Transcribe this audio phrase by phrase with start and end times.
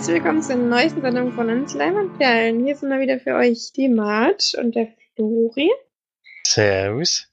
[0.00, 2.64] herzlich willkommen zur neuesten Sendung von uns Leimanperlen.
[2.64, 5.70] Hier sind mal wieder für euch die Marge und der Flori.
[6.46, 7.28] Servus.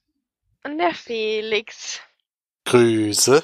[0.62, 2.02] Und der Felix.
[2.66, 3.42] Grüße.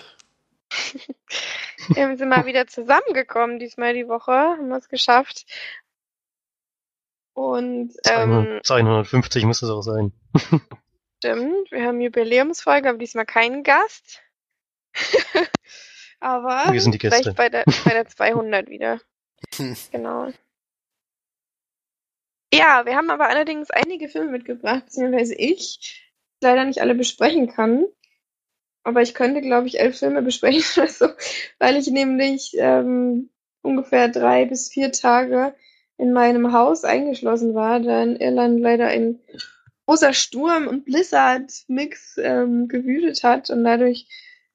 [1.88, 5.46] Wir sind mal wieder zusammengekommen, diesmal die Woche, haben wir es geschafft.
[7.32, 10.12] Und ähm, 250 muss es auch sein.
[11.16, 14.20] stimmt, wir haben Jubiläumsfolge, aber diesmal keinen Gast.
[16.20, 17.22] aber Wir sind die Gäste.
[17.22, 19.00] vielleicht bei der, bei der 200 wieder.
[19.92, 20.30] Genau.
[22.52, 27.84] Ja, wir haben aber allerdings einige Filme mitgebracht, beziehungsweise ich leider nicht alle besprechen kann.
[28.84, 31.08] Aber ich könnte, glaube ich, elf Filme besprechen oder so,
[31.58, 33.30] weil ich nämlich ähm,
[33.62, 35.54] ungefähr drei bis vier Tage
[35.96, 39.20] in meinem Haus eingeschlossen war, da in Irland leider ein
[39.86, 44.06] großer Sturm und Blizzard-Mix ähm, gewütet hat und dadurch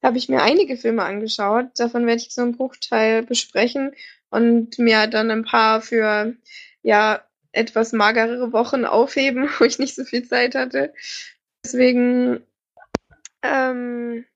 [0.02, 1.66] habe ich mir einige Filme angeschaut.
[1.76, 3.92] Davon werde ich so einen Bruchteil besprechen
[4.30, 6.34] und mir dann ein paar für
[6.82, 10.92] ja etwas magerere Wochen aufheben, wo ich nicht so viel Zeit hatte.
[11.64, 12.42] Deswegen
[13.42, 14.26] Ähm,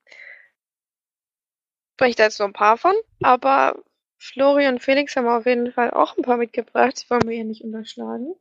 [1.93, 3.75] spreche ich da jetzt nur ein paar von, aber
[4.17, 7.03] Flori und Felix haben auf jeden Fall auch ein paar mitgebracht.
[7.03, 8.33] Die wollen wir ja nicht unterschlagen.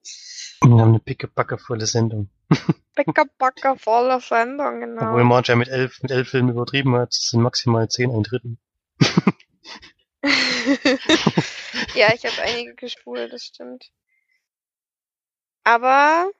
[0.62, 2.30] Wir haben eine pickepacke volle Sendung.
[2.94, 5.08] Bäcker, Backer, voller Sendung, genau.
[5.08, 8.56] Obwohl Marge ja mit elf, mit elf Filmen übertrieben hat, sind maximal zehn, ein Drittel.
[11.94, 13.90] ja, ich habe einige gespult, das stimmt.
[15.64, 16.30] Aber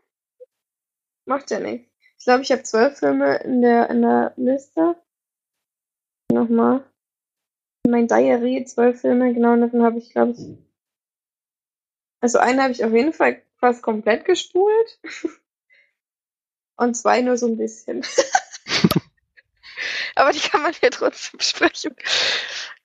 [1.27, 1.90] macht ja nichts.
[2.18, 4.96] Ich glaube, ich habe zwölf Filme in der, in der Liste.
[6.32, 6.84] Nochmal.
[7.84, 10.56] In mein Diary zwölf Filme, genau, davon habe ich, glaube ich.
[12.20, 14.98] Also einen habe ich auf jeden Fall fast komplett gespult.
[16.77, 18.02] Und zwei nur so ein bisschen.
[20.17, 21.97] Aber die kann man ja trotzdem besprechen.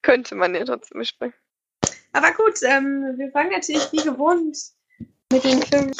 [0.02, 1.38] Könnte man ja trotzdem besprechen.
[2.12, 4.58] Aber gut, ähm, wir fangen natürlich wie gewohnt
[5.32, 5.92] mit dem Film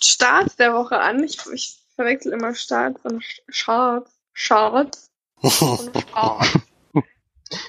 [0.00, 1.22] Start der Woche an.
[1.22, 4.08] Ich, ich verwechsel immer Start von Start.
[4.32, 4.98] Start.
[5.36, 6.46] Und Start.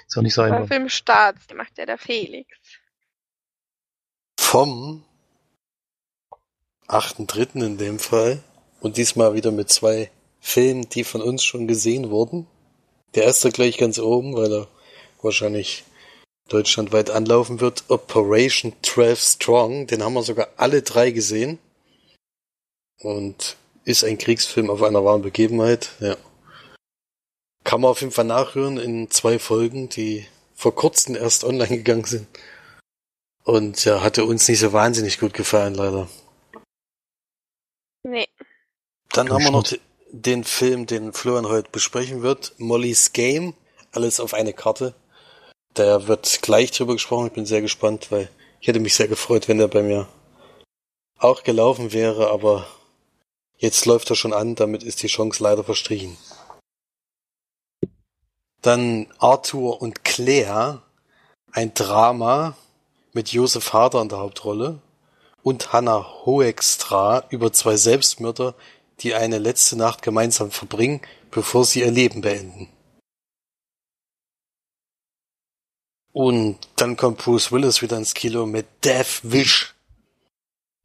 [0.07, 0.68] Ist auch nicht so einfach.
[0.68, 2.50] Film Start, die macht ja der Felix.
[4.40, 5.03] Vom
[6.88, 7.66] 8.3.
[7.66, 8.44] in dem Fall.
[8.80, 12.47] Und diesmal wieder mit zwei Filmen, die von uns schon gesehen wurden.
[13.16, 14.68] Der erste gleich ganz oben, weil er
[15.22, 15.84] wahrscheinlich
[16.50, 17.85] deutschlandweit anlaufen wird.
[17.90, 19.88] Operation 12 Strong.
[19.88, 21.59] Den haben wir sogar alle drei gesehen.
[23.00, 25.91] Und ist ein Kriegsfilm auf einer wahren Begebenheit.
[26.00, 26.16] Ja.
[27.63, 30.25] Kann man auf jeden Fall nachhören in zwei Folgen, die
[30.56, 32.28] vor kurzem erst online gegangen sind.
[33.44, 36.07] Und ja, hatte uns nicht so wahnsinnig gut gefallen, leider.
[38.03, 38.28] Nee.
[39.12, 39.80] Dann haben wir noch de-
[40.13, 42.53] den Film, den Florian heute besprechen wird.
[42.59, 43.56] Molly's Game.
[43.91, 44.94] Alles auf eine Karte.
[45.74, 47.28] Da wird gleich drüber gesprochen.
[47.28, 48.29] Ich bin sehr gespannt, weil
[48.62, 50.07] ich hätte mich sehr gefreut, wenn der bei mir
[51.18, 52.68] auch gelaufen wäre, aber
[53.57, 54.56] jetzt läuft er schon an.
[54.56, 56.16] Damit ist die Chance leider verstrichen.
[58.62, 60.84] Dann Arthur und Claire.
[61.51, 62.56] Ein Drama
[63.13, 64.80] mit Josef Harder in der Hauptrolle
[65.44, 68.56] und Hannah Hoekstra über zwei Selbstmörder,
[68.99, 72.69] die eine letzte Nacht gemeinsam verbringen, bevor sie ihr Leben beenden.
[76.11, 79.73] Und dann kommt Bruce Willis wieder ins Kino mit Death Wish.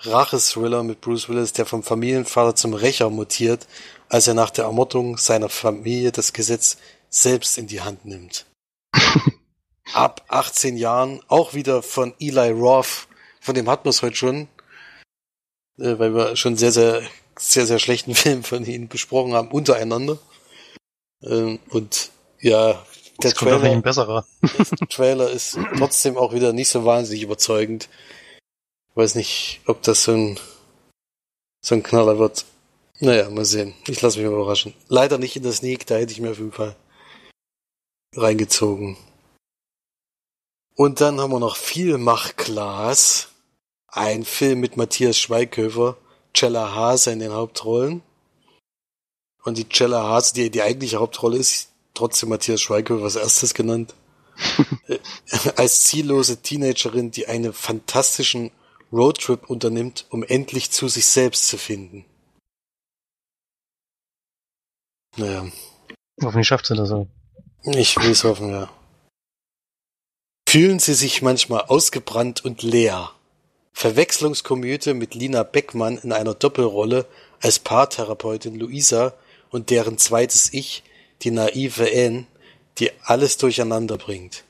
[0.00, 3.66] Rachethriller mit Bruce Willis, der vom Familienvater zum Rächer mutiert,
[4.08, 6.78] als er nach der Ermordung seiner Familie das Gesetz
[7.10, 8.46] selbst in die Hand nimmt.
[9.92, 13.08] Ab 18 Jahren, auch wieder von Eli Roth,
[13.40, 14.48] von dem hatten wir es heute schon,
[15.78, 17.02] äh, weil wir schon sehr, sehr,
[17.38, 20.18] sehr, sehr schlechten Film von ihnen besprochen haben, untereinander.
[21.22, 22.10] Ähm, und
[22.40, 22.84] ja,
[23.22, 24.24] der Das Trailer, der
[24.88, 27.88] Trailer ist trotzdem auch wieder nicht so wahnsinnig überzeugend.
[28.94, 30.40] Weiß nicht, ob das so ein,
[31.64, 32.44] so ein Knaller wird.
[33.00, 33.74] Naja, mal sehen.
[33.86, 34.74] Ich lasse mich mal überraschen.
[34.88, 36.76] Leider nicht in der Sneak, da hätte ich mir auf jeden Fall
[38.14, 38.96] reingezogen.
[40.74, 43.28] Und dann haben wir noch Vielmachglas.
[43.88, 45.96] Ein Film mit Matthias Schweighöfer,
[46.34, 48.02] Cella Hase in den Hauptrollen.
[49.44, 53.94] Und die Cella Hase, die die eigentliche Hauptrolle ist, trotzdem Matthias Schweighöfer als erstes genannt.
[55.56, 58.52] Als ziellose Teenagerin, die einen fantastischen
[58.92, 62.04] Roadtrip unternimmt, um endlich zu sich selbst zu finden.
[65.16, 65.50] Naja,
[66.22, 67.06] Hoffentlich schafft sie das auch.
[67.64, 68.68] ich will es hoffen, ja.
[70.48, 73.12] Fühlen Sie sich manchmal ausgebrannt und leer?
[73.78, 77.06] Verwechslungskomödie mit Lina Beckmann in einer Doppelrolle
[77.40, 79.14] als Paartherapeutin Luisa
[79.50, 80.82] und deren zweites Ich,
[81.22, 82.26] die naive Anne,
[82.78, 84.42] die alles durcheinander bringt.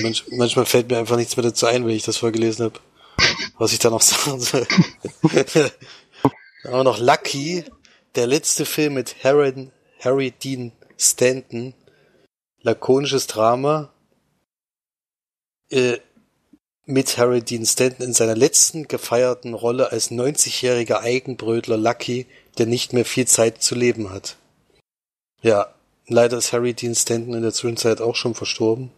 [0.00, 2.78] Manch, manchmal fällt mir einfach nichts mehr dazu ein, wenn ich das vorgelesen habe.
[3.58, 4.64] Was ich da noch sagen soll.
[6.62, 7.64] Aber noch Lucky,
[8.14, 11.74] der letzte Film mit Harry, Harry Dean Stanton.
[12.62, 13.92] Lakonisches Drama.
[15.68, 15.98] Äh,
[16.86, 22.26] mit Harry Dean Stanton in seiner letzten gefeierten Rolle als 90-jähriger Eigenbrötler Lucky,
[22.58, 24.36] der nicht mehr viel Zeit zu leben hat.
[25.42, 25.74] Ja,
[26.06, 28.90] leider ist Harry Dean Stanton in der Zwischenzeit auch schon verstorben.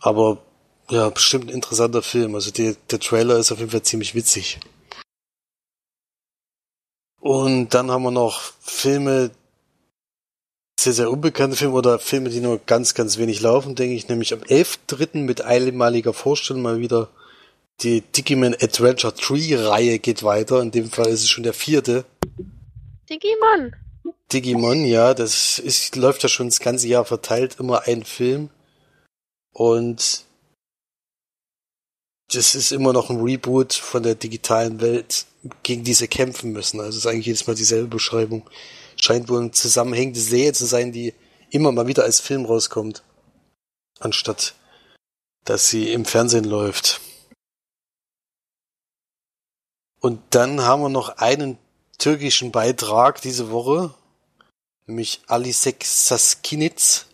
[0.00, 0.42] Aber
[0.90, 2.34] ja, bestimmt ein interessanter Film.
[2.34, 4.58] Also die, der Trailer ist auf jeden Fall ziemlich witzig.
[7.20, 9.30] Und dann haben wir noch Filme,
[10.78, 14.08] sehr, sehr unbekannte Filme oder Filme, die nur ganz, ganz wenig laufen, denke ich.
[14.08, 15.18] Nämlich am 11.3.
[15.18, 17.08] mit einmaliger Vorstellung mal wieder
[17.80, 20.60] die Digimon Adventure 3 Reihe geht weiter.
[20.60, 22.04] In dem Fall ist es schon der vierte.
[23.08, 23.74] Digimon.
[24.32, 28.50] Digimon, ja, das ist, läuft ja schon das ganze Jahr verteilt, immer ein Film.
[29.52, 30.24] Und
[32.32, 35.26] das ist immer noch ein Reboot von der digitalen Welt,
[35.62, 36.78] gegen die sie kämpfen müssen.
[36.78, 38.48] Also es ist eigentlich jedes Mal dieselbe Beschreibung.
[39.00, 41.14] Scheint wohl eine zusammenhängende Serie zu sein, die
[41.50, 43.02] immer mal wieder als Film rauskommt.
[44.00, 44.54] Anstatt
[45.48, 47.00] dass sie im Fernsehen läuft.
[50.00, 51.56] Und dann haben wir noch einen
[51.96, 53.94] türkischen Beitrag diese Woche,
[54.86, 57.06] nämlich Alisek Saskinic,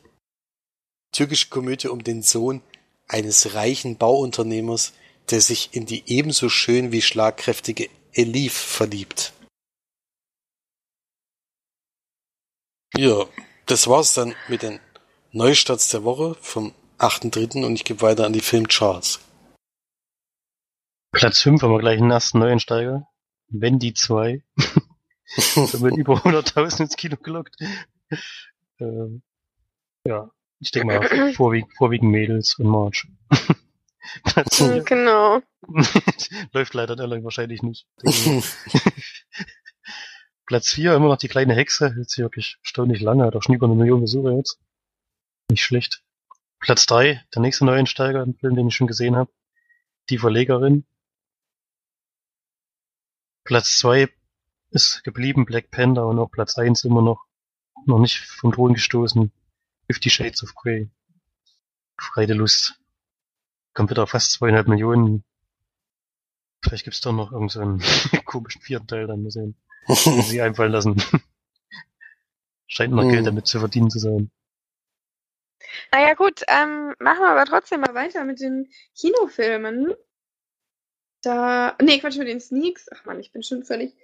[1.13, 2.61] türkische Komödie um den Sohn
[3.07, 4.93] eines reichen Bauunternehmers,
[5.31, 9.33] der sich in die ebenso schön wie schlagkräftige Elif verliebt.
[12.97, 13.25] Ja,
[13.67, 14.79] das war's dann mit den
[15.33, 17.65] Neustarts der Woche vom 8.3.
[17.65, 19.21] und ich gebe weiter an die Filmcharts.
[21.11, 23.09] Platz 5 haben wir gleich einen ersten Neuensteiger.
[23.49, 24.45] Wendy 2.
[24.57, 27.57] da wird über 100.000 ins Kino gelockt.
[28.79, 29.23] Ähm,
[30.07, 30.31] ja,
[30.61, 33.09] ich denke mal vorwiegend, vorwiegend Mädels und March.
[34.25, 34.63] Platz.
[34.85, 35.41] Genau.
[36.53, 37.87] Läuft leider Irland wahrscheinlich nicht.
[40.47, 41.95] Platz 4 immer noch die kleine Hexe.
[41.95, 43.25] Hält sich wirklich erstaunlich lange.
[43.25, 44.59] Hat auch schon über eine Million Besucher jetzt.
[45.51, 46.03] Nicht schlecht.
[46.61, 49.31] Platz 3, der nächste Neueinsteiger, ein Film, den ich schon gesehen habe.
[50.11, 50.87] Die Verlegerin.
[53.45, 54.09] Platz 2
[54.71, 57.25] ist geblieben Black Panther und auch Platz 1 immer noch
[57.87, 59.31] noch nicht vom Thron gestoßen.
[59.87, 60.91] Fifty Shades of Grey.
[61.99, 62.81] Freie Lust.
[63.75, 65.25] Kommt wieder auf fast zweieinhalb Millionen.
[66.63, 69.55] Vielleicht gibt's doch noch irgendeinen so komischen vierten Teil, dann mal sehen.
[70.23, 70.97] Sie einfallen lassen.
[72.67, 73.11] Scheint noch Hm.
[73.11, 74.31] Geld damit zu verdienen zu sein.
[75.93, 79.95] Naja gut, ähm, machen wir aber trotzdem mal weiter mit den Kinofilmen.
[81.23, 81.77] Da.
[81.81, 82.89] Nee, Quatsch mit den Sneaks.
[82.93, 83.95] Ach man, ich bin schon völlig.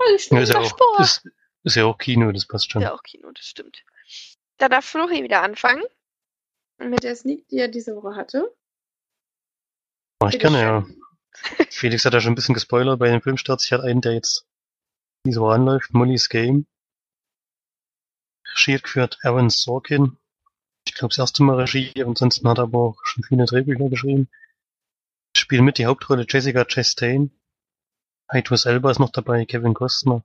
[0.00, 1.28] Völlig Ja, ist, ja auch, ist,
[1.64, 2.82] ist ja auch Kino, das passt schon.
[2.82, 3.82] Ja, auch Kino, das stimmt.
[4.58, 5.82] Da darf Flori wieder anfangen.
[6.78, 8.54] Mit der Sneak, die er diese Woche hatte.
[10.20, 10.86] Mach ich Bitte gerne, ja.
[11.70, 13.64] Felix hat ja schon ein bisschen gespoilert bei den Filmstarts.
[13.66, 14.46] Ich hatte einen, der jetzt
[15.26, 16.66] diese Woche anläuft, Molly's Game.
[18.54, 20.16] Regie hat geführt Aaron Sorkin.
[20.86, 24.28] Ich glaube, das erste Mal Regie, ansonsten hat er aber auch schon viele Drehbücher geschrieben.
[25.36, 27.30] Spielen mit die Hauptrolle Jessica Chastain.
[28.32, 30.24] Idris Elba ist noch dabei, Kevin Costner.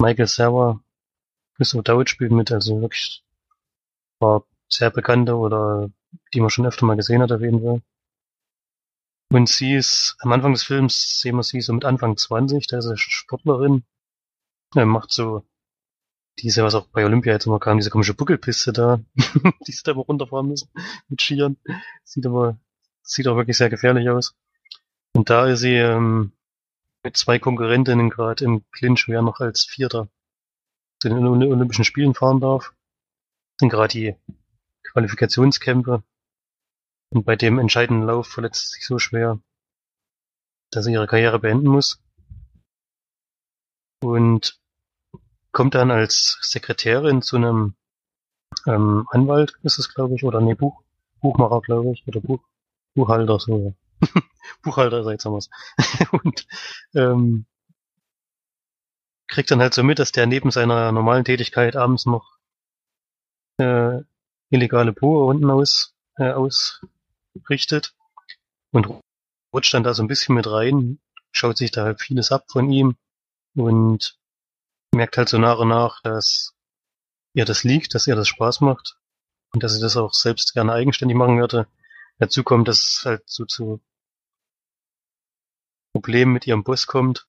[0.00, 0.82] Michael Cera.
[1.56, 3.24] Christopher Dowd spielt mit, also wirklich
[4.18, 5.90] war sehr bekannte oder
[6.32, 7.82] die man schon öfter mal gesehen hat auf jeden Fall.
[9.30, 12.78] Und sie ist, am Anfang des Films sehen wir sie so mit Anfang 20, da
[12.78, 13.84] ist sie Sportlerin.
[14.74, 15.44] Er macht so
[16.38, 19.00] diese, was auch bei Olympia jetzt immer kam, diese komische Buckelpiste da,
[19.66, 20.70] die sie da immer runterfahren müssen
[21.08, 21.56] mit Skiern.
[22.04, 22.58] Sieht aber,
[23.02, 24.34] sieht auch wirklich sehr gefährlich aus.
[25.14, 26.32] Und da ist sie ähm,
[27.04, 30.08] mit zwei Konkurrentinnen gerade im Clinch, wer noch als Vierter
[31.00, 32.74] zu den Olymp- Olympischen Spielen fahren darf.
[33.60, 34.16] Sind gerade die
[34.84, 36.02] Qualifikationskämpfe.
[37.10, 39.38] Und bei dem entscheidenden Lauf verletzt sie sich so schwer,
[40.70, 42.02] dass sie ihre Karriere beenden muss.
[44.00, 44.61] Und
[45.52, 47.74] kommt dann als Sekretärin zu einem
[48.66, 50.82] ähm, Anwalt, ist es, glaube ich, oder nee, Buch,
[51.20, 52.40] Buchmacher, glaube ich, oder Buch,
[52.94, 53.74] Buchhalter, so.
[54.62, 55.50] Buchhalter, sagt wir's.
[56.10, 56.46] Und
[56.94, 57.46] ähm,
[59.28, 62.38] kriegt dann halt so mit, dass der neben seiner normalen Tätigkeit abends noch
[63.58, 64.00] äh,
[64.50, 67.94] illegale Poe-Runden aus, äh, ausrichtet
[68.72, 68.88] und
[69.52, 70.98] rutscht dann da so ein bisschen mit rein,
[71.30, 72.96] schaut sich da halt vieles ab von ihm
[73.54, 74.18] und
[74.92, 76.54] merkt halt so nach und nach, dass
[77.34, 78.96] ihr das liegt, dass ihr das Spaß macht
[79.52, 81.66] und dass sie das auch selbst gerne eigenständig machen würde.
[82.18, 83.80] Dazu kommt, dass es halt so zu
[85.92, 87.26] Problemen mit ihrem Boss kommt,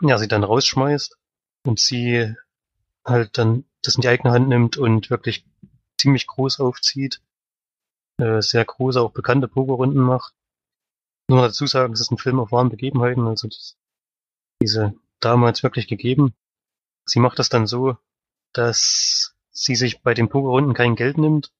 [0.00, 1.16] ja, sie dann rausschmeißt
[1.64, 2.34] und sie
[3.04, 5.44] halt dann das in die eigene Hand nimmt und wirklich
[5.98, 7.20] ziemlich groß aufzieht
[8.18, 10.34] äh, sehr große, auch bekannte Pokerrunden macht.
[11.28, 13.76] Nur dazu sagen, es ist ein Film auf wahren Begebenheiten, also das,
[14.62, 16.34] diese damals wirklich gegeben.
[17.06, 17.96] Sie macht das dann so,
[18.52, 21.52] dass sie sich bei den Pokerrunden kein Geld nimmt.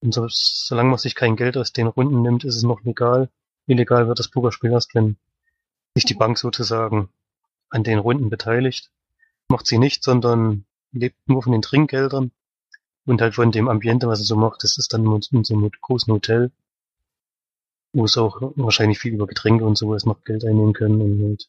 [0.00, 3.30] Und so, solange man sich kein Geld aus den Runden nimmt, ist es noch legal.
[3.66, 5.16] Illegal wird das Pokerspiel erst, wenn
[5.94, 7.08] sich die Bank sozusagen
[7.70, 8.90] an den Runden beteiligt.
[9.48, 12.32] Macht sie nicht, sondern lebt nur von den Trinkgeldern
[13.06, 14.62] und halt von dem Ambiente, was er so macht.
[14.64, 16.50] Das ist dann in so einem großen Hotel,
[17.92, 21.48] wo es auch wahrscheinlich viel über Getränke und sowas noch Geld einnehmen können und halt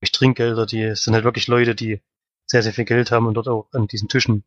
[0.00, 2.00] durch Trinkgelder, die sind halt wirklich Leute, die
[2.54, 4.44] sehr, sehr viel Geld haben und dort auch an diesen Tischen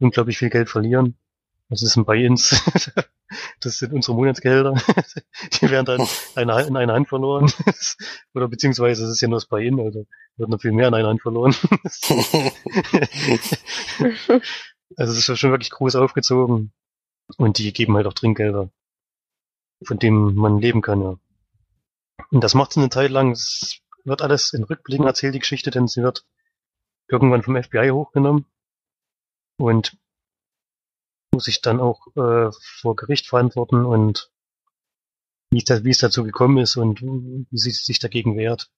[0.00, 1.16] unglaublich viel Geld verlieren.
[1.68, 2.62] Das ist ein Buy-ins.
[3.60, 4.72] Das sind unsere Monatsgelder.
[5.60, 7.52] Die werden dann eine, in einer Hand verloren.
[8.34, 10.06] Oder beziehungsweise es ist ja nur das Buy-in, also
[10.38, 11.54] wird noch viel mehr in einer Hand verloren.
[14.96, 16.72] Also es ist schon wirklich groß aufgezogen.
[17.36, 18.70] Und die geben halt auch Trinkgelder,
[19.84, 21.18] von denen man leben kann, ja.
[22.30, 23.32] Und das macht sie eine Zeit lang.
[23.32, 26.24] Es wird alles in Rückblicken erzählt, die Geschichte, denn sie wird
[27.08, 28.46] irgendwann vom FBI hochgenommen
[29.58, 29.96] und
[31.32, 32.50] muss sich dann auch äh,
[32.80, 34.30] vor Gericht verantworten und
[35.50, 38.70] wie es, da, wie es dazu gekommen ist und wie sie sich dagegen wehrt.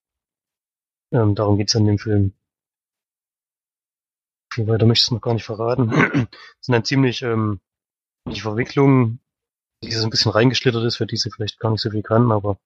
[1.12, 2.32] Ähm, darum geht's in dem Film.
[4.52, 5.90] Viel weiter möchte ich es noch gar nicht verraten.
[6.60, 7.60] Es sind dann ziemlich ähm,
[8.28, 9.20] die Verwicklungen,
[9.82, 12.30] die so ein bisschen reingeschlittert ist, für die sie vielleicht gar nicht so viel kann,
[12.30, 12.58] aber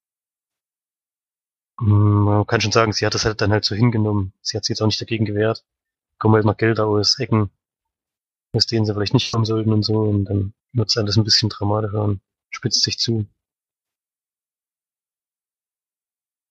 [1.81, 4.33] man kann schon sagen, sie hat das halt dann halt so hingenommen.
[4.43, 5.65] Sie hat sich jetzt auch nicht dagegen gewehrt.
[6.19, 7.51] Kommen halt noch Gelder aus Ecken,
[8.53, 11.25] aus denen sie vielleicht nicht kommen sollten und so, und dann wird es alles ein
[11.25, 13.27] bisschen dramatischer und spitzt sich zu.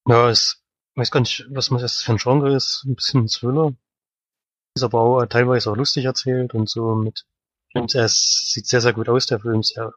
[0.08, 0.62] Ja, es
[0.96, 2.84] weiß gar nicht, was das für ein Genre ist.
[2.86, 3.74] Ein bisschen Thriller.
[4.76, 7.26] Ist aber auch teilweise auch lustig erzählt und so mit.
[7.74, 9.64] Und es sieht sehr, sehr gut aus, der Film.
[9.64, 9.94] Sehr,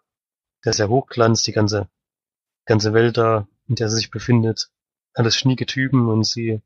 [0.63, 1.89] sehr, sehr hochglanz, die ganze,
[2.67, 4.71] ganze Welt da, in der sie sich befindet.
[5.17, 6.61] Alles schnieke Typen und sie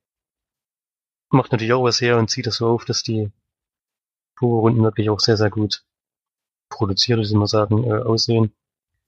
[1.31, 3.31] macht natürlich auch was her und zieht das so auf, dass die
[4.43, 5.85] Runden wirklich auch sehr, sehr gut
[6.69, 8.53] produziert, würde ich mal sagen, äh, aussehen.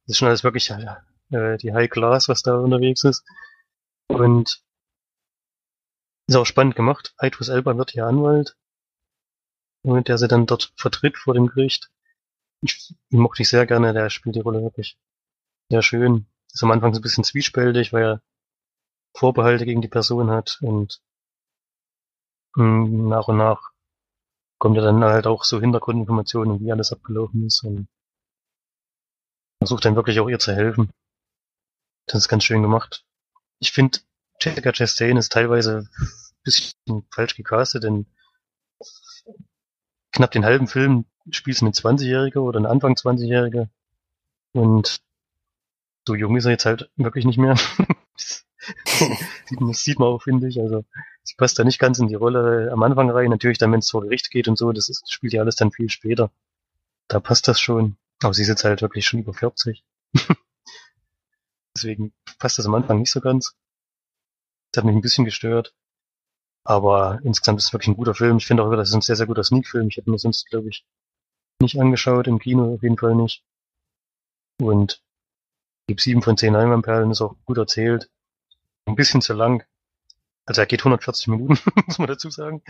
[0.06, 3.24] Das ist schon alles wirklich äh, die High Class, was da unterwegs ist.
[4.08, 4.62] Und
[6.28, 7.14] ist auch spannend gemacht.
[7.20, 8.56] Idris Elba wird hier Anwalt,
[9.82, 11.90] und der sie dann dort vertritt vor dem Gericht.
[12.62, 14.96] Ich mochte ich sehr gerne, der spielt die Rolle wirklich
[15.70, 16.26] sehr schön.
[16.52, 18.22] Ist am Anfang so ein bisschen zwiespältig, weil er
[19.14, 21.00] Vorbehalte gegen die Person hat und
[22.56, 23.72] mh, hm, nach und nach
[24.58, 27.88] kommt ja dann halt auch so Hintergrundinformationen, wie alles abgelaufen ist und
[29.58, 30.90] versucht dann wirklich auch ihr zu helfen.
[32.06, 33.04] Das ist ganz schön gemacht.
[33.58, 33.98] Ich finde,
[34.40, 36.08] Jessica Chastain ist teilweise ein
[36.44, 38.06] bisschen falsch gecastet, denn
[40.12, 43.68] knapp den halben Film spielt sie eine 20-Jährige oder eine Anfang 20-Jährige
[44.52, 45.02] und
[46.06, 47.56] so jung ist er jetzt halt wirklich nicht mehr.
[49.44, 50.60] sieht, man, sieht man auch, finde ich.
[50.60, 50.84] Also
[51.22, 53.30] sie passt da nicht ganz in die Rolle am Anfang rein.
[53.30, 55.72] Natürlich dann, wenn es vor Gericht geht und so, das ist, spielt ja alles dann
[55.72, 56.30] viel später.
[57.08, 57.96] Da passt das schon.
[58.22, 59.84] Aber sie ist jetzt halt wirklich schon über 40.
[61.76, 63.56] Deswegen passt das am Anfang nicht so ganz.
[64.70, 65.74] Das hat mich ein bisschen gestört.
[66.64, 68.36] Aber insgesamt ist es wirklich ein guter Film.
[68.36, 69.88] Ich finde auch, das ist ein sehr, sehr guter Sneak-Film.
[69.88, 70.86] Ich hätte mir sonst, glaube ich,
[71.60, 73.42] nicht angeschaut, im Kino auf jeden Fall nicht.
[74.60, 75.02] Und
[75.88, 78.11] gebe sieben von zehn Leinwandperlen, ist auch gut erzählt
[78.86, 79.64] ein bisschen zu lang.
[80.44, 82.62] Also er geht 140 Minuten, muss man dazu sagen.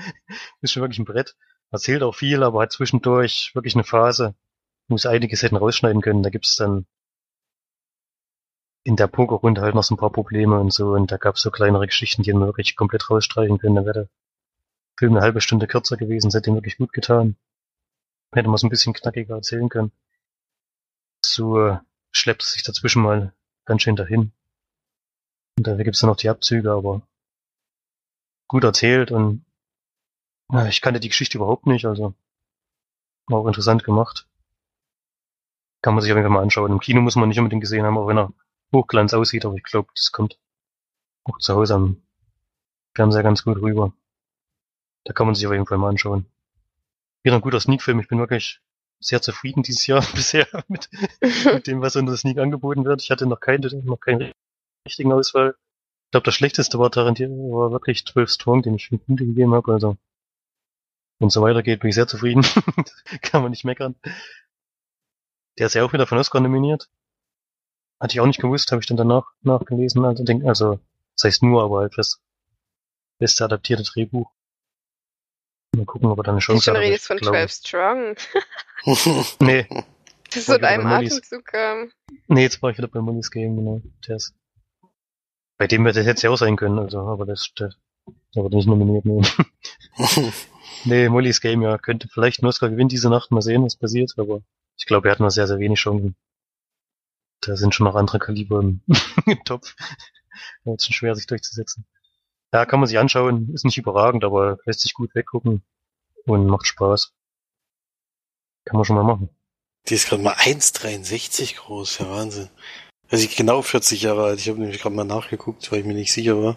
[0.61, 1.37] Ist schon wirklich ein Brett.
[1.71, 4.35] Erzählt auch viel, aber hat zwischendurch wirklich eine Phase,
[4.89, 6.23] wo es einiges hätten rausschneiden können.
[6.23, 6.87] Da gibt's dann
[8.85, 10.93] in der Pokerrunde halt noch so ein paar Probleme und so.
[10.93, 13.77] Und da gab's so kleinere Geschichten, die hätten wir wirklich komplett rausstreichen können.
[13.77, 14.09] Da wäre der
[14.99, 16.29] Film eine halbe Stunde kürzer gewesen.
[16.29, 17.37] Das hätte ihm wirklich gut getan.
[18.35, 19.93] Hätte man es ein bisschen knackiger erzählen können.
[21.25, 21.79] So äh,
[22.11, 23.33] schleppt es sich dazwischen mal
[23.65, 24.33] ganz schön dahin.
[25.63, 27.03] Und dafür gibt's dann noch die Abzüge, aber
[28.49, 29.45] gut erzählt und
[30.51, 32.15] ja, ich kannte die Geschichte überhaupt nicht, also
[33.29, 34.27] war auch interessant gemacht.
[35.81, 36.73] Kann man sich auf jeden Fall mal anschauen.
[36.73, 38.33] Im Kino muss man nicht unbedingt gesehen haben, auch wenn er
[38.73, 40.37] Hochglanz aussieht, aber ich glaube, das kommt
[41.23, 42.03] auch zu Hause am
[42.97, 43.93] Fernseher ganz gut rüber.
[45.05, 46.27] Da kann man sich auf jeden Fall mal anschauen.
[47.23, 48.01] Wieder ein guter Sneak-Film.
[48.01, 48.61] Ich bin wirklich
[48.99, 50.91] sehr zufrieden dieses Jahr bisher mit,
[51.21, 53.01] mit dem, was unter Sneak angeboten wird.
[53.01, 54.33] Ich hatte noch keine, noch keinen
[54.87, 55.57] richtigen Auswahl.
[56.07, 59.55] Ich glaube, das schlechteste war Tarantino, war wirklich 12 Strong, den ich 5 Punkte gegeben
[59.55, 59.73] habe.
[59.73, 59.97] Also,
[61.19, 62.43] wenn es so weitergeht, bin ich sehr zufrieden.
[63.23, 63.95] Kann man nicht meckern.
[65.59, 66.91] Der ist ja auch wieder von Oscar nominiert.
[68.01, 70.05] Hatte ich auch nicht gewusst, habe ich dann danach nachgelesen.
[70.05, 70.81] Also, denk, also
[71.17, 72.21] das heißt nur, aber halt das
[73.19, 74.31] beste adaptierte Drehbuch.
[75.77, 76.77] Mal gucken, ob er da eine Chance hat.
[76.77, 78.17] Du redest von glaub, 12 Strong.
[79.41, 79.67] nee,
[80.27, 81.93] Das ist so in einem Atemzug kam.
[82.27, 83.81] Nee, jetzt war ich wieder bei Molly's Game, genau.
[84.07, 84.35] Der ist,
[85.63, 87.73] bei dem wir das jetzt ja auch sein können, also, aber das, der,
[88.35, 90.33] der wird nicht nominiert, nee.
[90.85, 94.13] nee, Molly's Game, ja, könnte vielleicht ein Oscar gewinnen diese Nacht, mal sehen, was passiert,
[94.17, 94.43] aber
[94.77, 96.17] ich glaube, er hat noch sehr, sehr wenig Chancen.
[97.43, 98.81] Da sind schon noch andere Kaliber im,
[99.27, 99.77] im Topf.
[100.65, 101.87] Da wird schon schwer, sich durchzusetzen.
[102.53, 105.63] Ja, kann man sich anschauen, ist nicht überragend, aber lässt sich gut weggucken
[106.25, 107.13] und macht Spaß.
[108.65, 109.29] Kann man schon mal machen.
[109.87, 112.51] Die ist gerade mal 1,63 groß, ja Wahnsinn.
[113.13, 114.41] Also ich genau 40 Jahre alt.
[114.41, 116.57] Ich habe nämlich gerade mal nachgeguckt, weil ich mir nicht sicher war.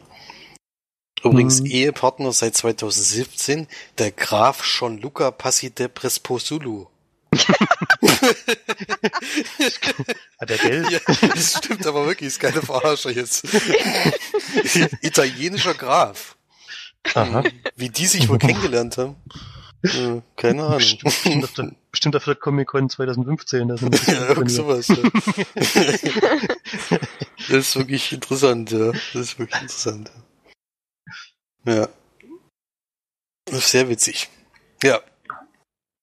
[1.21, 1.65] Übrigens mhm.
[1.65, 6.88] Ehepartner seit 2017, der Graf John Luca Passi de Presposulu.
[10.39, 10.89] Hat er Geld?
[10.91, 13.43] Ja, das stimmt aber wirklich, ist keine Verarsche jetzt.
[15.01, 16.38] Italienischer Graf.
[17.15, 17.43] Aha.
[17.75, 19.17] Wie die sich wohl kennengelernt haben.
[20.38, 21.75] Keine Ahnung.
[21.95, 23.69] Bestimmt auf der, der Comic-Con 2015.
[23.69, 24.89] Das ist ja, irgend sowas.
[24.89, 24.97] Ja.
[27.47, 28.91] das ist wirklich interessant, ja.
[28.91, 30.11] Das ist wirklich interessant.
[31.63, 31.87] Ja.
[33.49, 34.29] Sehr witzig.
[34.83, 35.01] Ja.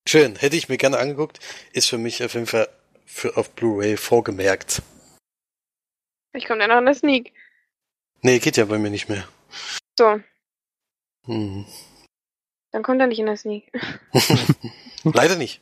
[0.08, 0.37] Schön.
[0.37, 1.40] Hätte ich mir gerne angeguckt.
[1.75, 2.70] Ist für mich auf jeden Fall
[3.04, 4.80] für, auf Blu-ray vorgemerkt.
[6.32, 7.34] Ich komme dann noch in der Sneak.
[8.22, 9.28] Nee, geht ja bei mir nicht mehr.
[9.99, 10.22] So.
[11.26, 11.66] Hm.
[12.70, 13.70] Dann kommt er nicht in der Sneak.
[15.04, 15.61] Leider nicht.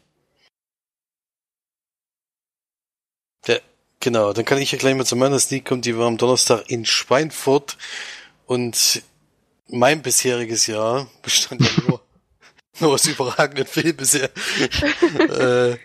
[3.47, 3.59] Ja,
[4.01, 5.83] genau, dann kann ich ja gleich mal zu meiner Sneak kommen.
[5.83, 7.77] Die war am Donnerstag in Schweinfurt.
[8.47, 9.03] Und
[9.69, 12.03] mein bisheriges Jahr bestand ja nur,
[12.81, 14.29] nur aus überragenden Filmen bisher.
[15.29, 15.77] äh,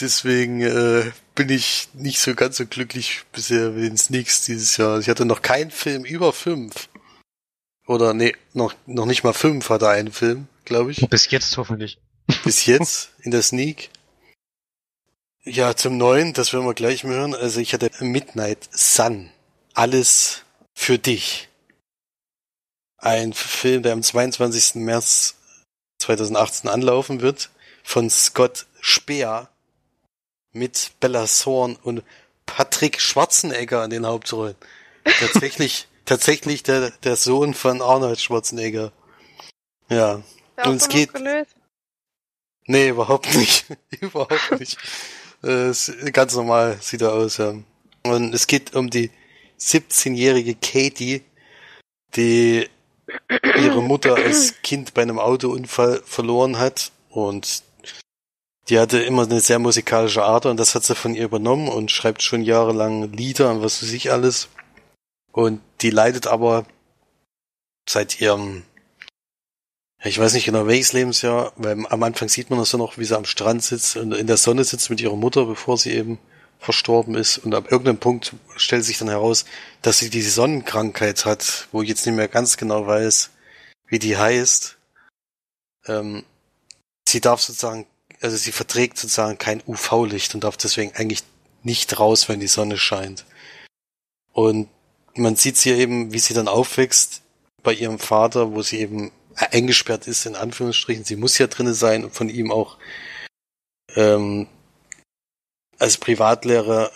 [0.00, 4.98] deswegen äh, bin ich nicht so ganz so glücklich bisher mit den Sneaks dieses Jahr.
[4.98, 6.88] Ich hatte noch keinen Film über fünf.
[7.86, 11.08] Oder nee, noch, noch nicht mal fünf hat er einen Film, glaube ich.
[11.08, 11.98] Bis jetzt hoffentlich.
[12.42, 13.90] Bis jetzt in der Sneak.
[15.46, 17.34] Ja, zum neuen, das werden wir gleich hören.
[17.34, 19.30] Also ich hatte Midnight Sun.
[19.74, 21.48] Alles für dich.
[22.96, 24.76] Ein Film, der am 22.
[24.76, 25.36] März
[25.98, 27.50] 2018 anlaufen wird,
[27.82, 29.50] von Scott Speer
[30.52, 32.02] mit Bella Thorne und
[32.46, 34.56] Patrick Schwarzenegger in den Hauptrollen.
[35.04, 38.92] Tatsächlich tatsächlich der, der Sohn von Arnold Schwarzenegger.
[39.90, 40.22] Ja.
[40.56, 41.12] ja und es geht.
[41.12, 41.54] Gelöst?
[42.66, 43.66] Nee, überhaupt nicht.
[44.00, 44.78] überhaupt nicht.
[45.44, 45.72] Äh,
[46.10, 47.54] ganz normal sieht er aus, ja.
[48.02, 49.10] Und es geht um die
[49.60, 51.22] 17-jährige Katie,
[52.16, 52.68] die
[53.56, 57.62] ihre Mutter als Kind bei einem Autounfall verloren hat und
[58.68, 61.90] die hatte immer eine sehr musikalische Art und das hat sie von ihr übernommen und
[61.90, 64.48] schreibt schon jahrelang Lieder und was weiß ich alles.
[65.32, 66.64] Und die leidet aber
[67.88, 68.62] seit ihrem,
[70.04, 73.04] ich weiß nicht genau welches Lebensjahr, weil am Anfang sieht man das ja noch, wie
[73.04, 76.18] sie am Strand sitzt und in der Sonne sitzt mit ihrer Mutter, bevor sie eben
[76.58, 77.38] verstorben ist.
[77.38, 79.44] Und ab irgendeinem Punkt stellt sich dann heraus,
[79.82, 83.30] dass sie diese Sonnenkrankheit hat, wo ich jetzt nicht mehr ganz genau weiß,
[83.86, 84.76] wie die heißt.
[85.86, 86.24] Ähm,
[87.08, 87.86] sie darf sozusagen,
[88.20, 91.22] also sie verträgt sozusagen kein UV-Licht und darf deswegen eigentlich
[91.62, 93.24] nicht raus, wenn die Sonne scheint.
[94.32, 94.68] Und
[95.14, 97.22] man sieht sie eben, wie sie dann aufwächst
[97.62, 101.04] bei ihrem Vater, wo sie eben eingesperrt ist, in Anführungsstrichen.
[101.04, 102.78] Sie muss ja drinne sein und von ihm auch
[103.94, 104.48] ähm,
[105.78, 106.90] als Privatlehrer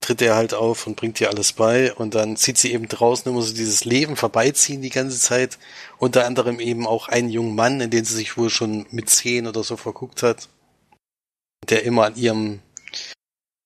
[0.00, 3.30] tritt er halt auf und bringt ihr alles bei und dann sieht sie eben draußen
[3.30, 5.58] immer so dieses Leben vorbeiziehen die ganze Zeit.
[5.98, 9.46] Unter anderem eben auch einen jungen Mann, in den sie sich wohl schon mit zehn
[9.46, 10.48] oder so verguckt hat,
[11.68, 12.60] der immer an ihrem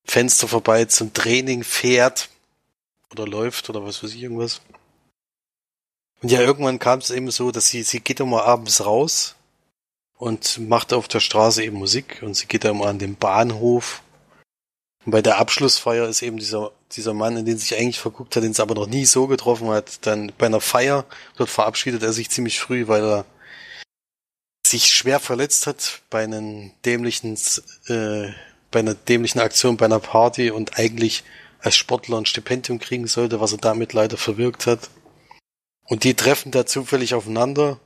[0.05, 2.29] Fenster vorbei zum Training fährt
[3.11, 4.63] oder läuft oder was weiß ich irgendwas.
[6.23, 9.35] Und ja, irgendwann kam es eben so, dass sie, sie geht immer abends raus
[10.17, 14.03] und macht auf der Straße eben Musik und sie geht immer an den Bahnhof.
[15.05, 18.45] Und bei der Abschlussfeier ist eben dieser, dieser Mann, in den sich eigentlich verguckt hat,
[18.45, 21.07] den sie aber noch nie so getroffen hat, dann bei einer Feier,
[21.37, 23.25] dort verabschiedet er sich ziemlich früh, weil er
[24.65, 27.37] sich schwer verletzt hat bei einem dämlichen,
[27.89, 28.29] äh,
[28.71, 31.25] bei einer dämlichen Aktion bei einer Party und eigentlich
[31.59, 34.89] als Sportler ein Stipendium kriegen sollte, was er damit leider verwirkt hat.
[35.85, 37.81] Und die treffen da zufällig aufeinander.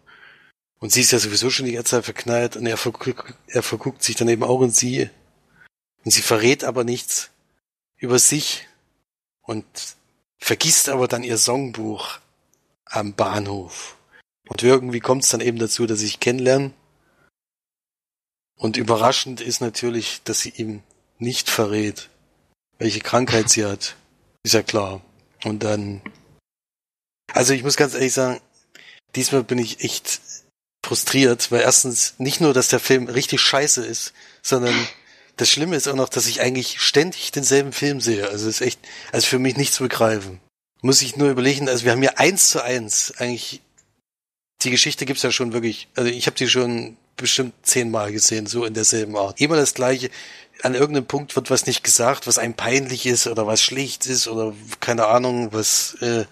[0.78, 4.02] Und sie ist ja sowieso schon die ganze Zeit verknallt und er verguckt, er verguckt
[4.02, 5.08] sich dann eben auch in sie.
[6.04, 7.30] Und sie verrät aber nichts
[7.96, 8.68] über sich
[9.42, 9.64] und
[10.38, 12.18] vergisst aber dann ihr Songbuch
[12.84, 13.96] am Bahnhof.
[14.48, 16.74] Und irgendwie kommt es dann eben dazu, dass sie sich kennenlernen.
[18.56, 20.82] Und überraschend ist natürlich, dass sie ihm
[21.18, 22.10] nicht verrät
[22.78, 23.96] welche Krankheit sie hat.
[24.42, 25.00] Ist ja klar.
[25.44, 26.02] Und dann.
[27.32, 28.40] Also ich muss ganz ehrlich sagen,
[29.14, 30.20] diesmal bin ich echt
[30.84, 34.12] frustriert, weil erstens nicht nur, dass der Film richtig scheiße ist,
[34.42, 34.74] sondern
[35.36, 38.28] das Schlimme ist auch noch, dass ich eigentlich ständig denselben Film sehe.
[38.28, 38.80] Also ist echt,
[39.12, 40.40] also für mich nicht zu begreifen.
[40.82, 43.60] Muss ich nur überlegen, also wir haben ja eins zu eins eigentlich,
[44.62, 48.64] die Geschichte gibt's ja schon wirklich, also ich habe die schon bestimmt zehnmal gesehen, so
[48.64, 49.40] in derselben Art.
[49.40, 50.10] Immer das gleiche.
[50.62, 54.26] An irgendeinem Punkt wird was nicht gesagt, was einem peinlich ist oder was schlecht ist
[54.26, 56.24] oder keine Ahnung, was, äh,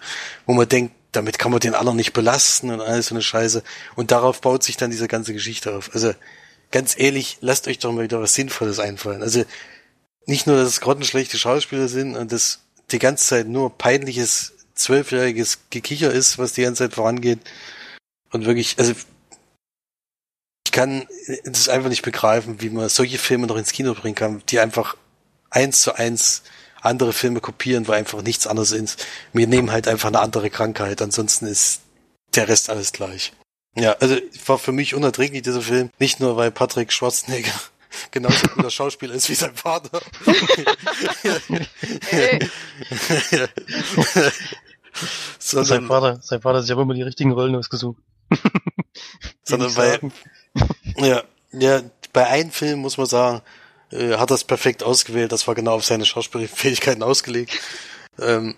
[0.46, 3.62] wo man denkt, damit kann man den anderen nicht belasten und alles so eine Scheiße.
[3.94, 5.90] Und darauf baut sich dann diese ganze Geschichte auf.
[5.94, 6.12] Also
[6.70, 9.22] ganz ehrlich, lasst euch doch mal wieder was Sinnvolles einfallen.
[9.22, 9.44] Also
[10.26, 12.60] nicht nur, dass es grottenschlechte Schauspieler sind und das
[12.90, 17.40] die ganze Zeit nur peinliches zwölfjähriges Gekicher ist, was die ganze Zeit vorangeht.
[18.32, 18.94] Und wirklich, also
[20.74, 21.06] kann
[21.44, 24.96] es einfach nicht begreifen, wie man solche Filme noch ins Kino bringen kann, die einfach
[25.48, 26.42] eins zu eins
[26.80, 29.06] andere Filme kopieren, weil einfach nichts anderes ist.
[29.32, 31.82] Wir nehmen halt einfach eine andere Krankheit, ansonsten ist
[32.34, 33.32] der Rest alles gleich.
[33.76, 37.54] Ja, also war für mich unerträglich dieser Film, nicht nur weil Patrick Schwarzenegger
[38.10, 40.00] genauso guter Schauspieler ist wie sein Vater.
[45.38, 48.02] sondern, sein Vater, sein Vater hat sich aber immer die richtigen Rollen ausgesucht.
[49.44, 50.00] sondern bei,
[50.96, 53.42] ja, ja, bei einem Film muss man sagen,
[53.90, 55.32] äh, hat das perfekt ausgewählt.
[55.32, 57.60] Das war genau auf seine Schauspielfähigkeiten ausgelegt.
[58.18, 58.56] Ähm,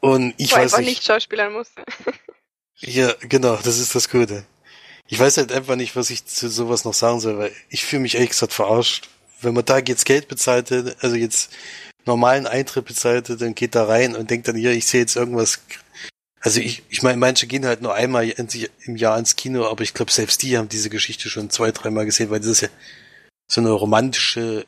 [0.00, 1.84] und ich Wo weiß nicht, nicht Schauspielern musste.
[2.78, 4.44] ja, genau, das ist das Gute.
[5.08, 8.02] Ich weiß halt einfach nicht, was ich zu sowas noch sagen soll, weil ich fühle
[8.02, 9.08] mich ehrlich gesagt verarscht.
[9.40, 11.52] Wenn man da jetzt Geld bezahlt hätte, also jetzt
[12.04, 15.16] normalen Eintritt bezahlt hätte, dann geht da rein und denkt dann, hier, ich sehe jetzt
[15.16, 15.60] irgendwas.
[16.44, 19.94] Also ich, ich meine, manche gehen halt nur einmal im Jahr ins Kino, aber ich
[19.94, 22.68] glaube, selbst die haben diese Geschichte schon zwei, dreimal gesehen, weil das ist ja
[23.46, 24.66] so eine romantische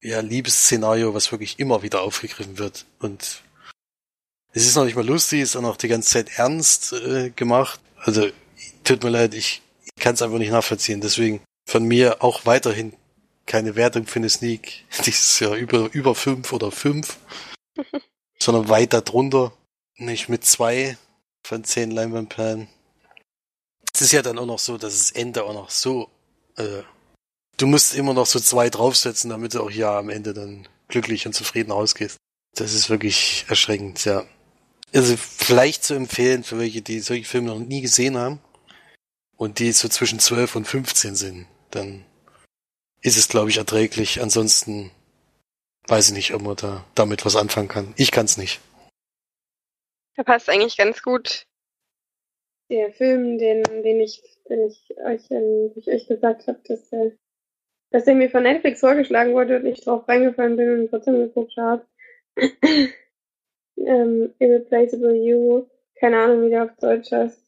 [0.00, 2.86] ja, Liebesszenario, was wirklich immer wieder aufgegriffen wird.
[3.00, 3.42] Und
[4.52, 7.30] es ist noch nicht mal lustig, es ist auch noch die ganze Zeit ernst äh,
[7.30, 7.80] gemacht.
[7.96, 8.28] Also,
[8.84, 11.00] tut mir leid, ich, ich kann es einfach nicht nachvollziehen.
[11.00, 12.92] Deswegen von mir auch weiterhin
[13.44, 17.18] keine Wertung für eine Sneak dieses Jahr über, über fünf oder fünf,
[18.38, 19.52] sondern weiter drunter.
[19.98, 20.96] Nicht mit zwei
[21.44, 22.68] von zehn Leinwandperlen.
[23.92, 26.10] Es ist ja dann auch noch so, dass das Ende auch noch so
[26.56, 26.82] äh,
[27.58, 31.26] du musst immer noch so zwei draufsetzen, damit du auch ja am Ende dann glücklich
[31.26, 32.16] und zufrieden ausgehst.
[32.54, 34.24] Das ist wirklich erschreckend, ja.
[34.94, 38.40] Also vielleicht zu empfehlen für welche, die solche Filme noch nie gesehen haben
[39.36, 42.06] und die so zwischen 12 und 15 sind, dann
[43.02, 44.22] ist es, glaube ich, erträglich.
[44.22, 44.90] Ansonsten
[45.86, 47.92] weiß ich nicht, ob man da damit was anfangen kann.
[47.96, 48.60] Ich kann es nicht.
[50.18, 51.46] Der passt eigentlich ganz gut.
[52.70, 57.12] Der Film, den, den ich, den ich euch, den ich euch gesagt habe, dass der
[57.90, 61.56] dass der mir von Netflix vorgeschlagen wurde und ich drauf reingefallen bin und trotzdem geguckt
[61.56, 61.86] habe.
[63.76, 65.66] ähm, Irreplaceable You.
[65.98, 67.42] Keine Ahnung, wie der auf Deutsch heißt.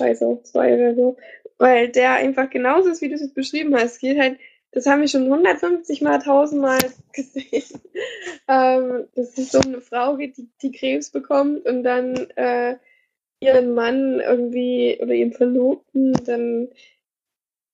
[0.00, 1.16] Scheiße auf zwei oder so.
[1.58, 4.00] Weil der einfach genauso ist, wie du es beschrieben hast.
[4.00, 4.38] Geht halt,
[4.74, 6.78] das haben wir schon 150 mal, 1000 mal
[7.12, 7.80] gesehen.
[8.48, 12.76] ähm, dass es um eine Frau geht, die, die Krebs bekommt und dann äh,
[13.40, 16.68] ihren Mann irgendwie oder ihren Verlobten dann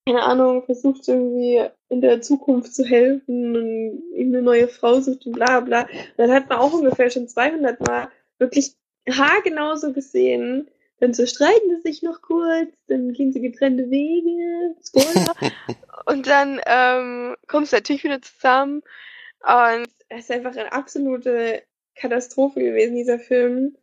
[0.07, 5.27] keine Ahnung, versucht irgendwie in der Zukunft zu helfen und ihm eine neue Frau sucht
[5.27, 5.83] und bla bla.
[5.83, 8.09] Und dann hat man auch ungefähr schon 200 Mal
[8.39, 8.75] wirklich
[9.09, 10.69] haargenau so gesehen.
[11.01, 15.35] Dann zerstreiten sie sich noch kurz, dann gehen sie getrennte Wege, Spoiler.
[16.07, 18.83] und dann ähm, kommt es natürlich wieder zusammen.
[19.43, 21.63] Und es ist einfach eine absolute
[21.95, 23.77] Katastrophe gewesen, dieser Film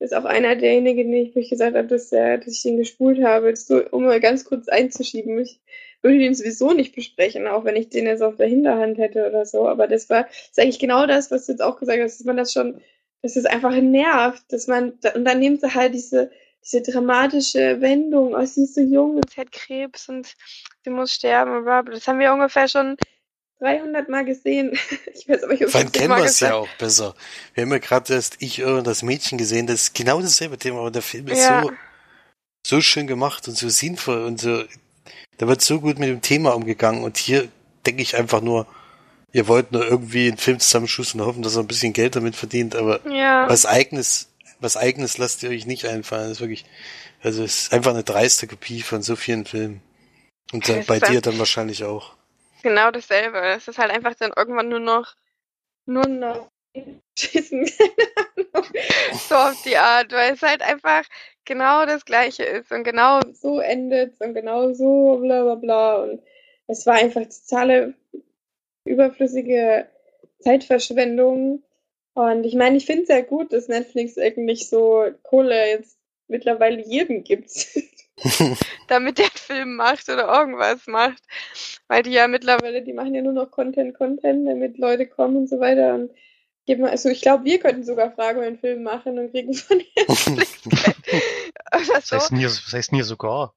[0.00, 3.54] ist auch einer derjenigen, die ich gesagt habe, dass, äh, dass ich den gespult habe,
[3.56, 5.38] so, um mal ganz kurz einzuschieben.
[5.40, 5.60] Ich
[6.02, 9.44] würde den sowieso nicht besprechen, auch wenn ich den jetzt auf der Hinterhand hätte oder
[9.44, 9.66] so.
[9.66, 12.26] Aber das war das ist eigentlich genau das, was du jetzt auch gesagt hast, dass
[12.26, 12.80] man das schon,
[13.22, 16.30] dass es einfach nervt, dass man, und dann nimmt sie halt diese,
[16.70, 20.34] diese dramatische Wendung, oh, sie ist so jung und sie hat Krebs und
[20.84, 21.64] sie muss sterben.
[21.90, 22.96] Das haben wir ungefähr schon
[23.60, 24.72] 300 Mal gesehen.
[25.14, 27.14] ich weiß aber ob Wann kennen wir es ja auch besser.
[27.54, 30.80] Wir haben ja gerade erst Ich und das Mädchen gesehen, das ist genau dasselbe Thema,
[30.80, 31.62] aber der Film ist ja.
[31.62, 31.72] so,
[32.66, 34.64] so schön gemacht und so sinnvoll und so,
[35.38, 37.48] da wird so gut mit dem Thema umgegangen und hier
[37.86, 38.66] denke ich einfach nur,
[39.32, 42.36] ihr wollt nur irgendwie einen Film zusammenschustern und hoffen, dass er ein bisschen Geld damit
[42.36, 43.48] verdient, aber ja.
[43.48, 44.28] was eigenes,
[44.60, 46.28] was eigenes lasst ihr euch nicht einfallen.
[46.28, 46.64] Das ist wirklich,
[47.22, 49.82] also es ist einfach eine dreiste Kopie von so vielen Filmen.
[50.52, 52.16] Und äh, bei dir dann wahrscheinlich auch.
[52.62, 53.38] Genau dasselbe.
[53.38, 55.14] Es ist halt einfach dann irgendwann nur noch,
[55.86, 56.50] nur noch
[57.18, 57.66] schießen,
[59.28, 61.04] so auf die Art, weil es halt einfach
[61.44, 66.22] genau das Gleiche ist und genau so endet und genau so bla bla bla und
[66.66, 67.94] es war einfach totale
[68.84, 69.88] überflüssige
[70.40, 71.62] Zeitverschwendung
[72.14, 75.96] und ich meine, ich finde es ja gut, dass Netflix eigentlich so Kohle jetzt
[76.28, 77.50] mittlerweile jedem gibt.
[78.88, 81.22] damit der einen Film macht oder irgendwas macht.
[81.86, 85.48] Weil die ja mittlerweile, die machen ja nur noch Content, Content, damit Leute kommen und
[85.48, 85.94] so weiter.
[85.94, 86.10] Und
[86.66, 89.78] geben, also ich glaube, wir könnten sogar Fragen über einen Film machen und kriegen von
[89.96, 90.60] Netflix.
[90.66, 92.16] Oder Das so.
[92.16, 93.54] heißt nie, das heißt nie sogar.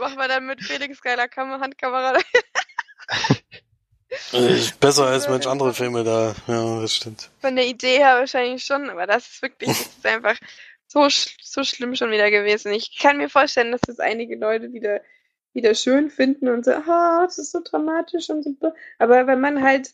[0.00, 2.18] Machen wir dann mit Felix geiler Kam Handkamera.
[4.80, 6.34] Besser als manch andere Filme da.
[6.46, 7.30] Ja, das stimmt.
[7.40, 10.36] Von der Idee her wahrscheinlich schon, aber das ist wirklich, das ist einfach
[10.86, 12.72] so, so schlimm schon wieder gewesen.
[12.72, 15.00] Ich kann mir vorstellen, dass das einige Leute wieder,
[15.52, 18.72] wieder schön finden und so, ah, das ist so dramatisch und so.
[18.98, 19.92] Aber wenn man halt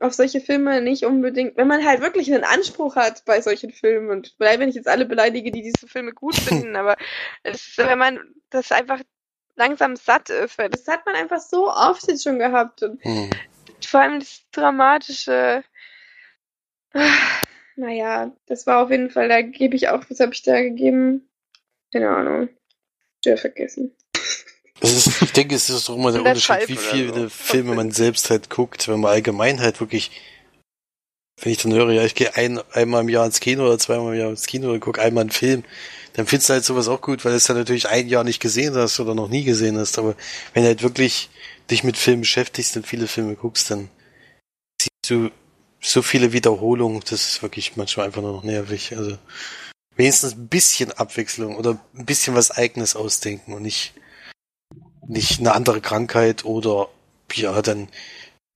[0.00, 4.10] auf solche Filme nicht unbedingt, wenn man halt wirklich einen Anspruch hat bei solchen Filmen
[4.10, 6.96] und vielleicht, wenn ich jetzt alle beleidige, die diese Filme gut finden, aber
[7.42, 9.00] es, wenn man das einfach
[9.54, 13.30] langsam satt ist, weil das hat man einfach so oft jetzt schon gehabt und Hm.
[13.86, 15.64] Vor allem das Dramatische.
[17.74, 21.26] Naja, das war auf jeden Fall, da gebe ich auch, was habe ich da gegeben?
[21.90, 22.50] Keine Ahnung.
[23.24, 23.96] Sehr vergessen.
[24.82, 27.28] Es ist, ich denke, es ist doch immer der Unterschied, wie viele so.
[27.28, 30.10] Filme man selbst halt guckt, wenn man allgemein halt wirklich,
[31.42, 34.14] wenn ich dann höre, ja, ich gehe ein, einmal im Jahr ins Kino oder zweimal
[34.14, 35.64] im Jahr ins Kino und gucke einmal einen Film,
[36.14, 38.40] dann findest du halt sowas auch gut, weil du es dann natürlich ein Jahr nicht
[38.40, 39.98] gesehen hast oder noch nie gesehen hast.
[39.98, 40.14] Aber
[40.54, 41.30] wenn du halt wirklich
[41.70, 43.88] dich mit Filmen beschäftigst und viele Filme guckst, dann
[44.80, 45.30] siehst du
[45.80, 48.96] so viele Wiederholungen, das ist wirklich manchmal einfach nur noch nervig.
[48.96, 49.18] Also
[49.96, 53.94] wenigstens ein bisschen Abwechslung oder ein bisschen was Eigenes ausdenken und nicht
[55.08, 56.88] nicht eine andere Krankheit oder
[57.34, 57.88] ja, dann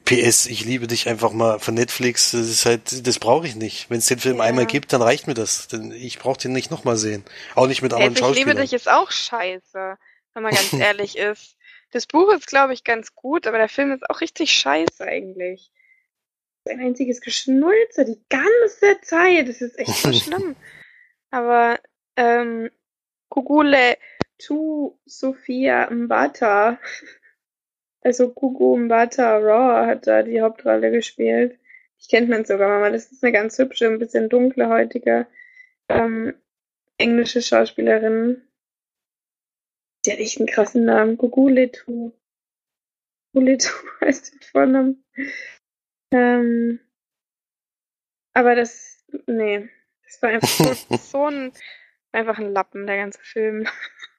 [0.06, 3.90] PS, ich liebe dich einfach mal von Netflix, das ist halt, das brauche ich nicht.
[3.90, 4.44] Wenn es den Film Ja.
[4.44, 5.68] einmal gibt, dann reicht mir das.
[5.68, 7.24] Denn ich brauche den nicht nochmal sehen.
[7.54, 8.56] Auch nicht mit anderen Ey, ich liebe Schauspielern.
[8.62, 9.98] dich ist auch scheiße,
[10.34, 11.56] wenn man ganz ehrlich ist.
[11.90, 15.70] Das Buch ist, glaube ich, ganz gut, aber der Film ist auch richtig scheiße eigentlich.
[16.68, 19.48] Ein einziges Geschnulze die ganze Zeit.
[19.48, 20.56] Das ist echt so schlimm.
[21.30, 21.78] Aber
[22.16, 22.70] ähm,
[23.28, 23.98] Kugule
[24.38, 26.78] Tu Sophia Mbata,
[28.06, 31.58] also Gugu Mbata Raw hat da die Hauptrolle gespielt.
[31.98, 32.92] Ich kennt man sogar mal.
[32.92, 35.26] Das ist eine ganz hübsche, ein bisschen dunkle heutige
[35.88, 36.32] ähm,
[36.98, 38.42] englische Schauspielerin.
[40.04, 41.16] Die hat echt einen krassen Namen.
[41.16, 42.12] Guguletu.
[43.32, 44.94] Guguletu heißt der Vorname.
[46.12, 46.78] Ähm,
[48.34, 49.68] aber das, nee,
[50.04, 51.52] das war einfach so, so ein,
[52.12, 53.66] einfach ein Lappen, der ganze Film.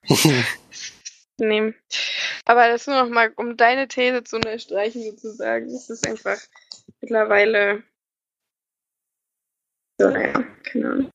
[1.39, 1.73] Nee.
[2.45, 5.71] Aber das nur noch mal, um deine These zu unterstreichen sozusagen.
[5.71, 6.39] Das ist einfach
[7.01, 7.83] mittlerweile
[9.99, 11.11] so, naja, keine Ahnung.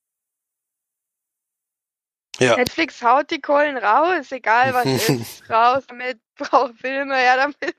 [2.39, 2.57] ja.
[2.57, 5.49] Netflix haut die Kohlen raus, egal was ist.
[5.49, 7.77] Raus damit, braucht Filme, ja damit.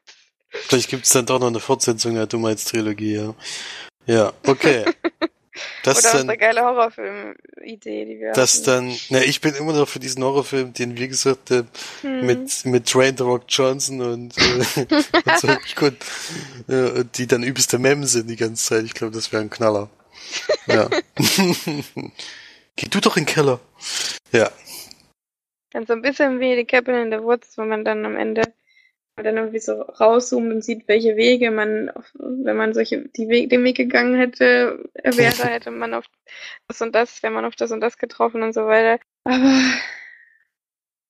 [0.49, 3.35] Vielleicht gibt es dann doch noch eine Fortsetzung der Dummheitstrilogie, ja.
[4.05, 4.85] Ja, okay.
[5.83, 8.65] Das Oder dann, unsere geile Horrorfilm-Idee, die wir das hatten.
[8.65, 11.67] dann, ne, ich bin immer noch für diesen Horrorfilm, den wir gesagt haben,
[12.01, 12.25] Hm.
[12.25, 14.85] mit, mit Dwayne The Rock Johnson und, äh,
[15.25, 16.03] und so, ich konnt,
[16.67, 18.85] äh, die dann übelste Mem sind die ganze Zeit.
[18.85, 19.89] Ich glaube, das wäre ein Knaller.
[20.67, 20.89] Ja.
[22.75, 23.59] Geh du doch in den Keller.
[24.31, 24.49] Ja.
[25.71, 28.41] Dann so ein bisschen wie die Cabin in the Woods, wo man dann am Ende
[29.15, 33.49] dann irgendwie so rauszoomt und sieht, welche Wege man, auf, wenn man solche, die Weg,
[33.49, 36.05] den Weg gegangen hätte, äh, wäre, hätte man auf
[36.67, 38.99] das und das, wäre man auf das und das getroffen und so weiter.
[39.25, 39.61] Aber,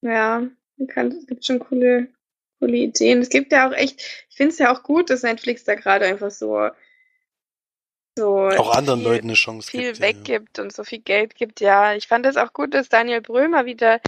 [0.02, 0.48] ja,
[0.90, 2.10] kann, es gibt schon coole,
[2.60, 3.22] coole Ideen.
[3.22, 6.06] Es gibt ja auch echt, ich finde es ja auch gut, dass Netflix da gerade
[6.06, 6.70] einfach so,
[8.18, 10.00] so Auch anderen viel- Leuten eine Chance viel gibt.
[10.00, 11.96] ja, weggibt und so viel Geld gibt, ja.
[11.96, 14.02] Ich fand es auch gut, dass Daniel Brömer wieder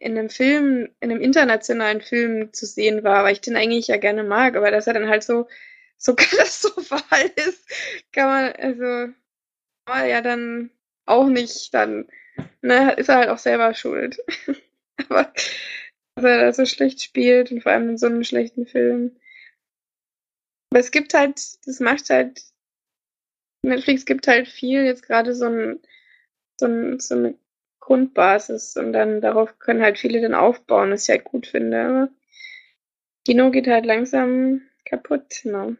[0.00, 3.98] in einem Film, in einem internationalen Film zu sehen war, weil ich den eigentlich ja
[3.98, 5.46] gerne mag, aber dass er dann halt so,
[5.98, 7.68] so katastrophal ist,
[8.12, 9.12] kann man, also,
[9.86, 10.70] man ja dann
[11.06, 12.08] auch nicht, dann,
[12.62, 14.18] ne, ist er halt auch selber schuld.
[15.08, 15.32] aber,
[16.14, 19.16] dass er da so schlecht spielt und vor allem in so einem schlechten Film.
[20.72, 21.36] Aber es gibt halt,
[21.66, 22.42] das macht halt
[23.62, 25.80] Netflix gibt halt viel, jetzt gerade so, ein,
[26.58, 27.34] so, ein, so eine
[27.90, 31.84] Grundbasis und dann darauf können halt viele dann aufbauen, was ich halt gut finde.
[31.84, 32.08] Aber
[33.26, 35.40] Kino geht halt langsam kaputt.
[35.42, 35.76] Ne?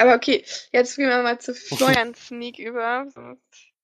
[0.00, 3.10] Aber okay, jetzt gehen wir mal zu Florian Sneak über.
[3.10, 3.74] Sonst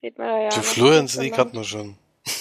[0.00, 1.96] geht man da ja Zu Florian nicht Sneak hatten wir schon.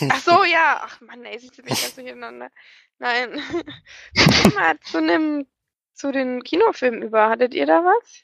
[0.10, 0.82] Ach so, ja.
[0.84, 2.50] Ach Mann, ey, sieht mich ganz durcheinander.
[2.98, 3.40] Nein.
[4.16, 5.46] Geh mal zu einem,
[5.94, 7.30] zu den Kinofilmen über.
[7.30, 8.24] Hattet ihr da was?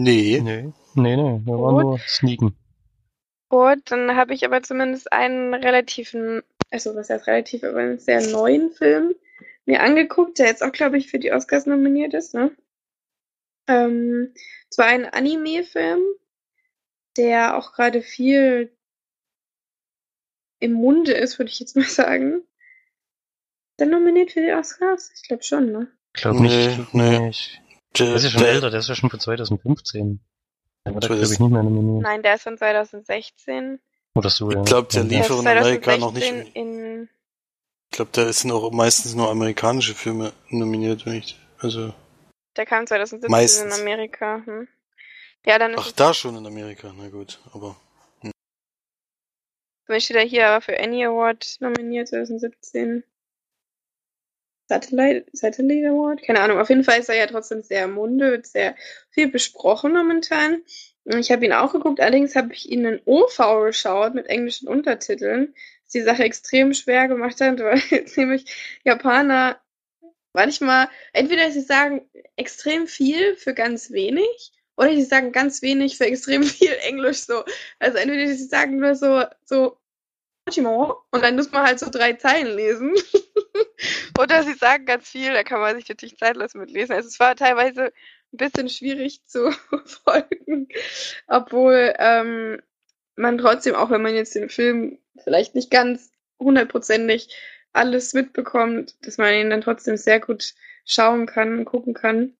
[0.00, 0.40] Nee.
[0.42, 1.84] Nee, nee, nee, wir waren Gut.
[1.84, 2.65] nur sneaken.
[3.56, 8.20] Gut, dann habe ich aber zumindest einen relativen, also was heißt relativ, aber einen sehr
[8.26, 9.14] neuen Film
[9.64, 12.54] mir angeguckt, der jetzt auch, glaube ich, für die Oscars nominiert ist, ne?
[13.66, 14.34] Ähm,
[14.70, 16.02] es war ein Anime-Film,
[17.16, 18.76] der auch gerade viel
[20.60, 22.42] im Munde ist, würde ich jetzt mal sagen.
[23.78, 25.10] Dann nominiert für die Oscars?
[25.16, 25.90] Ich glaube schon, ne?
[26.14, 26.94] Ich glaube Nee, nicht.
[26.94, 27.32] nee.
[27.98, 30.20] Der, ist ja schon der, älter, der ist ja schon von 2015.
[30.86, 32.02] Der war da, glaube ich, 2000 nicht mehr nominiert.
[32.02, 33.80] Nein, der ist von 2016.
[34.14, 34.60] Oder so, ja.
[34.60, 36.26] Ich glaub, der lief ist in Amerika noch nicht.
[36.26, 37.08] 2016 in
[37.90, 41.38] Ich glaube, da sind auch meistens nur amerikanische Filme nominiert, wenn ich.
[41.58, 41.92] Also.
[42.56, 43.76] Der kam 2017 Meistens.
[43.76, 44.42] in Amerika.
[44.44, 44.68] Hm.
[45.44, 47.76] Ja, dann ist Ach, es, da schon in Amerika, na gut, aber.
[49.86, 53.04] dann steht er hier aber für Annie Award nominiert 2017.
[54.68, 56.22] Satellite, Satellite Award?
[56.22, 56.58] Keine Ahnung.
[56.58, 58.74] Auf jeden Fall ist er ja trotzdem sehr im Munde, wird sehr
[59.10, 60.62] viel besprochen momentan.
[61.04, 65.54] Ich habe ihn auch geguckt, allerdings habe ich ihn in OV geschaut mit englischen Untertiteln,
[65.84, 68.44] was die Sache extrem schwer gemacht hat, weil jetzt nämlich
[68.84, 69.60] Japaner
[70.32, 76.06] manchmal, entweder sie sagen extrem viel für ganz wenig, oder sie sagen ganz wenig für
[76.06, 77.44] extrem viel Englisch so.
[77.78, 79.78] Also entweder sie sagen nur so, so,
[81.10, 82.94] und dann muss man halt so drei Zeilen lesen.
[84.18, 86.74] oder sie sagen ganz viel, da kann man sich natürlich Zeit lassen mit.
[86.90, 87.92] Also es war teilweise
[88.32, 89.50] ein bisschen schwierig zu
[89.84, 90.68] folgen,
[91.26, 92.60] obwohl ähm,
[93.16, 97.34] man trotzdem, auch wenn man jetzt den Film vielleicht nicht ganz hundertprozentig
[97.72, 100.54] alles mitbekommt, dass man ihn dann trotzdem sehr gut
[100.84, 102.36] schauen kann und gucken kann.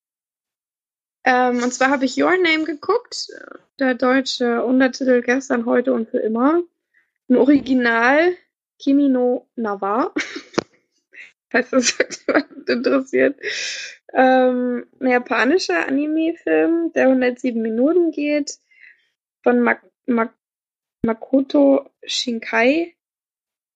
[1.24, 3.28] Ähm, und zwar habe ich Your Name geguckt,
[3.80, 6.62] der deutsche Untertitel gestern, heute und für immer.
[7.28, 8.36] Im Original
[8.78, 10.12] Kimi no Nawa.
[11.50, 13.40] Falls das jemand interessiert.
[14.12, 18.58] Ähm, ein japanischer Anime-Film, der 107 Minuten geht,
[19.42, 20.34] von Mak Mak
[21.02, 22.96] Makoto Shinkai,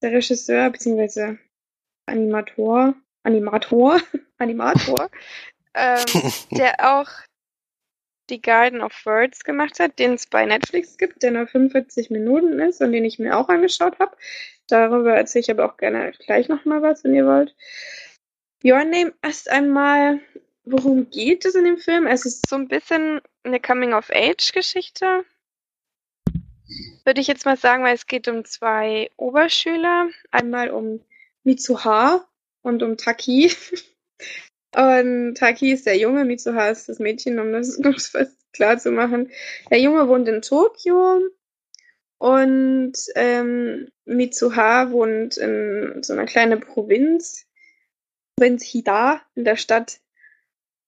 [0.02, 1.36] der Regisseur bzw.
[2.06, 4.00] Animator, Animator,
[4.38, 5.10] Animator,
[5.74, 6.04] ähm,
[6.50, 7.10] der auch
[8.30, 12.58] die Garden of Words gemacht hat, den es bei Netflix gibt, der nur 45 Minuten
[12.60, 14.16] ist und den ich mir auch angeschaut habe.
[14.68, 17.54] Darüber erzähle ich aber auch gerne gleich nochmal was, wenn ihr wollt.
[18.64, 20.20] Your Name erst einmal,
[20.64, 22.06] worum geht es in dem Film?
[22.06, 25.24] Es ist so ein bisschen eine Coming-of-Age-Geschichte,
[27.04, 30.08] würde ich jetzt mal sagen, weil es geht um zwei Oberschüler.
[30.30, 31.00] Einmal um
[31.44, 32.26] Mitsuha
[32.62, 33.50] und um Taki.
[34.74, 37.80] Und Taki ist der Junge, Mitsuha ist das Mädchen, um das,
[38.10, 39.30] fast klar zu machen.
[39.70, 41.20] Der Junge wohnt in Tokio
[42.18, 47.46] und ähm, Mitsuha wohnt in so einer kleinen Provinz,
[48.36, 50.00] Provinz Hida, in der Stadt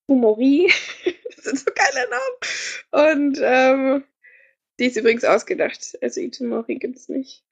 [0.09, 0.71] Humori.
[1.37, 3.17] das sind so geile Namen.
[3.17, 4.05] Und ähm,
[4.79, 5.99] die ist übrigens ausgedacht.
[6.03, 7.45] Also Itomori gibt's nicht.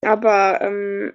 [0.00, 1.14] Aber ähm,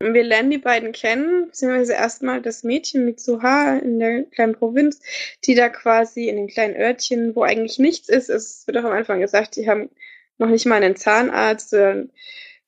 [0.00, 5.00] wir lernen die beiden kennen, beziehungsweise erstmal das Mädchen Mitsuha in der kleinen Provinz,
[5.44, 8.92] die da quasi in den kleinen Örtchen, wo eigentlich nichts ist, es wird auch am
[8.92, 9.90] Anfang gesagt, die haben
[10.38, 12.04] noch nicht mal einen Zahnarzt oder,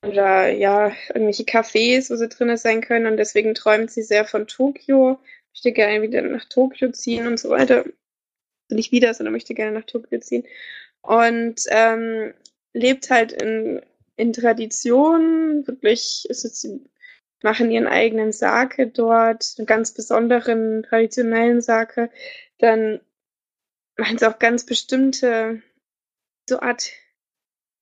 [0.05, 4.45] oder ja, irgendwelche Cafés, wo sie drinnen sein können und deswegen träumt sie sehr von
[4.47, 5.19] Tokio,
[5.53, 7.85] möchte gerne wieder nach Tokio ziehen und so weiter.
[8.69, 10.45] Nicht wieder, sondern möchte gerne nach Tokio ziehen.
[11.01, 12.33] Und ähm,
[12.73, 13.81] lebt halt in,
[14.15, 16.81] in Tradition, wirklich ist sie
[17.43, 22.09] machen ihren eigenen Sake dort, einen ganz besonderen, traditionellen Sake.
[22.59, 23.01] Dann
[23.97, 25.61] machen sie auch ganz bestimmte,
[26.47, 26.91] so Art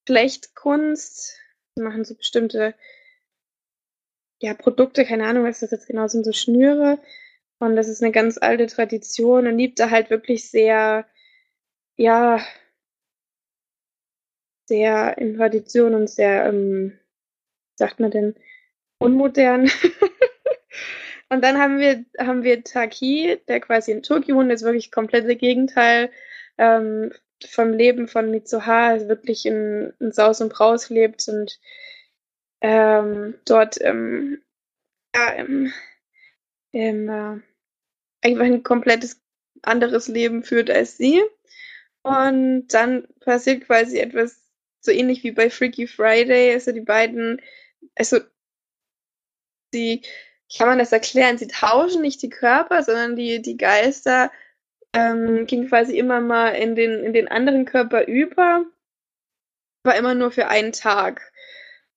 [0.05, 1.39] Flechtkunst,
[1.75, 2.75] machen so bestimmte,
[4.41, 6.99] ja, Produkte, keine Ahnung, was das jetzt genau sind, so Schnüre.
[7.59, 11.05] Und das ist eine ganz alte Tradition und liebt da halt wirklich sehr,
[11.97, 12.39] ja,
[14.65, 16.97] sehr in Tradition und sehr, ähm,
[17.75, 18.35] sagt man denn,
[18.99, 19.69] unmodern.
[21.29, 26.11] und dann haben wir, haben wir Taki, der quasi in wohnt, ist wirklich komplette Gegenteil
[26.57, 27.11] ähm,
[27.47, 31.59] vom Leben von Mitsuha, also wirklich in, in Saus und Braus lebt und
[32.61, 34.41] ähm, dort ähm,
[35.15, 35.71] ja, im,
[36.71, 37.39] im, äh,
[38.21, 39.21] einfach ein komplettes
[39.61, 41.21] anderes Leben führt als sie.
[42.03, 44.41] Und dann passiert quasi etwas
[44.81, 46.53] so ähnlich wie bei Freaky Friday.
[46.53, 47.41] Also die beiden,
[47.95, 48.19] also
[49.73, 50.01] die,
[50.55, 51.37] kann man das erklären?
[51.37, 54.31] Sie tauschen nicht die Körper, sondern die, die Geister
[54.93, 58.65] ähm, gehen quasi immer mal in den, in den anderen Körper über,
[59.83, 61.31] aber immer nur für einen Tag.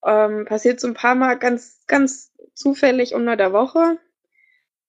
[0.05, 3.99] Ähm, passiert so ein paar Mal ganz, ganz zufällig unter der Woche.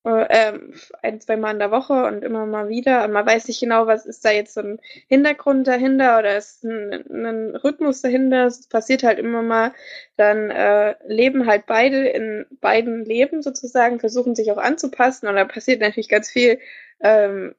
[0.06, 3.06] Äh, ähm, ein, zwei Mal in der Woche und immer mal wieder.
[3.06, 6.64] Und man weiß nicht genau, was ist da jetzt so ein Hintergrund dahinter oder ist
[6.66, 8.45] ein, ein Rhythmus dahinter.
[8.47, 9.74] Es passiert halt immer mal.
[10.18, 15.28] Dann äh, leben halt beide in beiden Leben sozusagen, versuchen sich auch anzupassen.
[15.28, 16.60] Und da passiert natürlich ganz viel,
[16.99, 17.56] ähm,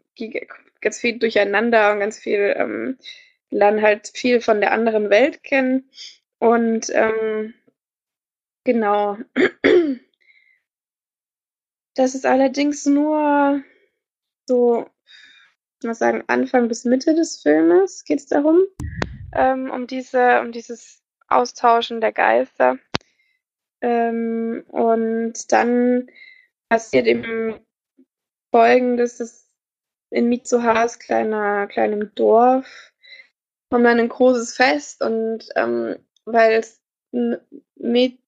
[0.82, 2.98] ganz viel durcheinander und ganz viel, ähm,
[3.50, 5.88] lernen halt viel von der anderen Welt kennen.
[6.38, 7.54] Und ähm,
[8.64, 9.18] Genau.
[11.94, 13.62] Das ist allerdings nur
[14.46, 14.86] so,
[15.80, 18.62] ich muss sagen, Anfang bis Mitte des Filmes geht es darum,
[19.32, 22.78] ähm, um diese, um dieses Austauschen der Geister.
[23.80, 26.10] Ähm, und dann
[26.68, 27.60] passiert eben
[28.50, 29.52] folgendes, dass
[30.10, 32.92] in Mitsuhas kleiner, kleinem Dorf
[33.70, 36.80] kommt dann ein großes Fest und ähm, weil es
[37.12, 37.38] ein
[37.74, 38.20] Meteorit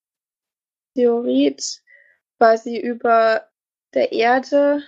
[2.39, 3.49] quasi über
[3.97, 4.83] der Erde,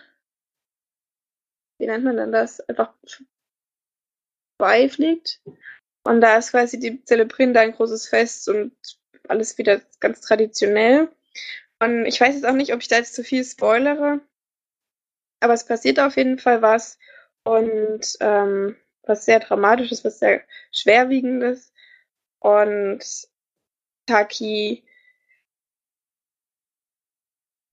[1.79, 2.93] wie nennt man denn das, einfach
[4.59, 5.41] beifliegt.
[6.05, 8.73] Und da ist quasi, die zelebrieren da ein großes Fest und
[9.27, 11.09] alles wieder ganz traditionell.
[11.81, 14.21] Und ich weiß jetzt auch nicht, ob ich da jetzt zu viel spoilere,
[15.41, 16.99] aber es passiert auf jeden Fall was
[17.45, 20.43] und ähm, was sehr dramatisches, was sehr
[20.73, 21.73] schwerwiegendes.
[22.41, 23.01] Und
[24.07, 24.85] Taki,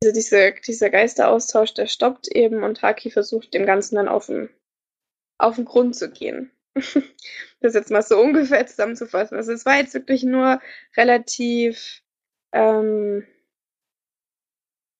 [0.03, 4.49] also diese, dieser Geisteraustausch, der stoppt eben und Taki versucht dem Ganzen dann auf den,
[5.37, 6.51] auf den Grund zu gehen.
[7.61, 9.37] das jetzt mal so ungefähr zusammenzufassen.
[9.37, 10.61] Also es war jetzt wirklich nur
[10.97, 12.01] relativ,
[12.51, 13.25] ähm,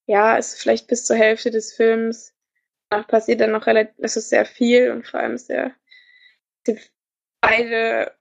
[0.08, 2.34] ja, ist vielleicht bis zur Hälfte des Films.
[2.90, 5.76] Danach passiert dann noch relativ, es ist sehr viel und vor allem sehr,
[7.42, 8.16] beide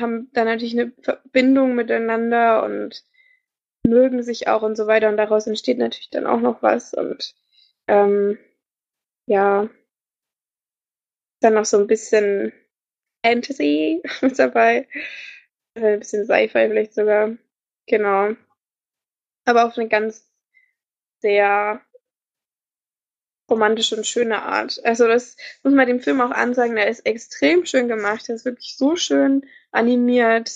[0.00, 3.04] haben dann natürlich eine Verbindung miteinander und
[3.86, 7.34] mögen sich auch und so weiter und daraus entsteht natürlich dann auch noch was und
[7.88, 8.38] ähm,
[9.26, 9.68] ja,
[11.40, 12.52] dann noch so ein bisschen
[13.24, 14.02] Fantasy
[14.36, 14.88] dabei.
[15.74, 17.36] Also ein bisschen Sci-Fi vielleicht sogar.
[17.86, 18.34] Genau.
[19.44, 20.30] Aber auf eine ganz
[21.20, 21.80] sehr
[23.50, 24.80] romantische und schöne Art.
[24.84, 28.44] Also das muss man dem Film auch ansagen, der ist extrem schön gemacht, der ist
[28.44, 30.50] wirklich so schön animiert,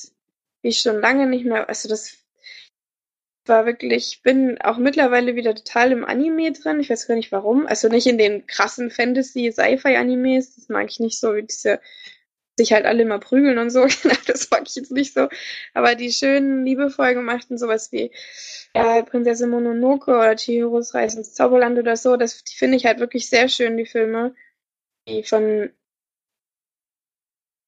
[0.62, 2.19] wie ich schon lange nicht mehr, also das
[3.50, 7.32] war wirklich, ich bin auch mittlerweile wieder total im Anime drin, ich weiß gar nicht
[7.32, 11.80] warum, also nicht in den krassen Fantasy-Sci-Fi-Animes, das mag ich nicht so, wie diese
[12.60, 13.86] sich halt alle immer prügeln und so.
[14.02, 15.28] Genau, das mag ich jetzt nicht so.
[15.74, 18.10] Aber die schönen, liebevoll gemachten, sowas wie
[18.74, 23.00] äh, Prinzessin Mononoke oder Chihiros Reise ins Zauberland oder so, das, die finde ich halt
[23.00, 24.34] wirklich sehr schön, die Filme.
[25.08, 25.70] Die von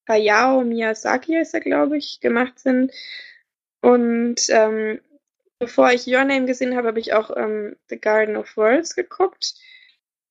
[0.09, 2.93] Hayao Miyazaki ist er, glaube ich, gemacht sind.
[3.80, 5.01] Und ähm,
[5.63, 9.55] bevor ich Your Name gesehen habe, habe ich auch ähm, The Garden of Worlds geguckt.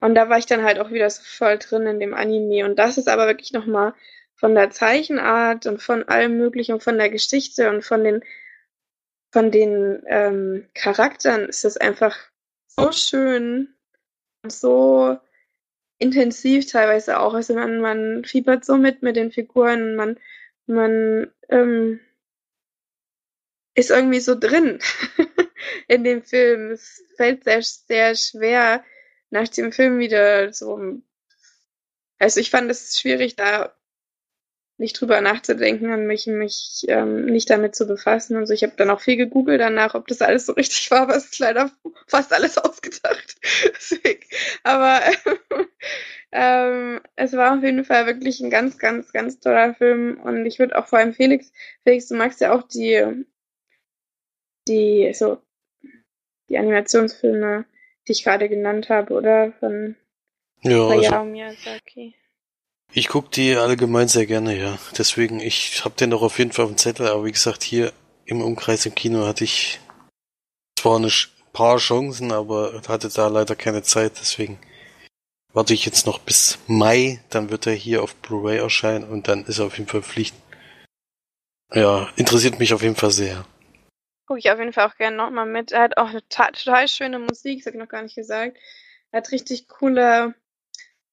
[0.02, 2.66] Und da war ich dann halt auch wieder so voll drin in dem Anime.
[2.66, 3.94] Und das ist aber wirklich nochmal
[4.36, 8.24] von der Zeichenart und von allem Möglichen und von der Geschichte und von den,
[9.32, 12.18] von den ähm, Charakteren ist das einfach
[12.68, 13.74] so schön
[14.44, 15.18] und so
[15.98, 17.36] intensiv teilweise auch.
[17.36, 20.20] Also man, man fiebert so mit mit den Figuren, man,
[20.66, 22.02] man ähm,
[23.76, 24.80] ist irgendwie so drin
[25.88, 26.72] in dem Film.
[26.72, 28.84] Es fällt sehr, sehr schwer,
[29.30, 30.80] nach dem Film wieder so.
[32.19, 33.74] Also ich fand es schwierig, da
[34.82, 38.53] nicht drüber nachzudenken und mich, mich ähm, nicht damit zu befassen und so.
[38.53, 41.26] Ich habe dann auch viel gegoogelt danach, ob das alles so richtig war, aber es
[41.26, 41.72] ist leider
[42.07, 43.36] fast alles ausgedacht.
[44.63, 45.01] Aber
[46.32, 50.57] ähm, es war auf jeden Fall wirklich ein ganz, ganz, ganz toller Film und ich
[50.57, 51.51] würde auch vor allem Felix,
[51.84, 53.26] Felix, du magst ja auch die,
[54.68, 55.38] die, so,
[56.49, 57.66] die Animationsfilme,
[58.07, 59.53] die ich gerade genannt habe, oder?
[59.59, 59.95] Von
[60.62, 62.16] ja, Hayao also, Miyazaki.
[62.93, 64.78] Ich gucke die allgemein sehr gerne, ja.
[64.97, 67.93] Deswegen, ich habe den doch auf jeden Fall auf dem Zettel, aber wie gesagt, hier
[68.26, 69.80] im Umkreis im Kino hatte ich
[70.78, 71.09] zwar ein
[71.53, 74.59] paar Chancen, aber hatte da leider keine Zeit, deswegen
[75.53, 79.45] warte ich jetzt noch bis Mai, dann wird er hier auf Blu-ray erscheinen und dann
[79.45, 80.36] ist er auf jeden Fall Pflicht.
[81.74, 83.45] Ja, interessiert mich auf jeden Fall sehr.
[84.32, 85.74] Gucke ich auf jeden Fall auch gerne nochmal mit.
[85.74, 88.58] Er hat auch eine total schöne Musik, das habe ich noch gar nicht gesagt.
[89.12, 90.36] Er hat richtig coole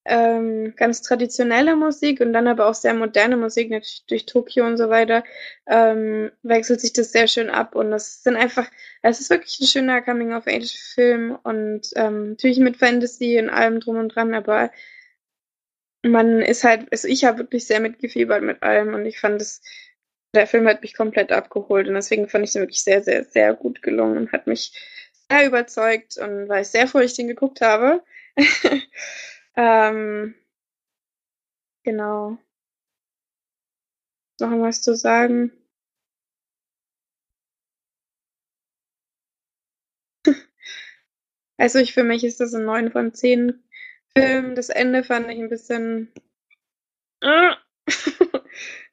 [0.04, 4.76] ähm, ganz traditionelle Musik und dann aber auch sehr moderne Musik, natürlich durch Tokio und
[4.76, 5.24] so weiter,
[5.66, 8.70] ähm, wechselt sich das sehr schön ab und das sind einfach,
[9.02, 14.14] es ist wirklich ein schöner Coming-of-Age-Film und ähm, natürlich mit Fantasy und allem drum und
[14.14, 14.70] dran, aber
[16.04, 19.60] man ist halt, also ich habe wirklich sehr mitgefiebert mit allem und ich fand es,
[20.34, 23.54] der Film hat mich komplett abgeholt und deswegen fand ich den wirklich sehr, sehr, sehr
[23.54, 24.72] gut gelungen und hat mich
[25.30, 28.02] sehr überzeugt und war ich sehr froh, dass ich den geguckt habe.
[29.56, 30.34] Ähm,
[31.84, 32.38] genau.
[34.40, 35.52] Noch was zu sagen?
[41.58, 43.62] Also ich für mich ist das ein 9 von 10
[44.16, 44.54] Film.
[44.54, 46.10] Das Ende fand ich ein bisschen.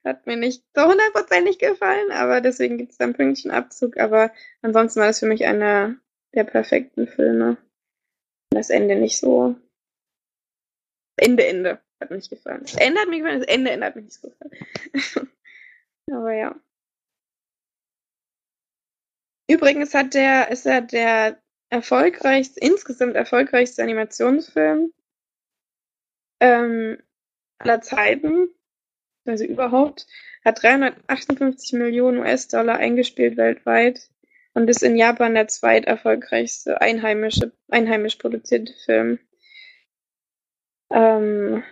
[0.05, 3.97] Hat mir nicht so hundertprozentig gefallen, aber deswegen gibt es da einen Pünktchenabzug.
[3.97, 4.31] Aber
[4.61, 5.95] ansonsten war das für mich einer
[6.35, 7.57] der perfekten Filme.
[8.51, 9.55] Das Ende nicht so.
[11.17, 11.81] Ende, Ende.
[11.99, 12.61] Hat mir nicht gefallen.
[12.61, 14.51] Das Ende hat mir gefallen, das Ende, Ende hat mir nicht so gefallen.
[16.11, 16.55] aber ja.
[19.49, 24.93] Übrigens hat der, ist er der erfolgreichste, insgesamt erfolgreichste Animationsfilm
[26.41, 27.01] ähm,
[27.59, 28.49] aller Zeiten,
[29.25, 30.07] also überhaupt,
[30.43, 34.09] hat 358 Millionen US-Dollar eingespielt weltweit
[34.53, 39.19] und ist in Japan der zweiterfolgreichste einheimische, einheimisch produzierte Film.
[40.91, 41.63] Ähm,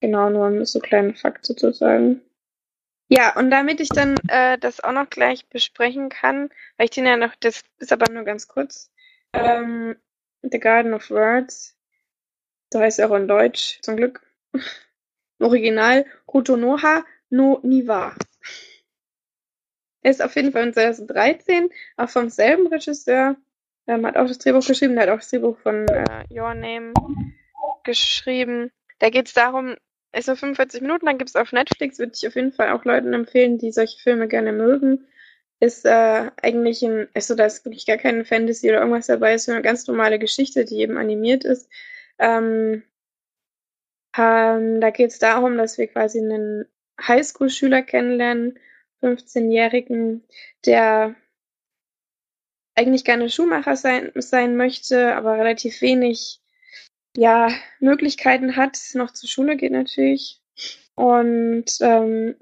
[0.00, 2.20] genau, nur ein so kleinen Fakt sozusagen.
[3.08, 7.06] Ja, und damit ich dann äh, das auch noch gleich besprechen kann, weil ich den
[7.06, 8.92] ja noch, das ist aber nur ganz kurz,
[9.32, 9.96] ähm,
[10.42, 11.76] The Garden of Words,
[12.72, 14.20] so heißt er auch in Deutsch, zum Glück.
[15.40, 18.14] Original Kotonoha no Niwa.
[20.02, 23.36] Er ist auf jeden Fall in 2013, auch vom selben Regisseur,
[23.86, 26.94] ähm, hat auch das Drehbuch geschrieben, der hat auch das Drehbuch von äh, Your Name
[27.84, 28.70] geschrieben.
[28.98, 29.76] Da geht es darum,
[30.12, 32.84] ist so 45 Minuten, dann gibt es auf Netflix, würde ich auf jeden Fall auch
[32.84, 35.06] Leuten empfehlen, die solche Filme gerne mögen.
[35.60, 39.48] Ist äh, eigentlich ein, also da ist wirklich gar keine Fantasy oder irgendwas dabei, ist
[39.48, 41.68] eine ganz normale Geschichte, die eben animiert ist.
[42.18, 42.82] Ähm,
[44.16, 46.66] ähm, da geht es darum, dass wir quasi einen
[47.00, 48.58] Highschool-Schüler kennenlernen,
[49.02, 50.24] 15-Jährigen,
[50.66, 51.14] der
[52.74, 56.40] eigentlich gerne Schuhmacher sein, sein möchte, aber relativ wenig
[57.16, 57.50] ja,
[57.80, 60.40] Möglichkeiten hat, noch zur Schule geht natürlich.
[60.94, 62.36] Und ähm,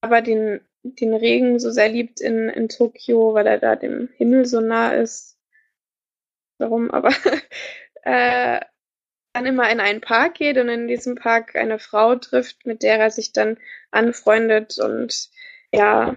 [0.00, 4.46] aber den, den Regen so sehr liebt in, in Tokio, weil er da dem Himmel
[4.46, 5.38] so nah ist.
[6.58, 6.90] Warum?
[6.90, 7.10] Aber
[8.02, 8.60] äh,
[9.38, 12.98] dann immer in einen Park geht und in diesem Park eine Frau trifft, mit der
[12.98, 13.56] er sich dann
[13.90, 15.30] anfreundet und
[15.72, 16.16] ja,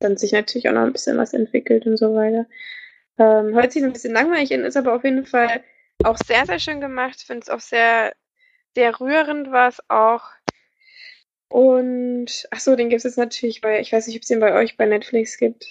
[0.00, 2.46] dann sich natürlich auch noch ein bisschen was entwickelt und so weiter.
[3.18, 5.62] Ähm, hört sich ein bisschen langweilig an, ist aber auf jeden Fall
[6.04, 7.22] auch sehr, sehr schön gemacht.
[7.22, 8.14] Finde es auch sehr,
[8.74, 10.24] sehr rührend war es auch.
[11.48, 14.52] Und ach so, den gibt es natürlich bei, ich weiß nicht, ob es den bei
[14.52, 15.64] euch bei Netflix gibt.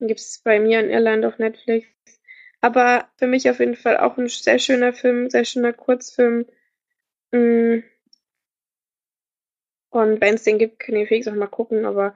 [0.00, 1.86] Den gibt es bei mir in Irland auf Netflix.
[2.62, 6.46] Aber für mich auf jeden Fall auch ein sehr schöner Film, sehr schöner Kurzfilm.
[7.32, 7.80] Mm.
[9.90, 12.14] Und wenn es den gibt, kann ich fix auch mal gucken, aber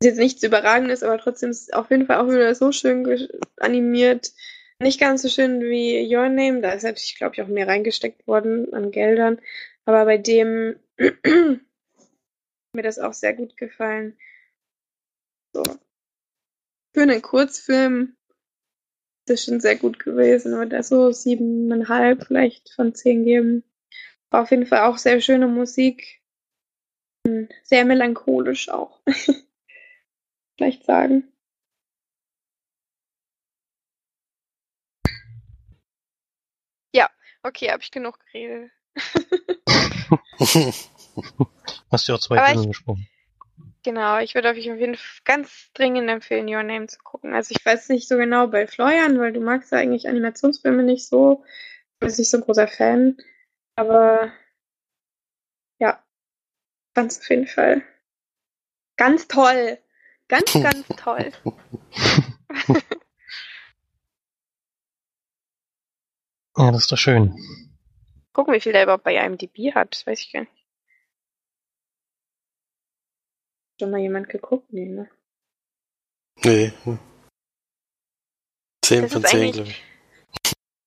[0.00, 3.28] ist jetzt nichts Überragendes, aber trotzdem ist es auf jeden Fall auch wieder so schön
[3.58, 4.32] animiert.
[4.80, 8.26] Nicht ganz so schön wie Your Name, da ist natürlich, glaube ich, auch mehr reingesteckt
[8.26, 9.40] worden an Geldern.
[9.84, 10.80] Aber bei dem
[12.72, 14.16] mir das auch sehr gut gefallen.
[15.52, 15.62] So.
[16.94, 18.16] Für einen Kurzfilm
[19.30, 20.54] ist das schon sehr gut gewesen.
[20.54, 23.64] Oder so siebeneinhalb vielleicht von zehn geben.
[24.30, 26.20] War auf jeden Fall auch sehr schöne Musik.
[27.62, 29.00] Sehr melancholisch auch.
[30.56, 31.32] vielleicht sagen.
[36.94, 37.08] Ja,
[37.42, 38.70] okay, habe ich genug geredet.
[41.90, 43.06] Hast du auch zwei ich- gesprochen?
[43.82, 47.32] Genau, ich würde euch auf jeden Fall ganz dringend empfehlen, Your Name zu gucken.
[47.34, 51.06] Also ich weiß nicht so genau bei Florian, weil du magst ja eigentlich Animationsfilme nicht
[51.06, 51.44] so.
[51.98, 53.16] Du bist nicht so ein großer Fan.
[53.76, 54.32] Aber
[55.78, 56.02] ja,
[56.94, 57.82] ganz auf jeden Fall.
[58.96, 59.78] Ganz toll.
[60.28, 61.32] Ganz, ganz toll.
[66.56, 67.34] Ja, das ist doch schön.
[68.32, 69.94] Gucken, wie viel der überhaupt bei IMDb hat.
[69.94, 70.59] Das weiß ich gar nicht.
[73.80, 74.70] Schon mal jemand geguckt?
[74.74, 75.08] Nee, ne?
[76.44, 76.70] Nee.
[78.84, 79.84] Zehn Das von ist zehn, eigentlich- glaube ich.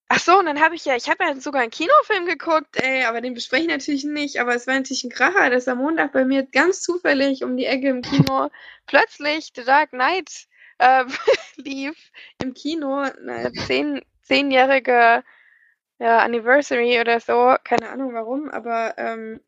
[0.08, 3.02] Ach so, und dann habe ich ja, ich habe ja sogar einen Kinofilm geguckt, ey,
[3.02, 4.38] aber den bespreche ich natürlich nicht.
[4.38, 7.66] Aber es war natürlich ein Kracher, dass am Montag bei mir ganz zufällig um die
[7.66, 8.48] Ecke im Kino
[8.86, 10.46] plötzlich The Dark Knight
[10.78, 11.04] äh,
[11.56, 12.98] lief im Kino.
[12.98, 15.24] Eine zehn, zehnjährige
[15.98, 19.40] ja, Anniversary oder so, keine Ahnung warum, aber ähm,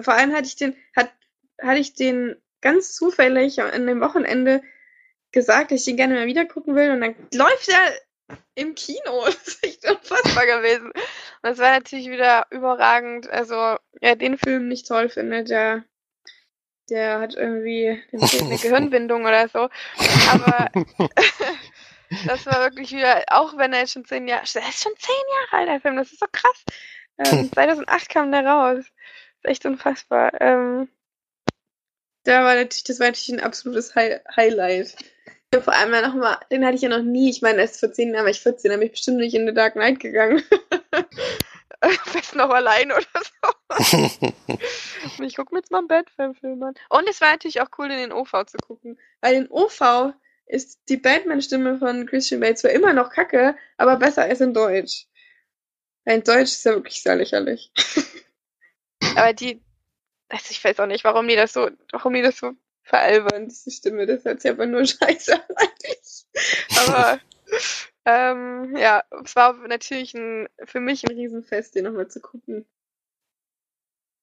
[0.00, 1.12] vor allem hatte ich den, hat,
[1.60, 4.60] hatte ich den ganz zufällig an dem Wochenende
[5.30, 9.24] gesagt, dass ich den gerne mal wieder gucken will und dann läuft er im Kino.
[9.24, 10.86] Das ist echt unfassbar gewesen.
[10.88, 13.30] Und das war natürlich wieder überragend.
[13.30, 15.84] Also, wer den Film nicht toll findet, der,
[16.90, 19.68] der hat irgendwie eine Gehirnbindung oder so.
[20.32, 20.70] Aber
[22.26, 25.14] das war wirklich wieder, auch wenn er jetzt schon zehn Jahre, der ist schon zehn
[25.34, 26.64] Jahre alt, der Film, das ist so krass.
[27.18, 28.78] Ähm, 2008 kam der raus.
[28.78, 28.86] Das
[29.44, 30.32] ist echt unfassbar.
[30.40, 30.88] Ähm,
[32.26, 34.96] der war natürlich, das war natürlich ein absolutes Hi Highlight.
[35.54, 37.30] Ja, vor allem noch mal, den hatte ich ja noch nie.
[37.30, 39.46] Ich meine, erst vor zehn Jahren war ich 14, da bin ich bestimmt nicht in
[39.46, 40.42] The Dark Knight gegangen.
[42.04, 44.32] fest noch allein oder so.
[45.22, 46.74] Ich gucke mir jetzt mal einen Batman-Film an.
[46.90, 48.98] Und es war natürlich auch cool, in den OV zu gucken.
[49.20, 50.14] Weil in OV
[50.46, 55.06] ist die Batman-Stimme von Christian Bale zwar immer noch kacke, aber besser als in Deutsch.
[56.04, 57.72] Weil in Deutsch ist ja wirklich sehr lächerlich.
[59.16, 59.62] aber die,
[60.28, 62.52] also ich weiß auch nicht, warum die das so, warum die das so
[62.82, 64.06] veralbern, diese Stimme.
[64.06, 66.26] Das hört sich aber nur scheiße an eigentlich.
[66.78, 67.20] Aber
[68.04, 72.66] ähm, ja, es war natürlich ein, für mich ein Riesenfest, den nochmal zu gucken.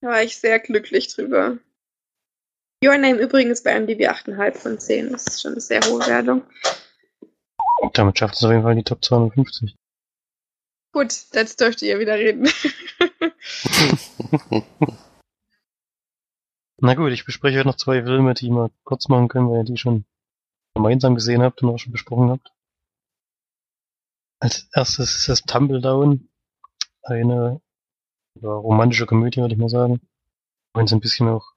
[0.02, 1.58] Da war ich sehr glücklich drüber.
[2.84, 5.12] Your Name übrigens bei MDB 8,5 von 10.
[5.14, 6.44] Das ist schon eine sehr hohe Wertung.
[7.94, 9.76] Damit schafft es auf jeden Fall die Top 250.
[10.92, 12.50] Gut, jetzt dürft ihr wieder reden.
[16.82, 19.64] Na gut, ich bespreche heute noch zwei Filme, die wir kurz machen können, weil ihr
[19.64, 20.06] die schon
[20.76, 22.52] gemeinsam gesehen habt und auch schon besprochen habt.
[24.40, 26.30] Als erstes ist das Tumble Down.
[27.04, 27.62] Eine
[28.42, 30.02] ja, romantische Komödie, würde ich mal sagen.
[30.74, 31.54] Wenn es ein bisschen auch,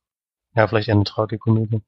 [0.54, 1.82] ja, vielleicht eine Tragikomödie.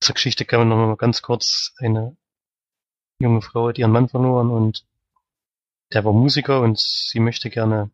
[0.00, 2.16] Zur Geschichte kann man noch mal ganz kurz eine
[3.18, 4.86] junge Frau hat ihren Mann verloren und
[5.92, 7.90] der war Musiker und sie möchte gerne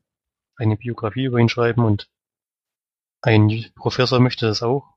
[0.56, 2.10] eine Biografie über ihn schreiben und
[3.22, 4.94] ein Professor möchte das auch.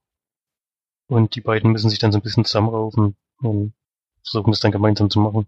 [1.08, 3.74] Und die beiden müssen sich dann so ein bisschen zusammenraufen und
[4.24, 5.48] versuchen das dann gemeinsam zu machen.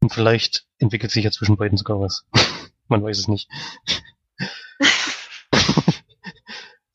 [0.00, 2.24] Und vielleicht entwickelt sich ja zwischen beiden sogar was.
[2.88, 3.48] Man weiß es nicht.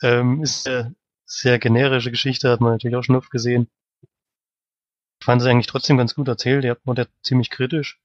[0.01, 3.69] ähm, ist eine sehr generische Geschichte, hat man natürlich auch schon oft gesehen.
[5.19, 7.99] Ich fand sie eigentlich trotzdem ganz gut erzählt, der war der ziemlich kritisch.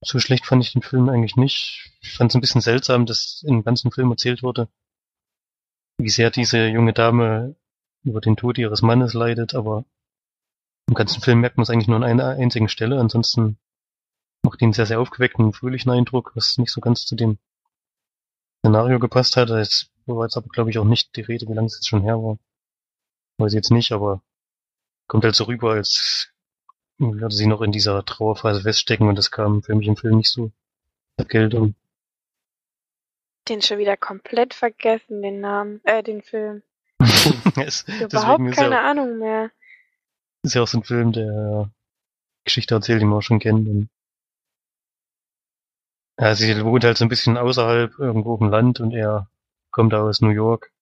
[0.00, 1.90] So schlecht fand ich den Film eigentlich nicht.
[2.00, 4.68] Ich fand es ein bisschen seltsam, dass im ganzen Film erzählt wurde,
[5.98, 7.56] wie sehr diese junge Dame
[8.04, 9.84] über den Tod ihres Mannes leidet, aber
[10.86, 12.98] im ganzen Film merkt man es eigentlich nur an einer einzigen Stelle.
[12.98, 13.58] Ansonsten
[14.42, 17.38] macht ihn sehr, sehr aufgeweckten und fröhlichen Eindruck, was nicht so ganz zu dem
[18.60, 19.50] Szenario gepasst hat.
[19.50, 22.02] Es war jetzt aber, glaube ich, auch nicht die Rede, wie lange es jetzt schon
[22.02, 22.38] her war.
[23.38, 24.22] Weiß ich jetzt nicht, aber
[25.08, 26.30] kommt halt so rüber, als
[26.98, 30.30] würde sie noch in dieser Trauerphase feststecken und das kam für mich im Film nicht
[30.30, 30.50] so
[31.18, 31.74] zur Geltung.
[33.48, 36.62] Den schon wieder komplett vergessen, den Namen, äh, den Film.
[37.56, 39.50] es, Überhaupt keine ja auch, Ahnung mehr.
[40.42, 41.70] Ist ja auch so ein Film, der
[42.44, 43.68] Geschichte erzählt, die man auch schon kennt.
[43.68, 43.88] Und
[46.20, 49.30] ja, sie wohnt halt so ein bisschen außerhalb, irgendwo im Land und er
[49.70, 50.72] kommt aus New York,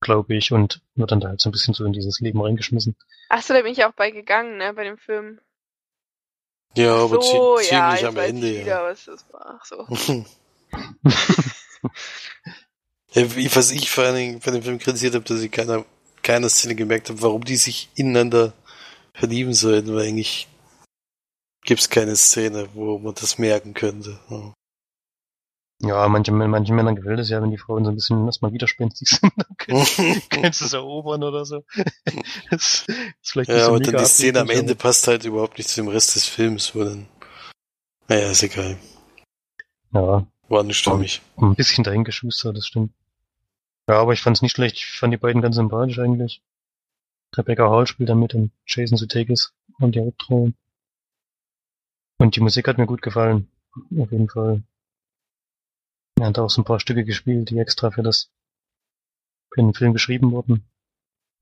[0.00, 2.96] glaube ich, und wird dann da halt so ein bisschen so in dieses Leben reingeschmissen.
[3.28, 5.40] Achso, da bin ich auch bei gegangen, ne, bei dem Film.
[6.76, 8.64] Ja, aber so, zie ja, ziemlich jetzt am weiß Ende, ich ja.
[8.64, 9.60] wieder, was das war.
[9.60, 9.86] Ach so.
[13.12, 13.24] Ja,
[13.54, 15.84] Was ich vor allen Dingen bei dem Film kritisiert habe, dass ich keiner,
[16.22, 18.52] keiner Szene gemerkt habe, warum die sich ineinander
[19.14, 20.46] verlieben sollten, weil eigentlich
[21.64, 24.18] gibt's keine Szene, wo man das merken könnte.
[24.30, 24.52] Ja.
[25.80, 29.08] Ja, manche, manchen Männern gefällt es ja, wenn die Frauen so ein bisschen erstmal widerspenstig
[29.20, 29.86] sind, dann können,
[30.30, 31.64] können sie es erobern oder so.
[32.50, 32.86] Das ist
[33.22, 36.16] vielleicht ja, aber dann die Szene am Ende passt halt überhaupt nicht zu dem Rest
[36.16, 37.06] des Films, wo dann,
[38.08, 38.76] naja, ist egal.
[39.92, 41.22] Ja, War nicht mich.
[41.36, 42.92] ein bisschen dahin geschustert, das stimmt.
[43.86, 44.76] Ja, aber ich fand's nicht schlecht.
[44.76, 46.42] Ich fand die beiden ganz sympathisch eigentlich.
[47.36, 50.56] Rebecca Hall spielt da mit und Jason Sudeikis und die Hauptrollen.
[52.18, 53.48] Und die Musik hat mir gut gefallen.
[53.98, 54.62] Auf jeden Fall.
[56.18, 58.30] Er hat auch so ein paar Stücke gespielt, die extra für das,
[59.52, 60.64] für den Film geschrieben wurden.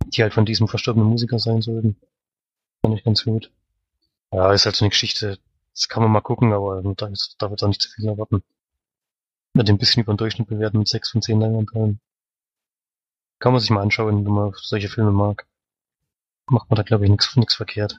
[0.04, 1.96] Die halt von diesem verstorbenen Musiker sein sollten.
[2.82, 3.50] Fand ich ganz gut.
[4.32, 5.38] Ja, ist halt so eine Geschichte.
[5.72, 8.42] Das kann man mal gucken, aber da, da wird auch nicht zu viel erwarten.
[9.57, 11.98] Wird ein bisschen über den Durchschnitt bewerten mit 6 von 10 Leinwandperlen.
[13.38, 15.46] Kann man sich mal anschauen, wenn man solche Filme mag.
[16.50, 17.98] Macht man da, glaube ich, nichts verkehrt.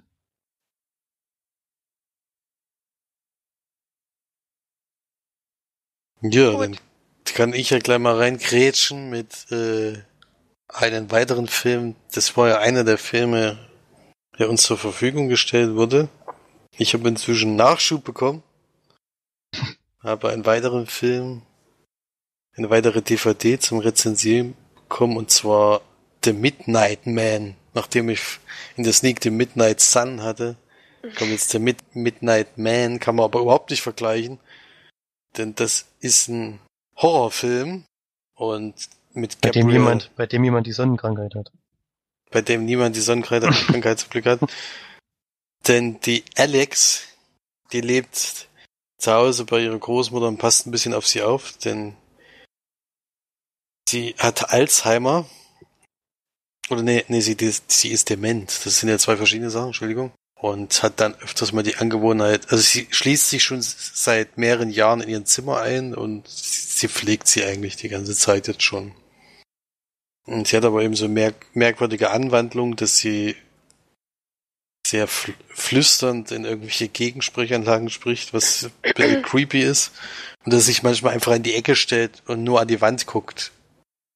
[6.21, 6.61] Ja, Gut.
[6.61, 6.77] dann
[7.25, 10.03] kann ich ja gleich mal reingrätschen mit äh,
[10.67, 11.95] einem weiteren Film.
[12.13, 13.57] Das war ja einer der Filme,
[14.37, 16.07] der uns zur Verfügung gestellt wurde.
[16.77, 18.43] Ich habe inzwischen Nachschub bekommen.
[20.07, 21.41] Habe einen weiteren Film,
[22.55, 25.81] eine weitere DVD zum Rezensieren bekommen und zwar
[26.23, 27.55] The Midnight Man.
[27.73, 28.21] Nachdem ich
[28.77, 30.55] in der Sneak The Midnight Sun hatte,
[31.17, 34.39] kommt jetzt der Mid Midnight Man, kann man aber überhaupt nicht vergleichen.
[35.35, 36.59] Denn das ist ein
[36.95, 37.83] Horrorfilm
[38.35, 38.75] und
[39.13, 41.51] mit Bei dem jemand, bei dem jemand die Sonnenkrankheit hat.
[42.31, 44.39] bei dem niemand die Sonnenkrankheit zum Glück hat.
[45.67, 47.09] Denn die Alex,
[47.73, 48.47] die lebt
[48.97, 51.95] zu Hause bei ihrer Großmutter und passt ein bisschen auf sie auf, denn
[53.87, 55.25] sie hat Alzheimer.
[56.69, 57.37] Oder nee, nee, sie,
[57.67, 58.65] sie ist dement.
[58.65, 60.11] Das sind ja zwei verschiedene Sachen, Entschuldigung.
[60.39, 65.01] und hat dann öfters mal die Angewohnheit, also sie schließt sich schon seit mehreren Jahren
[65.01, 68.93] in ihren Zimmer ein und sie pflegt sie eigentlich die ganze Zeit jetzt schon.
[70.25, 73.35] Und sie hat aber eben so merk merkwürdige Anwandlung, dass sie
[74.89, 79.91] sehr fl flüsternd in irgendwelche Gegensprechanlagen spricht, was ein bisschen creepy ist.
[80.45, 83.51] Und dass sich manchmal einfach in die Ecke stellt und nur an die Wand guckt.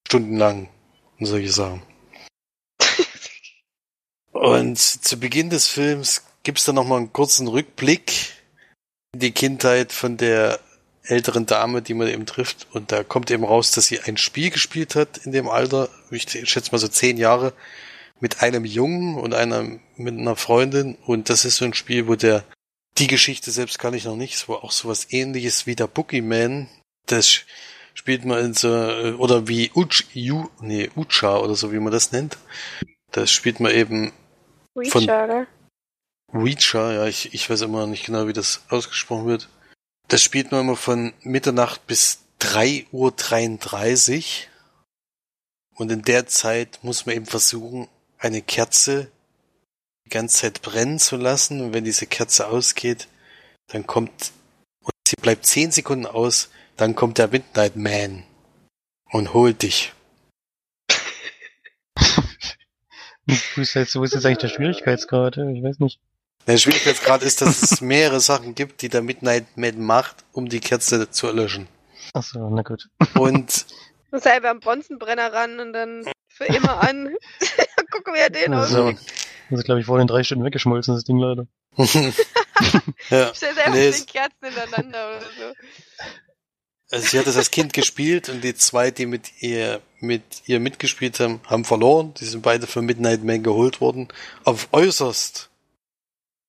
[0.06, 0.68] Stundenlang.
[1.18, 1.82] Und solche Sachen.
[4.32, 8.12] Und zu Beginn des Films gibt's dann nochmal einen kurzen Rückblick
[9.12, 10.58] in die Kindheit von der
[11.04, 12.66] älteren Dame, die man eben trifft.
[12.72, 16.28] Und da kommt eben raus, dass sie ein Spiel gespielt hat in dem Alter, ich
[16.48, 17.52] schätze mal so zehn Jahre,
[18.22, 19.64] mit einem Jungen und einer
[19.96, 20.96] mit einer Freundin.
[21.04, 22.44] Und das ist so ein Spiel, wo der
[22.98, 24.34] die Geschichte selbst kann ich noch nicht.
[24.34, 26.68] Es war auch sowas ähnliches wie der Boogeyman.
[27.06, 27.40] Das
[27.94, 32.12] spielt man in so, oder wie Uch, Ju, nee, Ucha oder so, wie man das
[32.12, 32.38] nennt.
[33.10, 34.12] Das spielt man eben
[34.88, 35.46] von Reacher,
[36.32, 39.48] Reacher, ja, ich, ich weiß immer nicht genau, wie das ausgesprochen wird.
[40.08, 44.48] Das spielt man immer von Mitternacht bis 3.33 Uhr.
[45.74, 47.88] Und in der Zeit muss man eben versuchen,
[48.22, 49.10] eine Kerze
[50.04, 51.60] die ganze Zeit brennen zu lassen.
[51.60, 53.08] Und wenn diese Kerze ausgeht,
[53.68, 54.32] dann kommt,
[54.82, 58.24] und sie bleibt 10 Sekunden aus, dann kommt der Midnight Man
[59.10, 59.92] und holt dich.
[63.54, 65.36] Wo ist jetzt, wo ist jetzt eigentlich der Schwierigkeitsgrad?
[65.36, 66.00] Ich weiß nicht.
[66.46, 70.58] Der Schwierigkeitsgrad ist, dass es mehrere Sachen gibt, die der Midnight Man macht, um die
[70.58, 71.68] Kerze zu erlöschen.
[72.14, 72.88] Ach so, na gut.
[73.14, 73.64] Und
[74.10, 77.14] Muss selber am Bronzenbrenner ran und dann für immer an.
[77.92, 78.98] Gucken, wie er den Also, aussieht.
[79.50, 81.46] das ist, glaube ich, vor den drei Stunden weggeschmolzen, das Ding leider.
[83.10, 85.54] ja, Stell selber Nee, zehn Kerzen hintereinander oder so.
[86.90, 90.58] also sie hat das als Kind gespielt und die zwei, die mit ihr mit ihr
[90.60, 92.12] mitgespielt haben, haben verloren.
[92.14, 94.08] Die sind beide von Midnight Man geholt worden.
[94.44, 95.48] Auf äußerst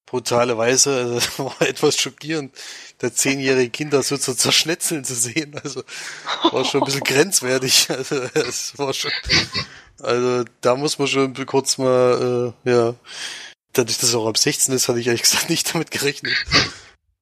[0.06, 0.96] brutale Weise.
[0.96, 2.54] Also das war etwas schockierend,
[2.98, 5.60] da zehnjährige Kinder so zu zerschnetzeln zu sehen.
[5.64, 5.84] Also
[6.52, 7.88] war schon ein bisschen grenzwertig.
[7.90, 9.12] Also es war schon.
[10.00, 12.96] Also da muss man schon kurz mal, äh, ja.
[13.74, 16.34] Dadurch, dass es auch ab 16 ist, hatte ich ehrlich gesagt nicht damit gerechnet.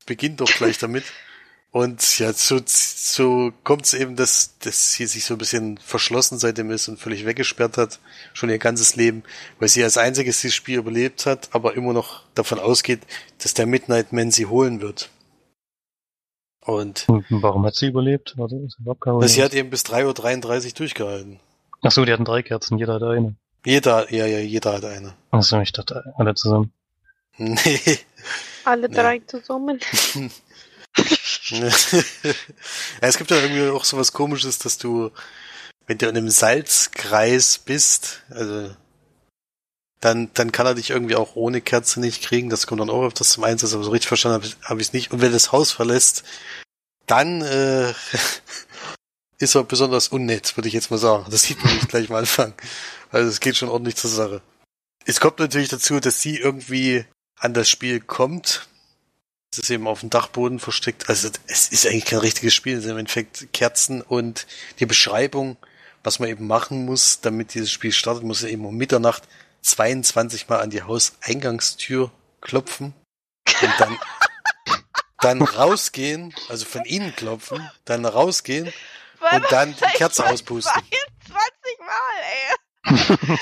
[0.05, 1.03] Beginnt doch gleich damit.
[1.71, 6.37] Und ja, so, so kommt es eben, dass, dass sie sich so ein bisschen verschlossen
[6.37, 7.99] seitdem ist und völlig weggesperrt hat,
[8.33, 9.23] schon ihr ganzes Leben,
[9.57, 12.99] weil sie als einziges dieses Spiel überlebt hat, aber immer noch davon ausgeht,
[13.41, 15.09] dass der Midnight Man sie holen wird.
[16.65, 18.35] Und Und warum hat sie überlebt?
[18.85, 19.25] Abgehauen?
[19.29, 21.39] sie hat eben bis 3.33 Uhr durchgehalten.
[21.81, 23.35] Ach so, die hatten drei Kerzen, jeder hat eine.
[23.65, 25.13] Jeder, ja, ja, jeder hat eine.
[25.31, 26.71] Ach so, ich dachte, alle zusammen.
[27.37, 27.99] Nee.
[28.65, 28.95] Alle Nee.
[28.95, 29.79] drei zusammen.
[31.49, 31.67] ja,
[33.01, 35.11] es gibt ja irgendwie auch sowas komisches, dass du,
[35.87, 38.75] wenn du in einem Salzkreis bist, also
[39.99, 42.49] dann, dann kann er dich irgendwie auch ohne Kerze nicht kriegen.
[42.49, 44.93] Das kommt dann auch öfters zum Einsatz, aber so richtig verstanden habe ich hab ich's
[44.93, 45.11] nicht.
[45.11, 46.23] Und wenn er das Haus verlässt,
[47.05, 47.93] dann äh,
[49.41, 51.25] ist er besonders unnett, würde ich jetzt mal sagen.
[51.29, 52.53] Das sieht man nicht gleich am Anfang.
[53.11, 54.41] Also es geht schon ordentlich zur Sache.
[55.05, 57.05] Es kommt natürlich dazu, dass sie irgendwie
[57.37, 58.67] an das Spiel kommt.
[59.51, 61.09] Es ist eben auf dem Dachboden versteckt.
[61.09, 62.77] Also es ist eigentlich kein richtiges Spiel.
[62.77, 64.47] Es sind im Endeffekt Kerzen und
[64.79, 65.57] die Beschreibung,
[66.03, 69.23] was man eben machen muss, damit dieses Spiel startet, muss er eben um Mitternacht
[69.63, 72.11] 22 Mal an die Hauseingangstür
[72.41, 72.93] klopfen
[73.61, 73.97] und dann,
[75.19, 78.71] dann rausgehen, also von innen klopfen, dann rausgehen
[79.31, 80.71] und dann die Kerze auspusten.
[81.27, 82.55] 22 Mal, ey.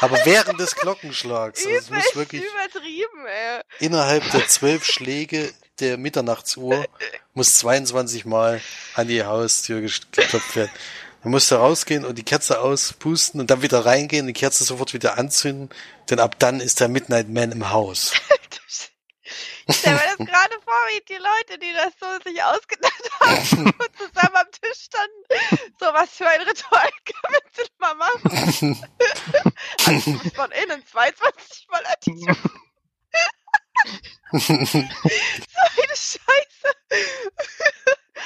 [0.00, 1.64] Aber während des Glockenschlags.
[1.64, 3.60] Also es muss wirklich übertrieben, ey.
[3.78, 6.84] innerhalb der zwölf Schläge der Mitternachtsuhr
[7.34, 8.60] muss 22 Mal
[8.94, 10.70] an die Haustür geklopft werden.
[11.22, 14.94] Dann musst du rausgehen und die Kerze auspusten und dann wieder reingehen, die Kerze sofort
[14.94, 15.68] wieder anzünden,
[16.08, 18.12] denn ab dann ist der Midnight Man im Haus.
[19.72, 23.96] Stell mir das gerade vor, wie die Leute, die das so sich ausgedacht haben und
[23.96, 25.72] zusammen am Tisch standen.
[25.78, 28.84] So was für ein Ritual können wir denn mal machen?
[29.86, 32.36] Also von innen 22 Mal Tür.
[34.32, 36.76] So eine Scheiße.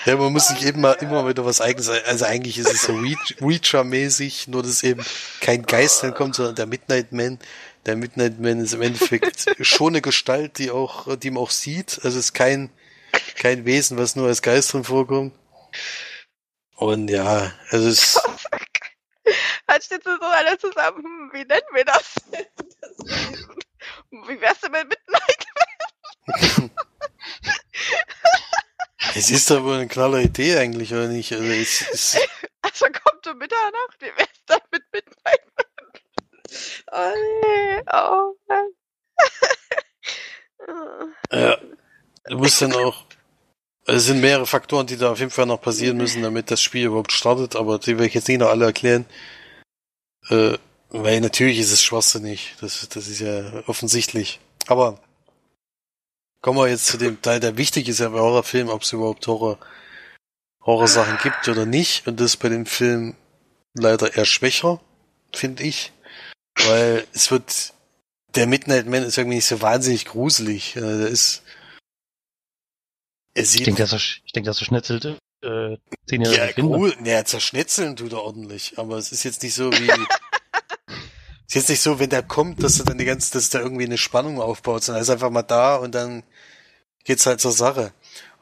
[0.06, 2.92] Ja, man muss sich eben mal immer wieder was eigenes, also eigentlich ist es so
[2.94, 5.04] Reach- Reacher-mäßig, nur dass eben
[5.40, 7.38] kein Geist dann kommt, sondern der Midnight Man.
[7.86, 12.00] Der Midnight Man ist im Endeffekt schon eine Gestalt, die auch, die man auch sieht.
[12.02, 12.70] Also es ist kein,
[13.36, 15.34] kein Wesen, was nur als Geist drin vorkommt.
[16.76, 18.20] Und ja, also es,
[19.66, 22.14] Dann steht so alle zusammen, hm, wie nennen wir das?
[24.10, 25.46] wie wär's denn mit Midnight?
[29.14, 31.32] es ist aber eine knaller Idee eigentlich, oder nicht?
[31.32, 32.18] Also es, es,
[32.62, 35.40] Also kommt um Mitternacht, wie wär's dann mit Midnight?
[36.92, 37.12] Oh
[37.42, 38.68] nee, oh Mann.
[42.26, 43.04] du musst dann auch,
[43.86, 46.60] also es sind mehrere Faktoren, die da auf jeden Fall noch passieren müssen, damit das
[46.60, 49.06] Spiel überhaupt startet, aber die will ich jetzt nicht noch alle erklären.
[50.28, 50.58] Äh,
[50.90, 52.54] weil natürlich ist es schwachsinnig.
[52.60, 54.40] Das, das ist ja offensichtlich.
[54.66, 55.00] Aber
[56.40, 59.26] kommen wir jetzt zu dem Teil, der wichtig ist ja bei Horrorfilmen, ob es überhaupt
[59.26, 59.58] Horror,
[60.64, 62.06] Horrorsachen gibt oder nicht.
[62.06, 63.16] Und das bei dem Film
[63.74, 64.80] leider eher schwächer,
[65.34, 65.92] finde ich.
[66.66, 67.72] Weil es wird,
[68.34, 70.76] der Midnight Man ist irgendwie nicht so wahnsinnig gruselig.
[70.76, 71.42] Äh, der ist,
[73.34, 75.04] er sieht, Ich denke, dass er, ich denke, dass er schnetzelt,
[75.42, 75.76] äh,
[76.08, 76.76] zehnjährige ja, Kinder.
[76.78, 76.94] cool.
[77.04, 78.74] Ja, zerschnetzeln tut er ordentlich.
[78.78, 79.90] Aber es ist jetzt nicht so wie,
[81.46, 83.84] ist jetzt nicht so, wenn der kommt, dass er dann die ganze, dass da irgendwie
[83.84, 86.22] eine Spannung aufbaut, sondern er ist einfach mal da und dann
[87.04, 87.92] geht's halt zur Sache.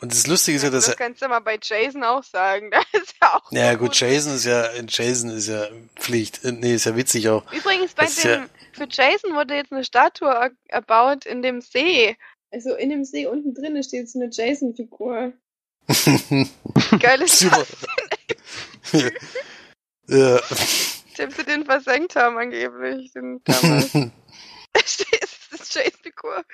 [0.01, 2.70] Und das Lustige ist ja, dass das er, kannst du mal bei Jason auch sagen.
[2.72, 3.53] Da ist ja auch.
[3.53, 5.66] ja so gut, Jason ist ja, Jason ist ja
[5.97, 6.45] Pflicht.
[6.45, 7.45] Äh, Nee, ist ja witzig auch.
[7.53, 12.16] Übrigens, bei Das dem, für Jason wurde jetzt eine Statue er- erbaut in dem See.
[12.53, 15.32] Also in dem See unten drin steht so eine Jason-Figur.
[17.00, 17.66] Geiles Super.
[20.07, 20.40] ja.
[21.18, 23.11] Dem sie den versenkt haben angeblich.
[23.12, 23.92] Den damals.
[24.72, 25.00] das
[25.50, 26.44] ist Jason-Figur.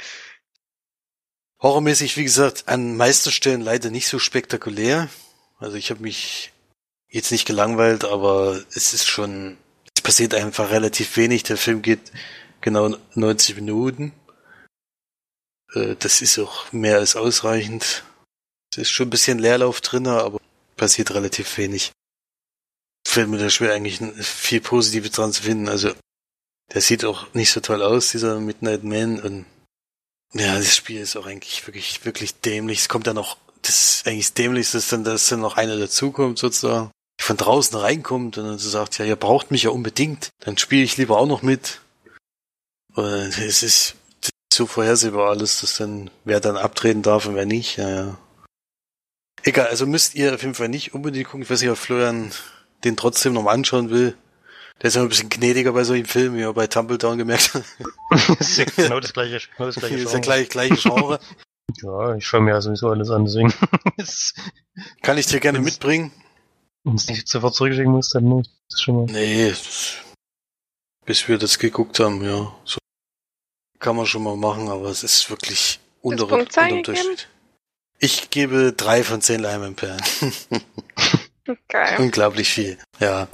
[1.60, 5.08] Horrormäßig, wie gesagt, an meisten Stellen leider nicht so spektakulär.
[5.58, 6.52] Also ich habe mich
[7.08, 9.58] jetzt nicht gelangweilt, aber es ist schon,
[9.96, 11.42] es passiert einfach relativ wenig.
[11.42, 12.12] Der Film geht
[12.60, 14.12] genau 90 Minuten.
[15.74, 18.04] Äh, Das ist auch mehr als ausreichend.
[18.72, 20.40] Es ist schon ein bisschen Leerlauf drinne, aber
[20.76, 21.92] passiert relativ wenig.
[23.06, 25.68] Fällt mir da schwer eigentlich viel Positives dran zu finden.
[25.68, 25.92] Also
[26.72, 29.46] der sieht auch nicht so toll aus, dieser Midnight Man und
[30.34, 32.80] ja, das Spiel ist auch eigentlich wirklich, wirklich dämlich.
[32.80, 36.38] Es kommt dann noch, das ist eigentlich das Dämlichste, dann, dass dann noch einer dazukommt,
[36.38, 40.58] sozusagen, von draußen reinkommt und dann so sagt, ja, ihr braucht mich ja unbedingt, dann
[40.58, 41.80] spiele ich lieber auch noch mit.
[42.94, 43.94] Und es ist
[44.52, 48.18] so vorhersehbar alles, dass dann, wer dann abtreten darf und wer nicht, ja, ja.
[49.44, 51.42] Egal, also müsst ihr auf jeden Fall nicht unbedingt gucken.
[51.42, 52.32] Ich weiß nicht, ob Florian
[52.84, 54.16] den trotzdem noch mal anschauen will.
[54.82, 57.64] Der ist ja ein bisschen gnädiger bei solchen Filmen, wie er bei Tumbledown gemerkt hat.
[58.10, 60.22] das ist ja genau das gleiche, genau das gleiche Das ist ja Genre.
[60.22, 61.20] gleich, gleiche Genre.
[61.82, 63.52] Ja, ich schaue mir ja sowieso alles an, deswegen.
[65.02, 66.12] Kann ich dir gerne Wenn's- mitbringen?
[66.82, 68.50] Wenn es nicht sofort zurückschicken muss, dann nicht.
[68.70, 69.12] Das ist schon mal.
[69.12, 69.96] Nee, das,
[71.04, 72.54] bis wir das geguckt haben, ja.
[72.64, 72.78] So
[73.78, 77.28] kann man schon mal machen, aber es ist wirklich unter, unterm Durchschnitt.
[77.98, 80.00] Ich gebe drei von zehn Leimenperlen.
[81.68, 81.96] Geil.
[81.98, 82.78] Unglaublich viel.
[83.00, 83.28] Ja.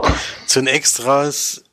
[0.46, 1.64] Zu den Extras,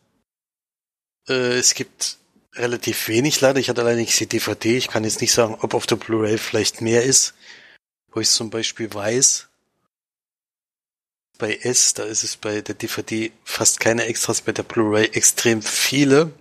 [1.30, 2.18] äh, es gibt
[2.56, 3.60] relativ wenig leider.
[3.60, 4.78] Ich hatte allerdings die DVD.
[4.78, 7.34] Ich kann jetzt nicht sagen, ob auf der Blu-ray vielleicht mehr ist.
[8.12, 9.48] Wo ich zum Beispiel weiß,
[11.38, 15.62] bei S, da ist es bei der DVD fast keine Extras, bei der Blu-ray extrem
[15.62, 16.34] viele.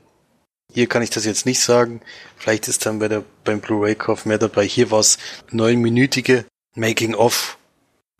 [0.73, 2.01] Hier kann ich das jetzt nicht sagen.
[2.37, 4.65] Vielleicht ist dann bei der, beim Blu-ray-Kauf mehr dabei.
[4.67, 5.19] Hier war es
[5.51, 6.45] neunminütige
[6.75, 7.59] Making-of,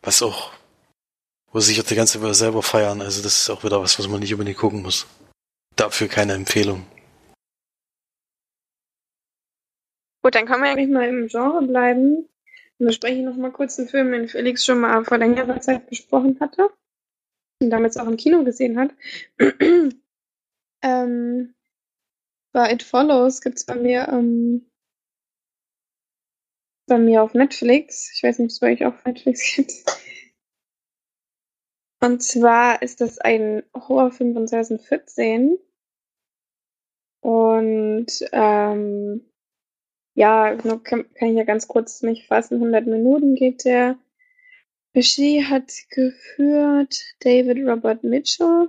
[0.01, 0.51] was auch
[1.51, 3.01] wo sich auch die ganze Welt selber feiern.
[3.01, 5.05] Also das ist auch wieder was, was man nicht unbedingt gucken muss.
[5.75, 6.85] Dafür keine Empfehlung.
[10.23, 12.29] Gut, dann können wir ja Wenn ich mal im Genre bleiben,
[12.77, 15.89] dann bespreche ich noch mal kurz einen Film, den Felix schon mal vor längerer Zeit
[15.89, 16.69] besprochen hatte
[17.59, 18.91] und damals auch im Kino gesehen hat.
[20.83, 21.53] ähm,
[22.51, 24.65] bei It Follows gibt's bei mir ähm,
[26.87, 28.11] bei mir auf Netflix.
[28.13, 29.71] Ich weiß nicht, ob es bei euch auf Netflix gibt.
[32.01, 35.57] Und zwar ist das ein Horrorfilm von 2014.
[37.21, 39.25] Und ähm,
[40.15, 42.55] ja, kann, kann ich ja ganz kurz mich fassen.
[42.55, 43.97] 100 Minuten geht der.
[44.93, 48.67] Regie hat geführt David Robert Mitchell.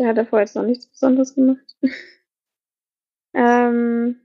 [0.00, 1.76] Der hat davor jetzt noch nichts Besonderes gemacht.
[3.34, 4.18] ähm,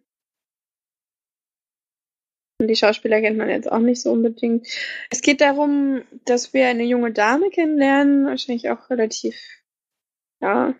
[2.61, 4.65] und die Schauspieler kennt man jetzt auch nicht so unbedingt.
[5.09, 9.35] Es geht darum, dass wir eine junge Dame kennenlernen, wahrscheinlich auch relativ,
[10.39, 10.73] ja,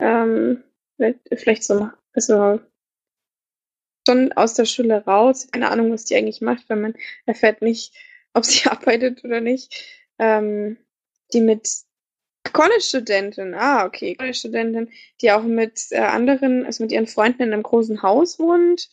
[0.00, 0.64] ähm,
[0.96, 2.58] vielleicht, so, also
[4.08, 5.48] schon aus der Schule raus.
[5.52, 6.94] Keine Ahnung, was die eigentlich macht, weil man
[7.26, 7.94] erfährt nicht,
[8.32, 10.08] ob sie arbeitet oder nicht.
[10.18, 10.78] Ähm,
[11.34, 11.84] die mit
[12.52, 14.90] College-Studentin, ah, okay, College-Studentin,
[15.20, 18.88] die auch mit äh, anderen, also mit ihren Freunden in einem großen Haus wohnt,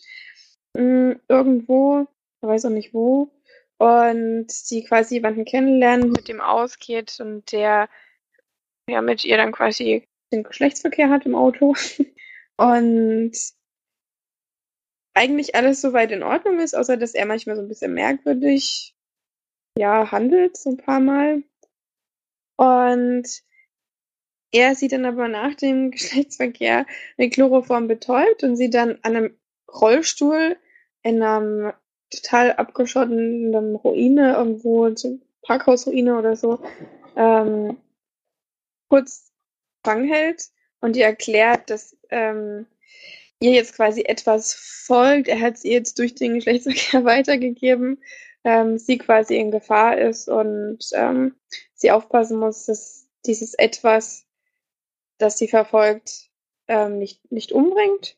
[0.74, 2.08] mh, irgendwo,
[2.42, 3.32] ich weiß auch nicht wo,
[3.78, 7.90] und die quasi jemanden kennenlernen, mit dem ausgeht und der
[8.90, 11.76] ja mit ihr dann quasi den Geschlechtsverkehr hat im Auto.
[12.58, 13.32] Und
[15.16, 18.96] eigentlich alles soweit in Ordnung ist, außer dass er manchmal so ein bisschen merkwürdig
[19.78, 21.44] ja handelt, so ein paar Mal.
[22.56, 23.44] Und
[24.52, 26.86] er sie dann aber nach dem Geschlechtsverkehr
[27.18, 29.38] mit Chloroform betäubt und sie dann an einem
[29.68, 30.58] Rollstuhl
[31.02, 31.74] in einem
[32.12, 36.60] total abgeschotteten Ruine, irgendwo, so Parkhausruine oder so,
[37.16, 37.78] ähm,
[38.90, 39.32] kurz
[39.84, 40.50] Fang hält
[40.80, 42.68] und ihr erklärt, dass ähm,
[43.40, 45.28] ihr jetzt quasi etwas folgt.
[45.28, 48.02] Er hat sie jetzt durch den Geschlechtsverkehr weitergegeben,
[48.44, 51.36] ähm, sie quasi in Gefahr ist und ähm,
[51.84, 54.26] sie aufpassen muss, dass dieses etwas,
[55.18, 56.30] das sie verfolgt,
[56.70, 58.18] ähm, nicht, nicht umbringt.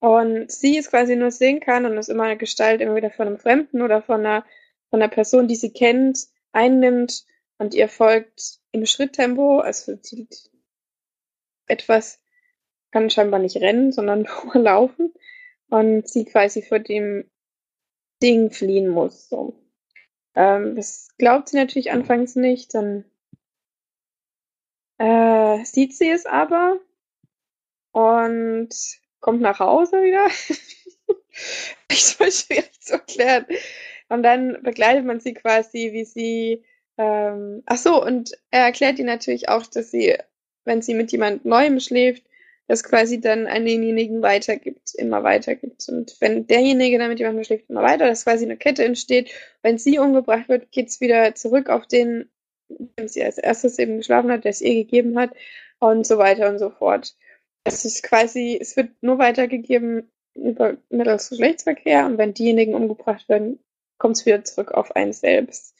[0.00, 3.26] Und sie es quasi nur sehen kann und es immer eine Gestalt immer wieder von
[3.26, 4.44] einem Fremden oder von einer,
[4.88, 6.18] von einer Person, die sie kennt,
[6.52, 7.26] einnimmt
[7.58, 10.26] und ihr folgt im Schritttempo, also sie
[11.66, 12.20] etwas
[12.90, 15.12] kann scheinbar nicht rennen, sondern nur laufen
[15.68, 17.30] und sie quasi vor dem
[18.22, 19.28] Ding fliehen muss.
[19.28, 19.54] So.
[20.34, 23.04] Ähm, das glaubt sie natürlich anfangs nicht, dann
[24.98, 26.78] äh, sieht sie es aber
[27.92, 28.68] und
[29.20, 30.26] kommt nach Hause wieder.
[31.88, 33.46] ich soll schwierig zu erklären.
[34.08, 36.64] Und dann begleitet man sie quasi, wie sie.
[36.96, 40.16] Ähm, ach so, und er erklärt ihr natürlich auch, dass sie,
[40.64, 42.24] wenn sie mit jemand Neuem schläft,
[42.66, 45.86] das quasi dann an denjenigen weitergibt, immer weitergibt.
[45.88, 49.30] Und wenn derjenige dann mit jemandem schläft, immer weiter, dass quasi eine Kette entsteht.
[49.62, 52.30] Wenn sie umgebracht wird, geht's wieder zurück auf den,
[52.68, 55.30] dem sie als erstes eben geschlafen hat, der es ihr gegeben hat
[55.78, 57.14] und so weiter und so fort.
[57.64, 63.58] Es ist quasi, es wird nur weitergegeben über mittels Geschlechtsverkehr und wenn diejenigen umgebracht werden,
[63.98, 65.74] kommt es wieder zurück auf einen selbst.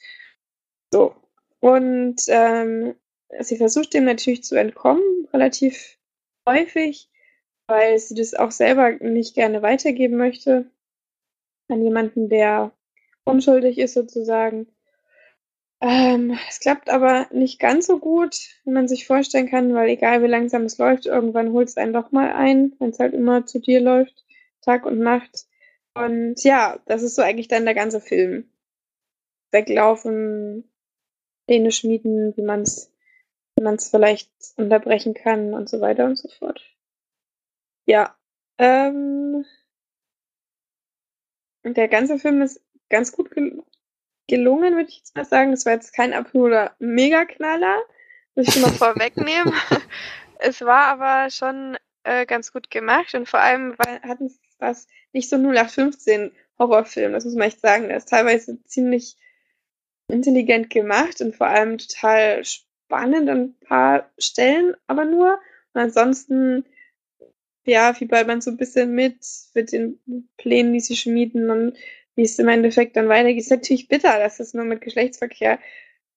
[0.91, 1.15] So.
[1.59, 2.95] Und ähm,
[3.39, 5.97] sie versucht dem natürlich zu entkommen, relativ
[6.45, 7.09] häufig,
[7.67, 10.69] weil sie das auch selber nicht gerne weitergeben möchte
[11.67, 12.71] an jemanden, der
[13.23, 14.67] unschuldig ist sozusagen.
[15.81, 20.23] Ähm, es klappt aber nicht ganz so gut, wie man sich vorstellen kann, weil egal
[20.23, 23.45] wie langsam es läuft, irgendwann holt es einen doch mal ein, wenn es halt immer
[23.45, 24.25] zu dir läuft,
[24.61, 25.45] Tag und Nacht.
[25.93, 28.49] Und ja, das ist so eigentlich dann der ganze Film.
[29.51, 30.69] Weglaufen,
[31.47, 32.91] Pläne schmieden, wie man es
[33.61, 36.61] man es vielleicht unterbrechen kann und so weiter und so fort.
[37.85, 38.15] Ja.
[38.57, 39.45] Ähm,
[41.63, 43.63] der ganze Film ist ganz gut gel
[44.27, 45.53] gelungen, würde ich jetzt mal sagen.
[45.53, 47.77] Es war jetzt kein absoluter Mega-Knaller,
[48.33, 49.53] muss ich schon mal vorwegnehmen.
[50.39, 55.29] es war aber schon äh, ganz gut gemacht und vor allem hatten es was nicht
[55.29, 57.87] so 0815 Horrorfilm, das muss man echt sagen.
[57.87, 59.17] Der ist teilweise ziemlich
[60.07, 62.43] intelligent gemacht und vor allem total
[62.95, 65.39] spannend an ein paar Stellen, aber nur.
[65.73, 66.65] Und ansonsten,
[67.65, 69.17] ja, fiebert man so ein bisschen mit,
[69.53, 69.99] mit den
[70.37, 71.77] Plänen, die sie schmieden und
[72.15, 73.41] wie es im Endeffekt dann weitergeht.
[73.41, 75.59] Ist natürlich bitter, dass es nur mit Geschlechtsverkehr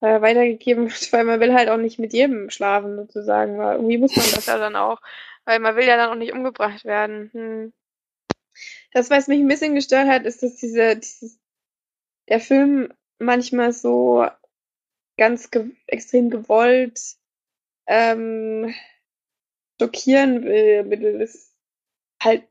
[0.01, 3.59] äh, weitergegeben wird, weil man will halt auch nicht mit jedem schlafen, sozusagen.
[3.59, 5.01] Weil irgendwie muss man das ja dann auch,
[5.45, 7.31] weil man will ja dann auch nicht umgebracht werden.
[7.33, 7.73] Hm.
[8.93, 11.41] Das, was mich ein bisschen gestört hat, ist, dass diese, dieses,
[12.29, 14.29] der Film manchmal so
[15.19, 17.17] ganz ge extrem gewollt
[17.87, 18.75] ähm,
[19.81, 21.55] schockieren will, mittels
[22.23, 22.45] halt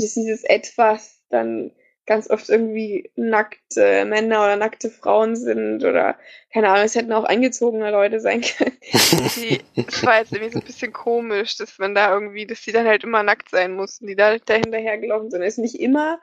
[0.00, 1.72] dieses etwas dann
[2.06, 6.18] ganz oft irgendwie nackte Männer oder nackte Frauen sind oder
[6.52, 8.78] keine Ahnung, es hätten auch eingezogene Leute sein können.
[9.36, 12.72] die, das war jetzt irgendwie so ein bisschen komisch, dass man da irgendwie, dass die
[12.72, 15.42] dann halt immer nackt sein mussten, die da, da hinterhergelaufen sind.
[15.42, 16.18] ist nicht immer,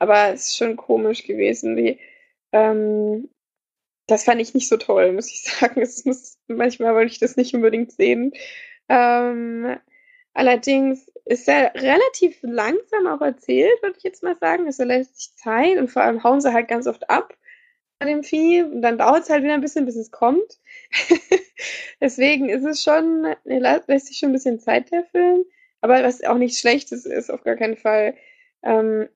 [0.00, 2.00] aber es ist schon komisch gewesen, wie
[2.50, 3.28] ähm,
[4.08, 5.80] das fand ich nicht so toll, muss ich sagen.
[5.80, 8.32] Es muss, manchmal wollte ich das nicht unbedingt sehen.
[8.88, 9.76] Ähm,
[10.34, 14.66] allerdings ist er relativ langsam auch erzählt, würde ich jetzt mal sagen.
[14.66, 17.36] Es lässt sich Zeit und vor allem hauen sie halt ganz oft ab
[17.98, 20.58] bei dem Vieh und dann dauert es halt wieder ein bisschen, bis es kommt.
[22.00, 25.44] Deswegen ist es schon, lässt sich schon ein bisschen Zeit der Film.
[25.80, 28.14] Aber was auch nicht schlecht ist, ist auf gar keinen Fall.
[28.62, 29.08] Ähm,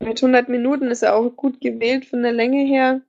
[0.00, 3.02] mit 100 Minuten ist er auch gut gewählt von der Länge her.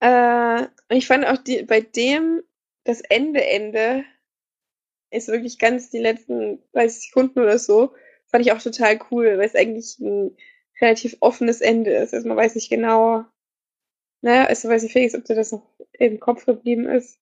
[0.00, 2.42] Äh, ich fand auch die, bei dem
[2.84, 4.04] das Ende Ende
[5.10, 7.94] ist wirklich ganz die letzten 30 Sekunden oder so,
[8.26, 10.36] fand ich auch total cool, weil es eigentlich ein
[10.80, 12.12] relativ offenes Ende ist.
[12.12, 13.24] Also man weiß nicht genau,
[14.22, 17.18] ne, also weiß ich Felix, ob dir das noch im Kopf geblieben ist.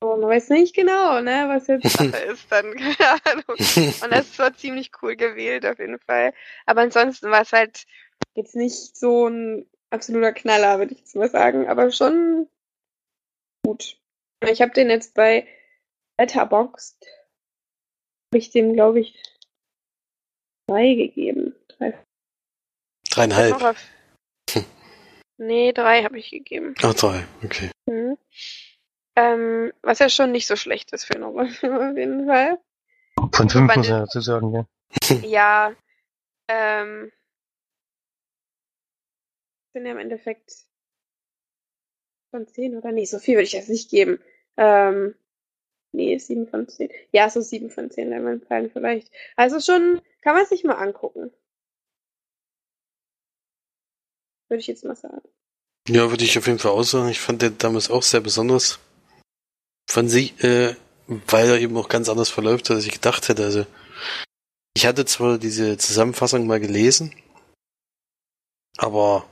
[0.00, 3.56] Aber man weiß nicht genau, ne, was jetzt Sache ist dann, keine Ahnung.
[4.02, 6.32] Und das war ziemlich cool gewählt auf jeden Fall.
[6.66, 7.84] Aber ansonsten war es halt
[8.34, 11.68] jetzt nicht so ein absoluter Knaller, würde ich jetzt mal sagen.
[11.68, 12.48] Aber schon
[13.64, 13.98] gut.
[14.46, 15.46] Ich habe den jetzt bei
[16.20, 16.96] Letterboxd,
[18.30, 19.20] habe ich dem, glaube ich,
[20.68, 21.54] drei gegeben.
[21.68, 21.98] Drei.
[23.10, 23.76] Dreieinhalb.
[25.38, 26.74] Nee, drei habe ich gegeben.
[26.82, 27.70] Ach, drei, okay.
[27.86, 28.18] Mhm.
[29.16, 32.58] Ähm, was ja schon nicht so schlecht ist für einen Horrorfilm auf jeden Fall.
[33.32, 34.66] Von fünf muss er dazu sagen, ja.
[35.22, 35.72] ja,
[36.48, 37.12] ähm,
[39.72, 40.64] sind ja im Endeffekt
[42.30, 44.20] von 10 oder nee, so viel würde ich jetzt nicht geben.
[44.56, 45.14] Ähm,
[45.92, 46.90] nee, 7 von 10.
[47.12, 49.10] Ja, so 7 von 10 Leinwandperlen vielleicht.
[49.36, 51.30] Also schon, kann man sich mal angucken.
[54.48, 55.28] Würde ich jetzt mal sagen.
[55.88, 57.08] Ja, würde ich auf jeden Fall auch sagen.
[57.08, 58.78] Ich fand den damals auch sehr besonders.
[59.90, 60.74] Von sich, äh,
[61.06, 63.44] weil er eben auch ganz anders verläuft, als ich gedacht hätte.
[63.44, 63.66] Also,
[64.74, 67.14] ich hatte zwar diese Zusammenfassung mal gelesen,
[68.76, 69.26] aber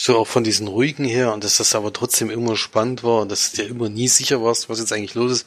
[0.00, 3.30] so auch von diesen ruhigen her und dass das aber trotzdem immer spannend war und
[3.30, 5.46] dass du dir immer nie sicher warst, was jetzt eigentlich los ist.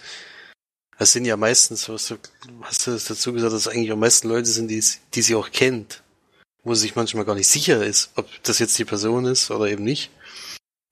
[0.97, 2.17] Das sind ja meistens, was du,
[2.63, 4.83] hast du dazu gesagt, dass eigentlich am meisten Leute sind, die,
[5.13, 6.01] die sie auch kennt,
[6.63, 9.67] wo sie sich manchmal gar nicht sicher ist, ob das jetzt die Person ist oder
[9.67, 10.09] eben nicht.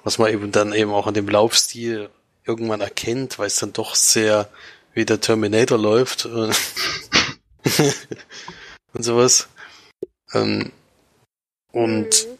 [0.03, 2.10] Was man eben dann eben auch an dem Laufstil
[2.45, 4.47] irgendwann erkennt, weil es dann doch sehr
[4.93, 6.56] wie der Terminator läuft und,
[8.93, 9.47] und sowas.
[10.34, 10.72] Ähm,
[11.72, 12.34] und Mhm.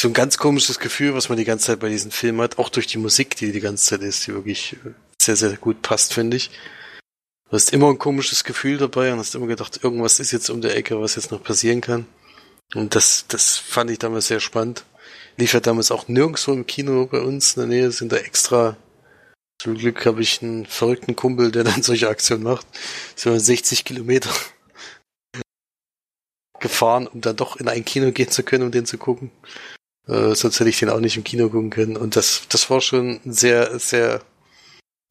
[0.00, 2.68] So ein ganz komisches Gefühl, was man die ganze Zeit bei diesem Film hat, auch
[2.68, 4.90] durch die Musik, die die ganze Zeit ist, die wirklich äh,
[5.20, 6.50] sehr, sehr gut passt, finde ich.
[7.48, 10.60] Du hast immer ein komisches Gefühl dabei und hast immer gedacht, irgendwas ist jetzt um
[10.60, 12.06] der Ecke, was jetzt noch passieren kann.
[12.74, 14.84] Und das, das fand ich damals sehr spannend.
[15.36, 18.76] Lief ja damals auch nirgendwo im Kino bei uns in der Nähe, sind da extra.
[19.62, 22.66] Zum Glück habe ich einen verrückten Kumpel, der dann solche Aktionen macht.
[23.14, 24.30] So 60 Kilometer
[26.60, 29.30] gefahren, um dann doch in ein Kino gehen zu können, um den zu gucken.
[30.06, 31.96] Äh, sonst hätte ich den auch nicht im Kino gucken können.
[31.96, 34.22] Und das, das war schon ein sehr, sehr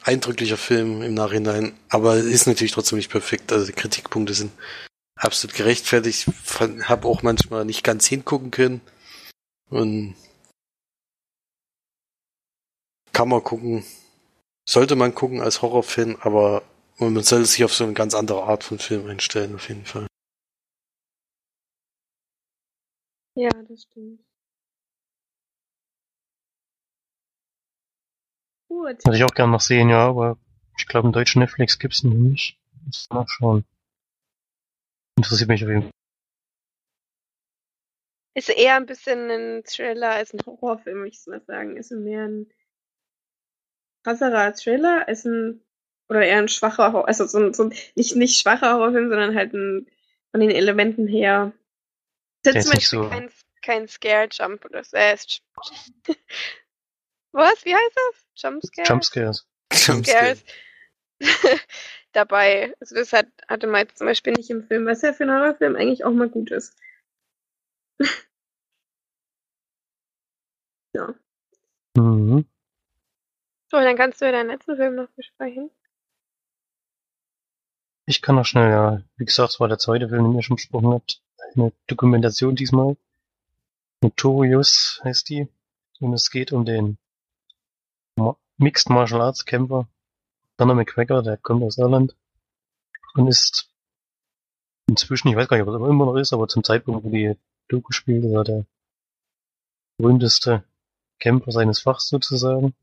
[0.04, 1.78] eindrücklicher Film im Nachhinein.
[1.90, 3.52] Aber ist natürlich trotzdem nicht perfekt.
[3.52, 4.52] Also die Kritikpunkte sind
[5.16, 6.28] absolut gerechtfertigt.
[6.84, 8.82] Habe auch manchmal nicht ganz hingucken können.
[9.70, 10.16] Und
[13.12, 13.86] kann man gucken.
[14.68, 16.64] Sollte man gucken als Horrorfilm, aber
[16.98, 20.08] man sollte sich auf so eine ganz andere Art von Film einstellen, auf jeden Fall.
[23.36, 24.22] Ja, das stimmt.
[28.68, 29.06] Gut.
[29.06, 30.38] Würde ich auch gerne noch sehen, ja, aber
[30.78, 32.58] ich glaube, im deutschen Netflix gibt's ihn noch nicht.
[32.86, 33.66] Muss mal nachschauen.
[35.18, 35.92] Interessiert mich auf jeden Fall.
[38.38, 41.78] Ist eher ein bisschen ein Thriller als ein Horrorfilm, würde ich mal sagen.
[41.78, 42.52] Ist mehr ein
[44.04, 45.62] krasserer Thriller als ein
[46.10, 49.36] oder eher ein schwacher Horror, also so ein, so ein nicht, nicht schwacher Horrorfilm, sondern
[49.36, 49.88] halt ein
[50.32, 51.54] von den Elementen her.
[52.44, 53.30] Ist jetzt ist zum nicht Beispiel so- kein,
[53.62, 54.98] kein Scare Jump oder so.
[54.98, 55.42] Äh, ist-
[57.36, 57.66] Was?
[57.66, 58.26] Wie heißt das?
[58.42, 58.88] Jumpscare?
[58.88, 59.46] Jumpscares.
[59.74, 60.44] Jumpscares
[62.14, 62.74] dabei.
[62.80, 65.34] Also das hat, hatte man jetzt zum Beispiel nicht im Film, was ja für einen
[65.34, 66.74] Horrorfilm eigentlich auch mal gut ist.
[70.94, 71.14] ja.
[71.98, 72.46] Mhm.
[73.70, 75.70] So, dann kannst du ja deinen letzten Film noch besprechen.
[78.06, 79.02] Ich kann noch schnell, ja.
[79.18, 81.22] Wie gesagt, es war der zweite Film, den ihr schon besprochen habt.
[81.54, 82.96] Eine Dokumentation diesmal.
[84.00, 85.50] Notorious heißt die.
[86.00, 86.98] Und es geht um den
[88.58, 89.88] Mixed Martial Arts Kämpfer
[90.58, 92.16] Conor McGregor, der kommt aus Irland
[93.16, 93.70] und ist
[94.88, 97.38] inzwischen, ich weiß gar nicht, ob er immer noch ist, aber zum Zeitpunkt, wo die
[97.68, 98.66] Doku spielt, ist er der
[99.98, 100.64] berühmteste
[101.20, 102.74] Kämpfer seines Fachs sozusagen.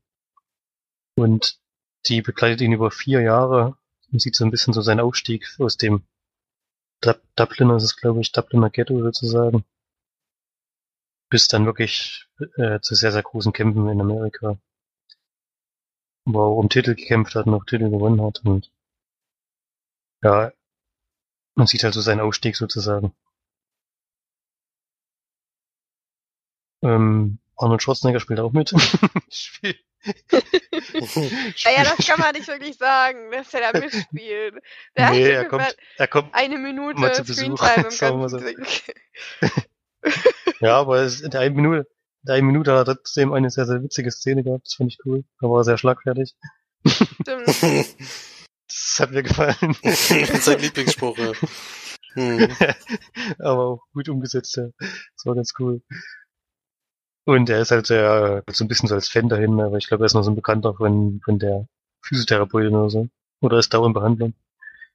[1.15, 1.59] Und
[2.07, 3.77] die begleitet ihn über vier Jahre
[4.11, 6.03] und sieht so ein bisschen so seinen Aufstieg aus dem
[7.01, 9.65] Dub Dubliner, ist es glaube ich, Dubliner Ghetto sozusagen,
[11.29, 12.27] bis dann wirklich
[12.57, 14.57] äh, zu sehr, sehr großen Kämpfen in Amerika,
[16.25, 18.71] wo er um Titel gekämpft hat und auch Titel gewonnen hat und
[20.21, 20.51] ja,
[21.55, 23.13] man sieht halt so seinen Aufstieg sozusagen.
[26.81, 28.69] Ähm, Arnold Schwarzenegger spielt auch mit.
[29.29, 29.77] Spiel-
[31.63, 34.55] Naja, das kann man nicht wirklich sagen, dass er da mitspielt.
[34.97, 38.29] Der nee, er kommt, er kommt, eine Minute mal zu Besuch, Screentime im sagen wir
[38.29, 38.59] ganzen
[39.39, 39.61] so.
[40.59, 41.85] Ja, aber es, in der einen Minute, in
[42.23, 44.99] der einen Minute hat er trotzdem eine sehr, sehr witzige Szene gehabt, das fand ich
[45.05, 45.23] cool.
[45.39, 46.35] Da war er sehr schlagfertig.
[46.85, 47.95] Stimmt.
[48.65, 49.75] Das hat mir gefallen.
[50.41, 51.31] Sein Lieblingsspruch, ja.
[52.13, 52.47] Hm.
[53.39, 54.69] aber auch gut umgesetzt, ja.
[54.79, 55.81] Das war ganz cool.
[57.25, 60.03] Und er ist halt sehr, so ein bisschen so als Fan dahin, aber ich glaube,
[60.03, 61.67] er ist noch so ein Bekannter von, von der
[62.01, 63.07] Physiotherapeutin oder so.
[63.41, 64.33] Oder ist dauernd in Behandlung.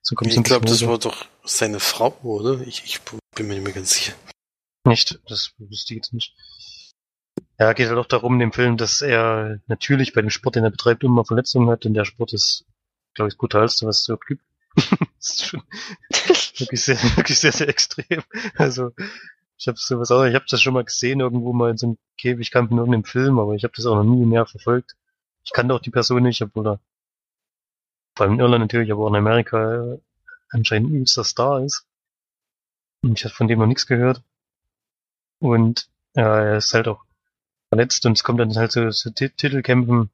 [0.03, 2.61] So kommt Ich glaube, das war doch seine Frau, oder?
[2.67, 3.01] Ich, ich
[3.35, 4.15] bin mir nicht mehr ganz sicher.
[4.85, 6.35] Nicht, das wüsste ich jetzt nicht.
[7.59, 10.64] Ja, geht halt auch darum in dem Film, dass er natürlich bei dem Sport, den
[10.64, 12.64] er betreibt, immer Verletzungen hat und der Sport ist,
[13.14, 14.43] glaube ich, das brutalste, was es so gibt.
[14.76, 15.62] das ist schon
[16.59, 18.22] wirklich sehr, wirklich sehr, sehr extrem.
[18.56, 18.93] Also,
[19.56, 21.98] ich habe sowas auch, ich habe das schon mal gesehen, irgendwo mal in so einem
[22.16, 24.94] Käfigkampf in irgendeinem Film, aber ich habe das auch noch nie mehr verfolgt.
[25.44, 26.80] Ich kannte auch die Person nicht, obwohl er
[28.14, 29.98] vor allem in Irland natürlich, aber auch in Amerika äh,
[30.51, 31.86] anscheinend ein übelster Star ist.
[33.02, 34.22] Und ich habe von dem noch nichts gehört.
[35.40, 37.07] Und äh, er ist halt auch
[37.70, 40.11] verletzt und es kommt dann halt so, so Titelkämpfen,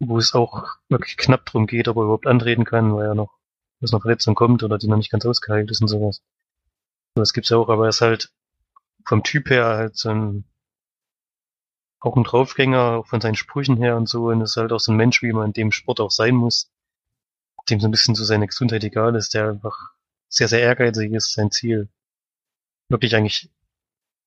[0.00, 3.38] wo es auch wirklich knapp drum geht, ob er überhaupt antreten kann, weil er noch
[3.82, 6.22] aus einer Verletzung kommt oder die noch nicht ganz ausgeheilt ist und sowas.
[7.14, 8.32] So, das gibt's ja auch, aber er ist halt
[9.04, 10.44] vom Typ her halt so ein
[12.00, 14.92] auch ein Draufgänger, auch von seinen Sprüchen her und so, und ist halt auch so
[14.92, 16.70] ein Mensch, wie man in dem Sport auch sein muss,
[17.70, 19.92] dem so ein bisschen so seine Gesundheit egal ist, der einfach
[20.28, 21.88] sehr, sehr ehrgeizig ist, sein Ziel
[22.88, 23.50] wirklich eigentlich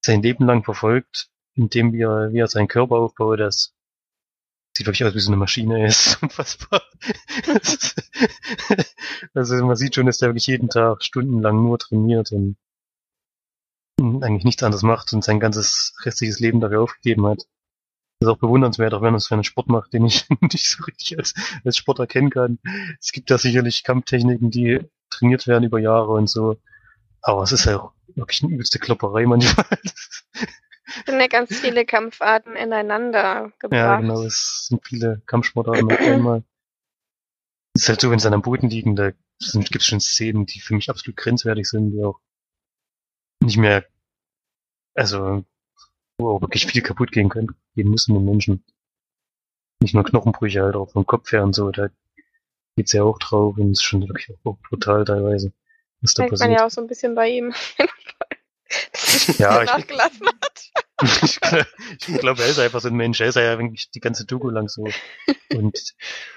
[0.02, 3.74] sein Leben lang verfolgt, indem wie er, wie er seinen Körper aufbaut, das
[4.78, 6.22] sieht wirklich aus wie so eine Maschine ist.
[6.22, 6.84] Unfassbar.
[9.34, 12.58] also man sieht schon, dass der wirklich jeden Tag stundenlang nur trainiert und
[14.00, 17.48] eigentlich nichts anderes macht und sein ganzes restliches Leben dafür aufgegeben hat.
[18.20, 20.70] Das ist auch bewundernswert, auch wenn er es für einen Sport macht, den ich nicht
[20.70, 21.34] so richtig als,
[21.66, 22.60] als Sport erkennen kann.
[23.00, 26.58] Es gibt da sicherlich Kampftechniken, die trainiert werden über Jahre und so.
[27.22, 29.66] Aber es ist ja auch wirklich eine übelste Klopperei manchmal.
[31.06, 33.78] Sind ja ganz viele Kampfarten ineinander gebracht.
[33.78, 36.44] Ja, genau, es sind viele Kampfsportarten auf einmal.
[37.74, 40.46] Es ist halt so, wenn sie dann am Boden liegen, da gibt es schon Szenen,
[40.46, 42.20] die für mich absolut grenzwertig sind, die auch
[43.40, 43.86] nicht mehr,
[44.96, 45.46] also,
[46.18, 48.64] wo auch wirklich viel kaputt gehen können, gehen müssen den Menschen.
[49.80, 51.90] Nicht nur Knochenbrüche halt auch vom Kopf her und so, da
[52.76, 55.54] geht's ja auch drauf und es ist schon wirklich auch brutal teilweise,
[56.02, 56.50] was da passiert.
[56.50, 57.54] man ja auch so ein bisschen bei ihm.
[59.38, 60.72] ja, ich, nachgelassen hat.
[61.24, 61.40] ich,
[62.20, 63.20] glaube, er ist einfach so ein Mensch.
[63.22, 64.88] Er ist ja eigentlich die ganze Doku lang so.
[65.54, 65.96] Und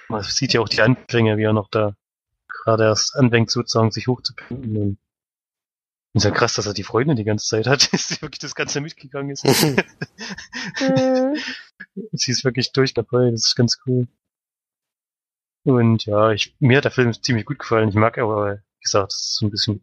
[0.08, 1.94] man sieht ja auch die Anfänge, wie er noch da
[2.48, 4.76] gerade erst anfängt, sozusagen sich hochzupimpen.
[4.76, 4.98] Und
[6.12, 8.80] ist ja krass, dass er die Freundin die ganze Zeit hat, dass wirklich das Ganze
[8.80, 9.44] mitgegangen ist.
[9.44, 9.76] Mhm.
[12.12, 14.08] Sie ist wirklich durch dabei, das ist ganz cool.
[15.64, 17.88] Und ja, ich, mir hat der Film ziemlich gut gefallen.
[17.88, 19.82] Ich mag aber, wie gesagt, das ist so ein bisschen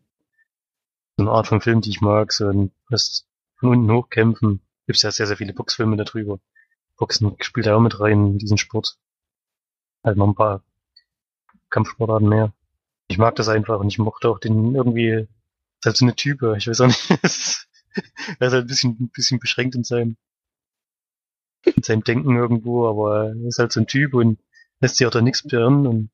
[1.18, 3.26] so eine Art von Film, die ich mag, so ein was
[3.56, 4.62] von unten hochkämpfen.
[4.88, 6.40] Gibt's ja sehr, sehr viele Boxfilme darüber.
[6.96, 8.98] Boxen spielt ja auch mit rein in diesen Sport.
[10.04, 10.64] Halt noch ein paar
[11.70, 12.54] Kampfsportarten mehr.
[13.10, 15.28] Ich mag das einfach und ich mochte auch den irgendwie,
[15.80, 17.10] ist halt so eine Type, ich weiß auch nicht.
[17.10, 17.68] er ist
[18.40, 20.16] halt ein bisschen, ein bisschen beschränkt in seinem,
[21.66, 24.40] in seinem Denken irgendwo, aber er ist halt so ein Typ und
[24.80, 26.10] lässt sich auch da nichts beirren und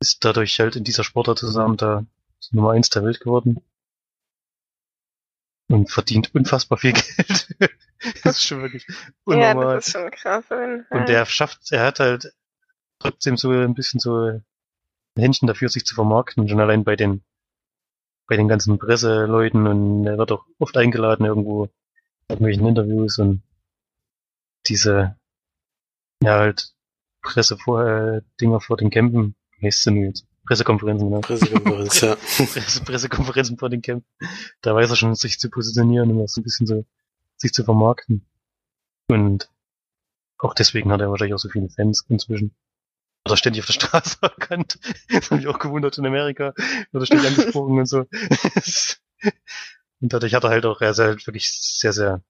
[0.00, 2.06] ist dadurch halt in dieser Sportart zusammen da
[2.52, 3.60] Nummer eins der Welt geworden
[5.72, 7.56] und verdient unfassbar viel Geld.
[8.22, 8.86] das ist schon wirklich
[9.24, 9.64] unnormal.
[9.64, 10.44] Ja, das ist schon krass.
[10.50, 12.32] Und er schafft, er hat halt
[12.98, 14.44] trotzdem so ein bisschen so ein
[15.16, 17.22] Händchen dafür, sich zu vermarkten, schon allein bei den
[18.28, 21.66] bei den ganzen Presseleuten und er wird auch oft eingeladen irgendwo
[22.28, 23.42] bei irgendwelchen Interviews und
[24.66, 25.16] diese
[26.22, 26.72] ja halt
[27.20, 30.26] Presse vorher Dinger vor den Campen, heißt denn jetzt?
[30.46, 31.20] Pressekonferenzen, genau.
[31.20, 32.16] Pressekonferenz, ja.
[32.16, 34.04] Presse, Pressekonferenzen vor den Camp.
[34.60, 36.84] Da weiß er schon, sich zu positionieren und so ein bisschen so,
[37.36, 38.26] sich zu vermarkten.
[39.08, 39.48] Und
[40.38, 42.54] auch deswegen hat er wahrscheinlich auch so viele Fans inzwischen.
[43.24, 44.78] Oder ständig auf der Straße erkannt.
[45.08, 46.54] Das habe ich auch gewundert in Amerika.
[46.92, 47.98] Oder ständig angesprochen und so.
[50.00, 52.22] und dadurch hat er halt auch, er ist halt wirklich sehr, sehr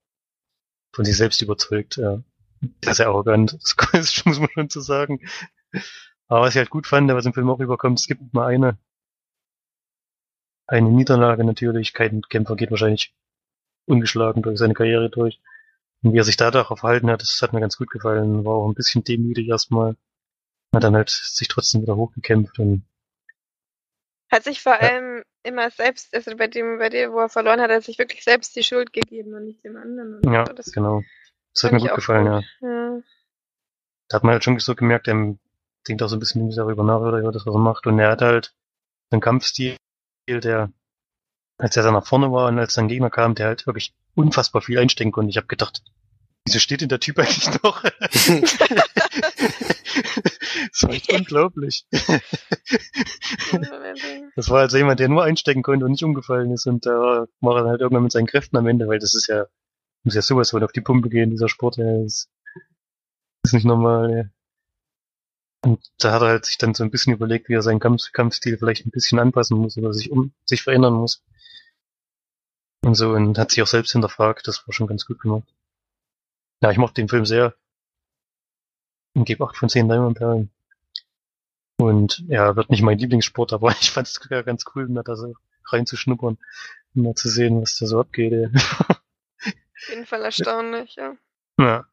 [0.92, 1.96] von sich selbst überzeugt.
[1.96, 2.22] Ja.
[2.84, 3.54] Sehr, sehr arrogant.
[3.54, 3.76] Das
[4.26, 5.20] muss man schon so sagen.
[6.32, 8.78] Aber was ich halt gut fand, was im Film auch überkommt, es gibt mal eine,
[10.66, 11.92] eine Niederlage natürlich.
[11.92, 13.14] Kein Kämpfer geht wahrscheinlich
[13.84, 15.42] ungeschlagen durch seine Karriere durch.
[16.02, 18.46] Und wie er sich da darauf verhalten hat, das hat mir ganz gut gefallen.
[18.46, 19.94] War auch ein bisschen demütig erstmal.
[20.74, 22.86] Hat dann halt sich trotzdem wieder hochgekämpft und
[24.30, 24.88] hat sich vor ja.
[24.88, 27.98] allem immer selbst, also bei dem, bei dem, wo er verloren hat, hat er sich
[27.98, 30.22] wirklich selbst die Schuld gegeben und nicht dem anderen.
[30.32, 31.02] Ja, das genau.
[31.52, 32.44] Das hat mir gut gefallen, gut.
[32.62, 32.68] ja.
[32.68, 33.02] ja.
[34.08, 35.36] Da hat man halt schon so gemerkt, er
[35.88, 37.86] denkt auch so ein bisschen darüber nach, oder über das, was er macht.
[37.86, 38.54] Und er hat halt
[39.10, 39.76] einen Kampfstil,
[40.28, 40.72] der,
[41.58, 44.62] als er dann nach vorne war und als dann Gegner kam, der halt wirklich unfassbar
[44.62, 45.30] viel einstecken konnte.
[45.30, 45.82] Ich habe gedacht,
[46.44, 47.82] wieso steht denn der Typ eigentlich noch?
[50.70, 51.86] das war echt unglaublich.
[54.36, 57.56] das war also jemand, der nur einstecken konnte und nicht umgefallen ist und da war
[57.56, 59.46] er halt irgendwann mit seinen Kräften am Ende, weil das ist ja,
[60.04, 62.28] muss ja sowas von auf die Pumpe gehen, dieser Sport, der ist,
[63.44, 64.24] ist nicht normal, ja.
[65.64, 68.12] Und da hat er halt sich dann so ein bisschen überlegt, wie er seinen Kampf
[68.12, 71.22] Kampfstil vielleicht ein bisschen anpassen muss oder sich um sich verändern muss.
[72.84, 75.46] Und so und hat sich auch selbst hinterfragt, das war schon ganz gut gemacht.
[76.60, 77.54] Ja, ich mochte den Film sehr.
[79.14, 80.50] Und gebe 8 von 10 Diamondperlen.
[81.76, 85.34] Und ja, wird nicht mein Lieblingssport, aber ich fand es ganz cool, mal da so
[85.66, 86.38] reinzuschnuppern
[86.94, 88.32] und mal zu sehen, was da so abgeht.
[88.32, 88.46] Ey.
[89.82, 91.16] Auf jeden Fall erstaunlich, ja.
[91.58, 91.86] Ja.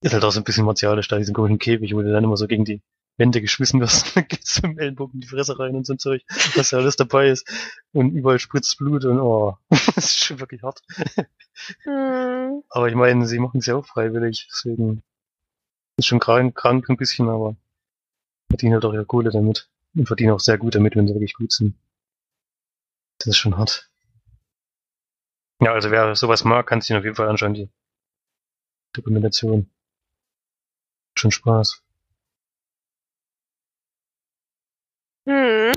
[0.00, 2.36] Ist halt auch so ein bisschen martialisch da, diesen komischen Käfig, wo der dann immer
[2.36, 2.82] so gegen die,
[3.18, 5.98] Wände geschmissen wirst, dann geht's mit dem Ellenbogen in die Fresse rein und so ein
[5.98, 6.22] Zeug,
[6.54, 7.46] was ja alles dabei ist.
[7.92, 10.82] Und überall spritzt Blut und oh, das ist schon wirklich hart.
[11.82, 12.62] Hm.
[12.70, 15.02] Aber ich meine, sie machen es ja auch freiwillig, deswegen
[15.96, 17.56] ist schon krank, krank ein bisschen, aber
[18.48, 19.68] verdienen halt auch ihre Kohle damit.
[19.94, 21.74] Und verdienen auch sehr gut damit, wenn sie wirklich gut sind.
[23.18, 23.90] Das ist schon hart.
[25.60, 27.68] Ja, also wer sowas mag, kann sich auf jeden Fall anschauen, die
[28.92, 29.68] Dokumentation.
[31.18, 31.82] Schon Spaß.
[35.26, 35.72] Hm.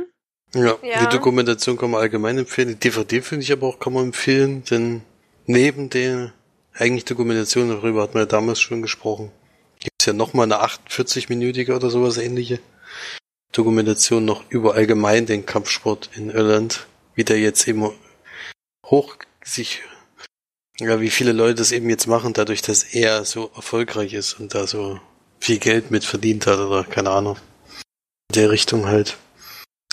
[0.54, 1.00] Ja, Ja.
[1.06, 2.70] die Dokumentation kann man allgemein empfehlen.
[2.70, 5.02] Die DVD finde ich aber auch kann man empfehlen, denn
[5.48, 6.34] neben der
[6.74, 9.32] eigentlich Dokumentation, darüber hat man ja damals schon gesprochen,
[9.80, 12.60] gibt's ja nochmal eine 48-minütige oder sowas ähnliche
[13.52, 16.86] Dokumentation noch über allgemein den Kampfsport in Irland,
[17.16, 17.92] wie der jetzt eben
[18.86, 19.82] hoch sich,
[20.80, 24.54] ja, wie viele Leute das eben jetzt machen, dadurch, dass er so erfolgreich ist und
[24.54, 25.00] da so
[25.42, 27.38] viel Geld mit verdient hat oder keine Ahnung.
[28.30, 29.18] In der Richtung halt.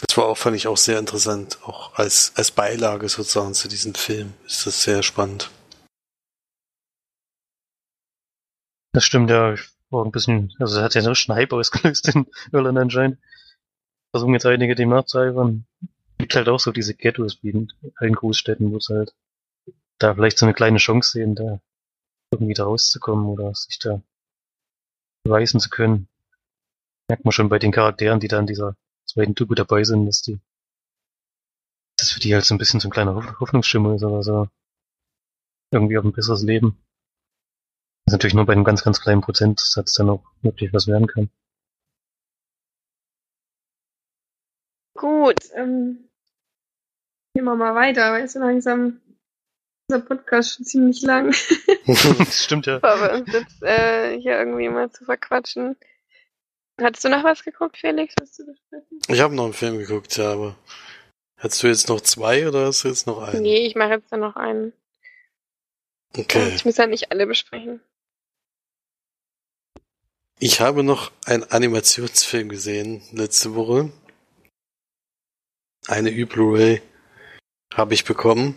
[0.06, 3.94] Das war auch, fand ich auch sehr interessant, auch als, als Beilage sozusagen zu diesem
[3.94, 5.50] Film ist das sehr spannend.
[8.92, 9.54] Das stimmt, ja.
[9.54, 13.18] Ich war ein bisschen, also hat ja einen richtigen Hype ausgelöst in Irland anscheinend.
[14.12, 15.66] Versuchen jetzt einige dem nachzueifern.
[16.18, 19.14] Gibt halt auch so diese Ghettos wie in allen Großstädten, wo es halt
[19.98, 21.60] da vielleicht so eine kleine Chance sehen, da
[22.32, 24.02] irgendwie da rauszukommen oder sich da
[25.28, 26.08] beweisen zu können.
[27.08, 28.74] Merkt man schon bei den Charakteren, die da in dieser
[29.06, 30.40] zweiten Doku dabei sind, dass die,
[31.98, 34.48] das für die halt so ein bisschen so ein kleiner Hoff- Hoffnungsschimmer ist oder so.
[35.72, 36.78] Irgendwie auf ein besseres Leben.
[38.04, 41.06] Das ist natürlich nur bei einem ganz, ganz kleinen Prozentsatz dann auch wirklich was werden
[41.06, 41.30] kann.
[44.96, 46.08] Gut, ähm,
[47.34, 49.00] gehen wir mal weiter, weil so langsam
[49.88, 51.34] unser Podcast schon ziemlich lang,
[51.86, 52.78] das stimmt ja.
[52.78, 55.76] bevor wir uns jetzt äh, hier irgendwie mal zu verquatschen.
[56.80, 58.14] Hattest du noch was geguckt, Felix?
[58.20, 59.00] Hast du besprechen?
[59.08, 60.56] Ich habe noch einen Film geguckt, ja, aber
[61.38, 63.42] hast du jetzt noch zwei oder hast du jetzt noch einen?
[63.42, 64.72] Nee, ich mache jetzt dann noch einen.
[66.16, 66.52] Okay.
[66.54, 67.80] Ich muss ja nicht alle besprechen.
[70.38, 73.90] Ich habe noch einen Animationsfilm gesehen letzte Woche.
[75.88, 76.80] Eine Ü-Blu-ray
[77.74, 78.56] habe ich bekommen.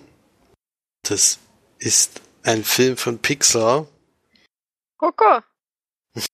[1.03, 1.39] Das
[1.79, 3.87] ist ein Film von Pixar.
[4.97, 5.41] Coco!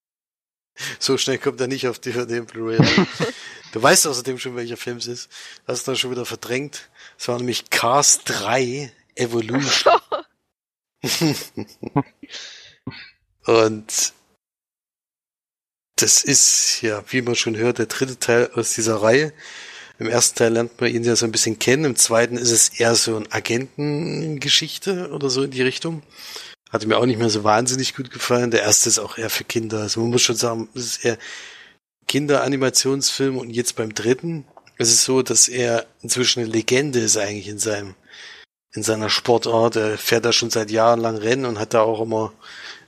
[0.99, 2.77] So schnell kommt er nicht auf DVD und Blu-ray.
[3.71, 5.27] du weißt außerdem schon, welcher Film es ist.
[5.65, 6.89] Hast du schon wieder verdrängt.
[7.17, 9.99] Es war nämlich Cars 3 Evolution.
[13.45, 14.13] Und
[15.95, 19.33] das ist ja, wie man schon hört, der dritte Teil aus dieser Reihe.
[19.99, 22.69] Im ersten Teil lernt man ihn ja so ein bisschen kennen, im zweiten ist es
[22.69, 26.03] eher so ein Agentengeschichte oder so in die Richtung.
[26.69, 28.51] Hatte mir auch nicht mehr so wahnsinnig gut gefallen.
[28.51, 29.79] Der erste ist auch eher für Kinder.
[29.79, 31.17] Also man muss schon sagen, es ist eher
[32.07, 34.45] Kinderanimationsfilm und jetzt beim dritten
[34.77, 37.95] ist es so, dass er inzwischen eine Legende ist eigentlich in seinem
[38.73, 39.77] in seiner Sportart.
[39.77, 42.33] Er fährt da schon seit Jahren lang Rennen und hat da auch immer,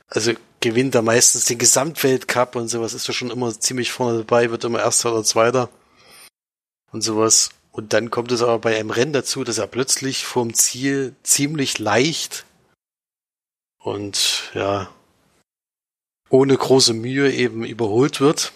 [0.07, 4.51] also gewinnt da meistens den Gesamtweltcup und sowas, ist da schon immer ziemlich vorne dabei,
[4.51, 5.69] wird immer Erster oder Zweiter
[6.91, 7.49] und sowas.
[7.71, 11.79] Und dann kommt es aber bei einem Rennen dazu, dass er plötzlich vorm Ziel ziemlich
[11.79, 12.45] leicht
[13.77, 14.89] und ja,
[16.29, 18.53] ohne große Mühe eben überholt wird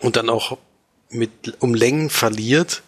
[0.00, 0.58] und dann auch
[1.10, 2.82] mit um Längen verliert.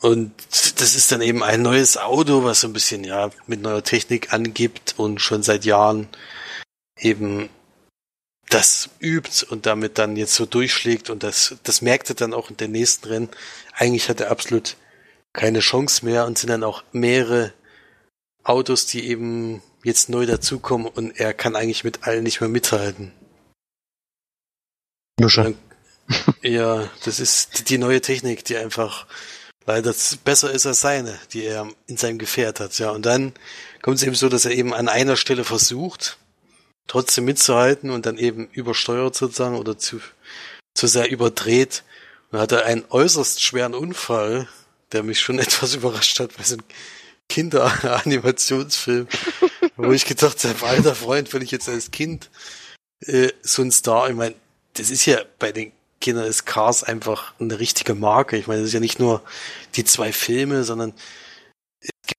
[0.00, 3.82] Und das ist dann eben ein neues Auto, was so ein bisschen ja mit neuer
[3.82, 6.08] Technik angibt und schon seit Jahren
[6.98, 7.48] eben
[8.48, 12.56] das übt und damit dann jetzt so durchschlägt und das, das merkte dann auch in
[12.56, 13.28] den nächsten Rennen.
[13.74, 14.76] Eigentlich hat er absolut
[15.32, 17.52] keine Chance mehr und sind dann auch mehrere
[18.42, 23.12] Autos, die eben jetzt neu dazukommen und er kann eigentlich mit allen nicht mehr mithalten.
[25.20, 25.54] Lusche.
[26.42, 29.06] Ja, das ist die, die neue Technik, die einfach
[29.66, 29.94] leider
[30.24, 32.78] besser ist als seine, die er in seinem Gefährt hat.
[32.78, 33.34] Ja, und dann
[33.82, 36.16] kommt es eben so, dass er eben an einer Stelle versucht,
[36.88, 40.00] trotzdem mitzuhalten und dann eben übersteuert sozusagen oder zu,
[40.74, 41.84] zu sehr überdreht.
[42.30, 44.48] Und hat er einen äußerst schweren Unfall,
[44.92, 46.64] der mich schon etwas überrascht hat bei so einem
[47.28, 49.06] Kinderanimationsfilm,
[49.76, 52.30] wo ich gedacht habe, alter Freund, wenn ich jetzt als Kind
[53.00, 54.34] äh, so ein Star, ich meine,
[54.74, 58.36] das ist ja bei den Kindern ist Cars einfach eine richtige Marke.
[58.36, 59.22] Ich meine, das ist ja nicht nur
[59.74, 60.94] die zwei Filme, sondern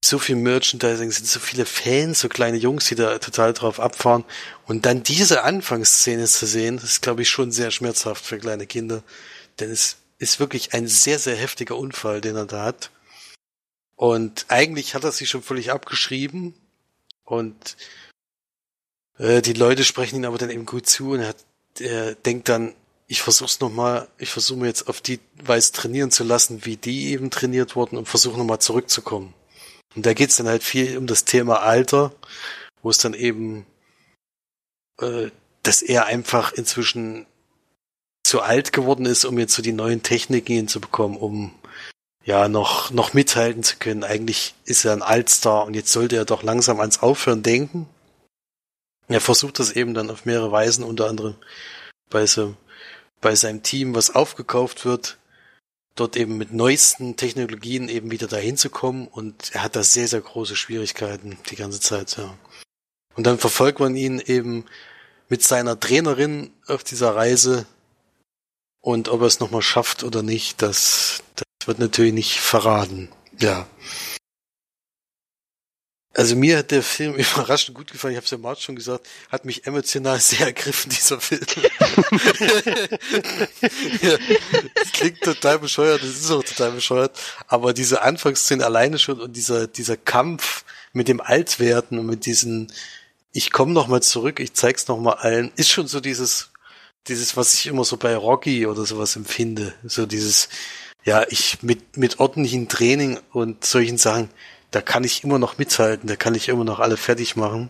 [0.09, 4.25] so viel Merchandising, sind so viele Fans, so kleine Jungs, die da total drauf abfahren.
[4.65, 8.67] Und dann diese Anfangsszene zu sehen, das ist, glaube ich, schon sehr schmerzhaft für kleine
[8.67, 9.03] Kinder.
[9.59, 12.91] Denn es ist wirklich ein sehr, sehr heftiger Unfall, den er da hat.
[13.95, 16.53] Und eigentlich hat er sich schon völlig abgeschrieben.
[17.23, 17.77] Und
[19.17, 21.45] äh, die Leute sprechen ihn aber dann eben gut zu und er, hat,
[21.79, 22.73] er denkt dann,
[23.07, 27.09] ich versuch's nochmal, ich versuche mir jetzt auf die Weise trainieren zu lassen, wie die
[27.09, 29.33] eben trainiert wurden und versuche nochmal zurückzukommen.
[29.95, 32.13] Und da geht's dann halt viel um das Thema Alter,
[32.81, 33.65] wo es dann eben,
[35.01, 35.29] äh,
[35.63, 37.25] dass er einfach inzwischen
[38.23, 41.53] zu alt geworden ist, um jetzt so die neuen Techniken hinzubekommen, um
[42.23, 44.03] ja noch, noch mithalten zu können.
[44.03, 47.87] Eigentlich ist er ein Altstar und jetzt sollte er doch langsam ans Aufhören denken.
[49.07, 51.35] Er versucht das eben dann auf mehrere Weisen, unter anderem
[52.11, 52.55] bei so
[53.21, 55.17] bei seinem Team, was aufgekauft wird,
[55.95, 60.07] dort eben mit neuesten Technologien eben wieder dahin zu kommen und er hat da sehr,
[60.07, 62.33] sehr große Schwierigkeiten die ganze Zeit, ja.
[63.15, 64.65] Und dann verfolgt man ihn eben
[65.27, 67.65] mit seiner Trainerin auf dieser Reise
[68.81, 73.09] und ob er es nochmal schafft oder nicht, das, das wird natürlich nicht verraten,
[73.39, 73.67] ja.
[76.13, 78.13] Also mir hat der Film überraschend gut gefallen.
[78.13, 81.41] Ich habe es ja Marc schon gesagt, hat mich emotional sehr ergriffen, dieser Film.
[84.01, 84.17] ja,
[84.75, 87.19] das klingt total bescheuert, das ist auch total bescheuert.
[87.47, 90.63] Aber diese Anfangsszene alleine schon und dieser, dieser Kampf
[90.93, 92.71] mit dem Altwerden und mit diesen,
[93.31, 96.49] ich komme noch mal zurück, ich zeig's noch mal allen, ist schon so dieses,
[97.07, 99.73] dieses, was ich immer so bei Rocky oder sowas empfinde.
[99.85, 100.49] So dieses,
[101.03, 104.29] ja, ich mit, mit ordentlichen Training und solchen Sachen,
[104.71, 107.69] da kann ich immer noch mithalten, da kann ich immer noch alle fertig machen.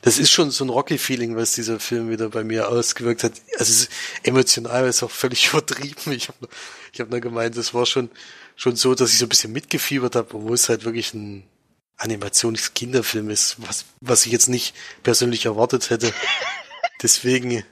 [0.00, 3.32] Das ist schon so ein Rocky-Feeling, was dieser Film wieder bei mir ausgewirkt hat.
[3.58, 3.90] Also es ist
[4.22, 6.12] emotional ist auch völlig übertrieben.
[6.12, 6.48] Ich habe
[6.92, 8.10] ich hab nur gemeint, das war schon
[8.54, 11.44] schon so, dass ich so ein bisschen mitgefiebert habe, obwohl es halt wirklich ein
[11.96, 16.12] Animations-Kinderfilm ist, was was ich jetzt nicht persönlich erwartet hätte.
[17.02, 17.64] Deswegen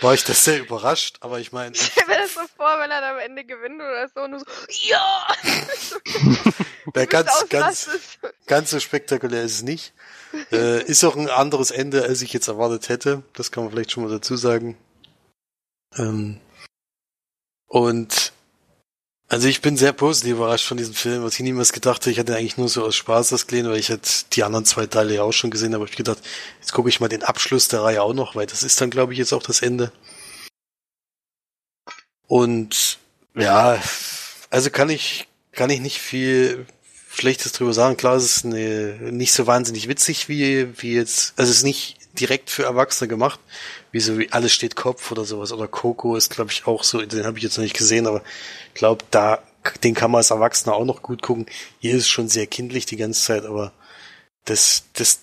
[0.00, 1.74] war ich das sehr überrascht, aber ich meine.
[1.74, 4.32] Ich stelle mir das so vor, wenn er dann am Ende gewinnt oder so und
[4.32, 4.44] du so,
[4.82, 5.26] ja!
[6.96, 7.88] ja ganz, ganz,
[8.46, 9.92] ganz so spektakulär ist es nicht.
[10.50, 13.22] Äh, ist auch ein anderes Ende, als ich jetzt erwartet hätte.
[13.34, 14.76] Das kann man vielleicht schon mal dazu sagen.
[15.96, 16.40] Ähm,
[17.68, 18.33] und
[19.34, 22.12] also ich bin sehr positiv überrascht von diesem Film, was ich niemals gedacht hätte.
[22.12, 24.86] Ich hatte eigentlich nur so aus Spaß das gesehen, weil ich hatte die anderen zwei
[24.86, 25.84] Teile ja auch schon gesehen habe.
[25.86, 26.18] Ich gedacht,
[26.60, 29.12] jetzt gucke ich mal den Abschluss der Reihe auch noch, weil das ist dann, glaube
[29.12, 29.90] ich, jetzt auch das Ende.
[32.28, 32.98] Und
[33.34, 33.82] ja,
[34.50, 36.64] also kann ich, kann ich nicht viel
[37.12, 37.96] Schlechtes drüber sagen.
[37.96, 41.96] Klar, es ist eine, nicht so wahnsinnig witzig wie, wie jetzt, also es ist nicht
[42.18, 43.40] direkt für Erwachsene gemacht,
[43.92, 45.52] wie so wie alles steht Kopf oder sowas.
[45.52, 48.22] Oder Coco ist, glaube ich, auch so, den habe ich jetzt noch nicht gesehen, aber
[48.68, 49.42] ich glaube, da,
[49.82, 51.46] den kann man als Erwachsener auch noch gut gucken.
[51.80, 53.72] Hier ist schon sehr kindlich die ganze Zeit, aber
[54.44, 55.20] das, das,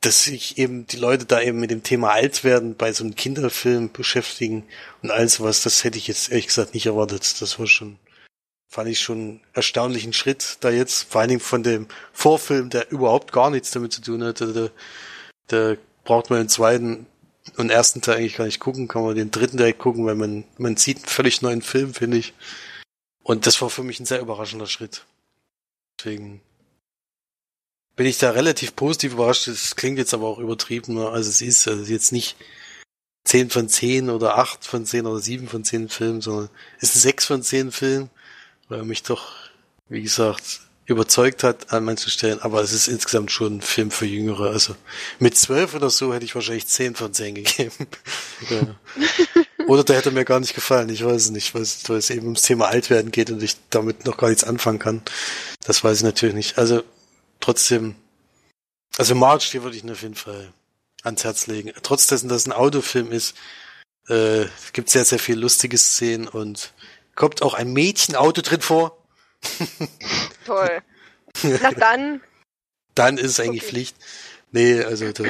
[0.00, 3.14] dass sich eben die Leute da eben mit dem Thema alt werden bei so einem
[3.14, 4.64] Kinderfilm beschäftigen
[5.02, 7.40] und all sowas, das hätte ich jetzt ehrlich gesagt nicht erwartet.
[7.40, 7.98] Das war schon,
[8.68, 13.32] fand ich schon erstaunlichen Schritt da jetzt, vor allen Dingen von dem Vorfilm, der überhaupt
[13.32, 14.72] gar nichts damit zu tun hatte.
[15.48, 17.06] Da, braucht man den zweiten
[17.56, 20.44] und ersten Teil eigentlich gar nicht gucken, kann man den dritten direkt gucken, weil man,
[20.56, 22.32] man sieht einen völlig neuen Film, finde ich.
[23.22, 25.04] Und das war für mich ein sehr überraschender Schritt.
[25.98, 26.40] Deswegen
[27.96, 29.48] bin ich da relativ positiv überrascht.
[29.48, 31.08] Das klingt jetzt aber auch übertrieben, ne?
[31.08, 32.36] also es ist also jetzt nicht
[33.24, 36.96] 10 von 10 oder 8 von 10 oder 7 von 10 Filmen, sondern es ist
[36.96, 38.10] ein 6 von 10 Film,
[38.68, 39.32] weil mich doch,
[39.88, 44.06] wie gesagt, überzeugt hat an manchen Stellen, aber es ist insgesamt schon ein Film für
[44.06, 44.50] Jüngere.
[44.50, 44.76] Also
[45.18, 47.88] mit 12 oder so hätte ich wahrscheinlich 10 von 10 gegeben.
[49.66, 52.10] Oder der hätte mir gar nicht gefallen, ich weiß es nicht, weil es, weil es
[52.10, 55.02] eben ums Thema Altwerden geht und ich damit noch gar nichts anfangen kann.
[55.64, 56.58] Das weiß ich natürlich nicht.
[56.58, 56.82] Also
[57.40, 57.94] trotzdem,
[58.98, 60.52] also March, die würde ich auf jeden Fall
[61.02, 61.72] ans Herz legen.
[61.82, 63.34] Trotz dessen, dass es ein Autofilm ist,
[64.08, 66.72] äh, gibt sehr, sehr viel lustige Szenen und
[67.14, 69.03] kommt auch ein Mädchenauto drin vor.
[70.46, 70.82] Toll.
[71.42, 72.20] Na dann.
[72.94, 73.70] Dann ist es eigentlich okay.
[73.70, 73.96] Pflicht.
[74.52, 75.24] Nee, also da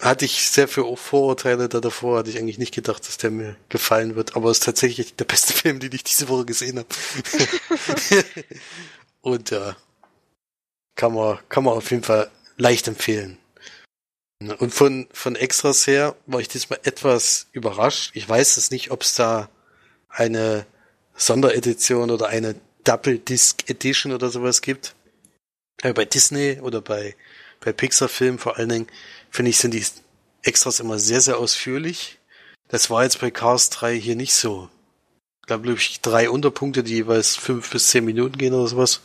[0.00, 3.56] hatte ich sehr viele Vorurteile da davor, hatte ich eigentlich nicht gedacht, dass der mir
[3.68, 6.88] gefallen wird, aber es ist tatsächlich der beste Film, den ich diese Woche gesehen habe.
[9.20, 9.76] Und ja,
[10.94, 13.38] kann man, kann man auf jeden Fall leicht empfehlen.
[14.58, 18.12] Und von, von Extras her war ich diesmal etwas überrascht.
[18.14, 19.50] Ich weiß es nicht, ob es da
[20.08, 20.64] eine
[21.18, 22.54] Sonderedition oder eine
[22.84, 24.94] Double Disc Edition oder sowas gibt.
[25.82, 27.14] Aber bei Disney oder bei,
[27.60, 28.86] bei Pixar Filmen vor allen Dingen,
[29.30, 29.84] finde ich, sind die
[30.42, 32.18] Extras immer sehr, sehr ausführlich.
[32.68, 34.70] Das war jetzt bei Cars 3 hier nicht so.
[35.42, 39.00] Ich glaube, ich drei Unterpunkte, die jeweils fünf bis zehn Minuten gehen oder sowas.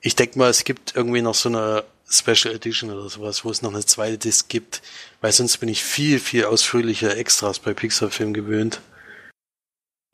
[0.00, 3.62] Ich denke mal, es gibt irgendwie noch so eine Special Edition oder sowas, wo es
[3.62, 4.82] noch eine zweite Disc gibt,
[5.20, 8.80] weil sonst bin ich viel, viel ausführlicher Extras bei Pixar-Filmen gewöhnt.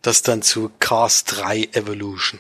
[0.05, 2.39] Das dann zu Cars 3 Evolution.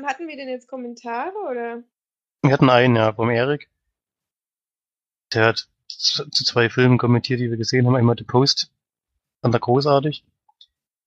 [0.00, 1.82] Hatten wir denn jetzt Kommentare oder?
[2.42, 3.68] Wir hatten einen, ja, vom Erik.
[5.34, 7.96] Der hat zu zwei Filmen kommentiert, die wir gesehen haben.
[7.96, 8.70] Einmal The Post
[9.40, 10.24] fand er großartig.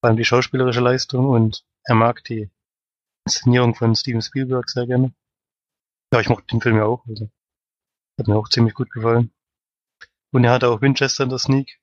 [0.01, 2.49] Vor allem die schauspielerische Leistung und er mag die
[3.25, 5.13] Inszenierung von Steven Spielberg sehr gerne.
[6.11, 7.05] Ja, ich mochte den Film ja auch.
[7.07, 7.29] Also,
[8.19, 9.31] hat mir auch ziemlich gut gefallen.
[10.33, 11.79] Und er hatte auch Winchester in der Sneak.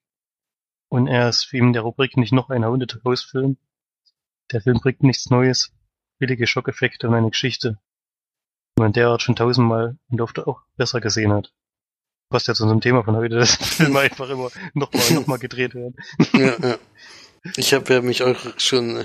[0.93, 3.57] Und er ist wie in der Rubrik nicht noch ein Haunted House Film.
[4.51, 5.73] Der Film bringt nichts Neues,
[6.19, 7.79] billige Schockeffekte und eine Geschichte,
[8.77, 11.51] die man derart schon tausendmal und oft auch besser gesehen hat.
[12.29, 15.75] Passt ja zu unserem Thema von heute, dass Filme einfach immer nochmal noch mal gedreht
[15.75, 15.97] werden.
[16.35, 16.79] Ja, ja.
[17.57, 19.05] Ich habe ja mich auch schon äh,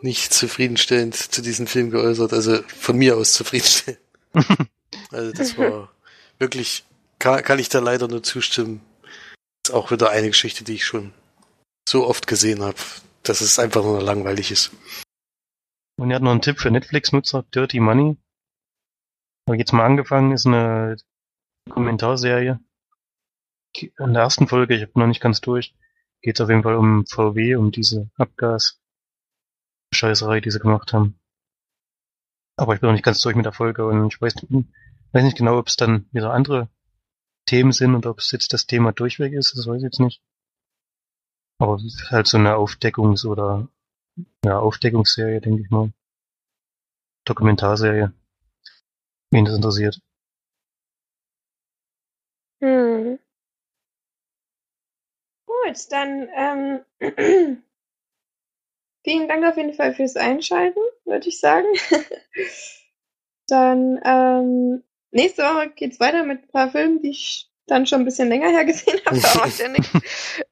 [0.00, 4.00] nicht zufriedenstellend zu diesem Film geäußert, also von mir aus zufriedenstellend.
[5.12, 5.92] Also das war
[6.38, 6.84] wirklich,
[7.20, 8.80] kann, kann ich da leider nur zustimmen.
[9.66, 11.12] Ist auch wieder eine Geschichte, die ich schon
[11.88, 12.76] so oft gesehen habe,
[13.24, 14.70] dass es einfach nur langweilig ist.
[15.98, 18.16] Und er hat noch einen Tipp für Netflix-Nutzer, Dirty Money.
[19.48, 20.98] Habe jetzt mal angefangen, ist eine
[21.68, 22.60] Kommentarserie.
[23.74, 25.74] In der ersten Folge, ich habe noch nicht ganz durch,
[26.22, 31.18] geht es auf jeden Fall um VW, um diese Abgas-Scheißerei, die sie gemacht haben.
[32.56, 34.36] Aber ich bin noch nicht ganz durch mit der Folge und ich weiß,
[35.10, 36.68] weiß nicht genau, ob es dann wieder andere
[37.46, 40.20] Themen sind oder ob es jetzt das Thema durchweg ist, das weiß ich jetzt nicht.
[41.58, 43.68] Aber es ist halt so eine Aufdeckungs- oder
[44.44, 45.92] ja, Aufdeckungsserie, denke ich mal.
[47.24, 48.12] Dokumentarserie.
[49.30, 50.00] Wen das interessiert.
[52.60, 53.18] Hm.
[55.46, 56.84] Gut, dann ähm,
[59.04, 61.66] vielen Dank auf jeden Fall fürs Einschalten, würde ich sagen.
[63.46, 64.82] dann ähm,
[65.16, 68.50] nächste Woche geht's weiter mit ein paar Filmen, die ich dann schon ein bisschen länger
[68.50, 69.90] her gesehen habe, aber macht ja nichts.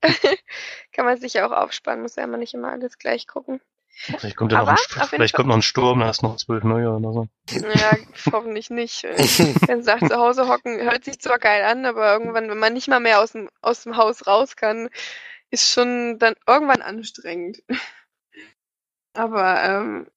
[0.92, 3.60] Kann man sich ja auch aufspannen, muss ja immer nicht immer alles gleich gucken.
[3.96, 4.76] Vielleicht kommt ja noch ein,
[5.08, 7.28] vielleicht kommt noch ein Sturm, da hast du noch zwölf neue oder so.
[7.50, 7.96] Ja,
[8.32, 9.04] hoffentlich nicht.
[9.68, 12.88] Wenn sagt, zu Hause hocken, hört sich zwar geil an, aber irgendwann, wenn man nicht
[12.88, 14.88] mal mehr aus dem, aus dem Haus raus kann,
[15.50, 17.62] ist schon dann irgendwann anstrengend.
[19.12, 20.08] Aber ähm,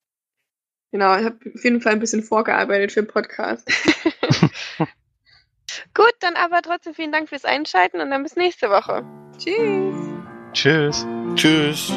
[0.92, 3.68] genau, ich habe auf jeden Fall ein bisschen vorgearbeitet für den Podcast.
[5.94, 9.04] Gut, dann aber trotzdem vielen Dank fürs Einschalten und dann bis nächste Woche.
[9.38, 9.96] Tschüss.
[10.54, 11.06] Tschüss.
[11.36, 11.94] Tschüss.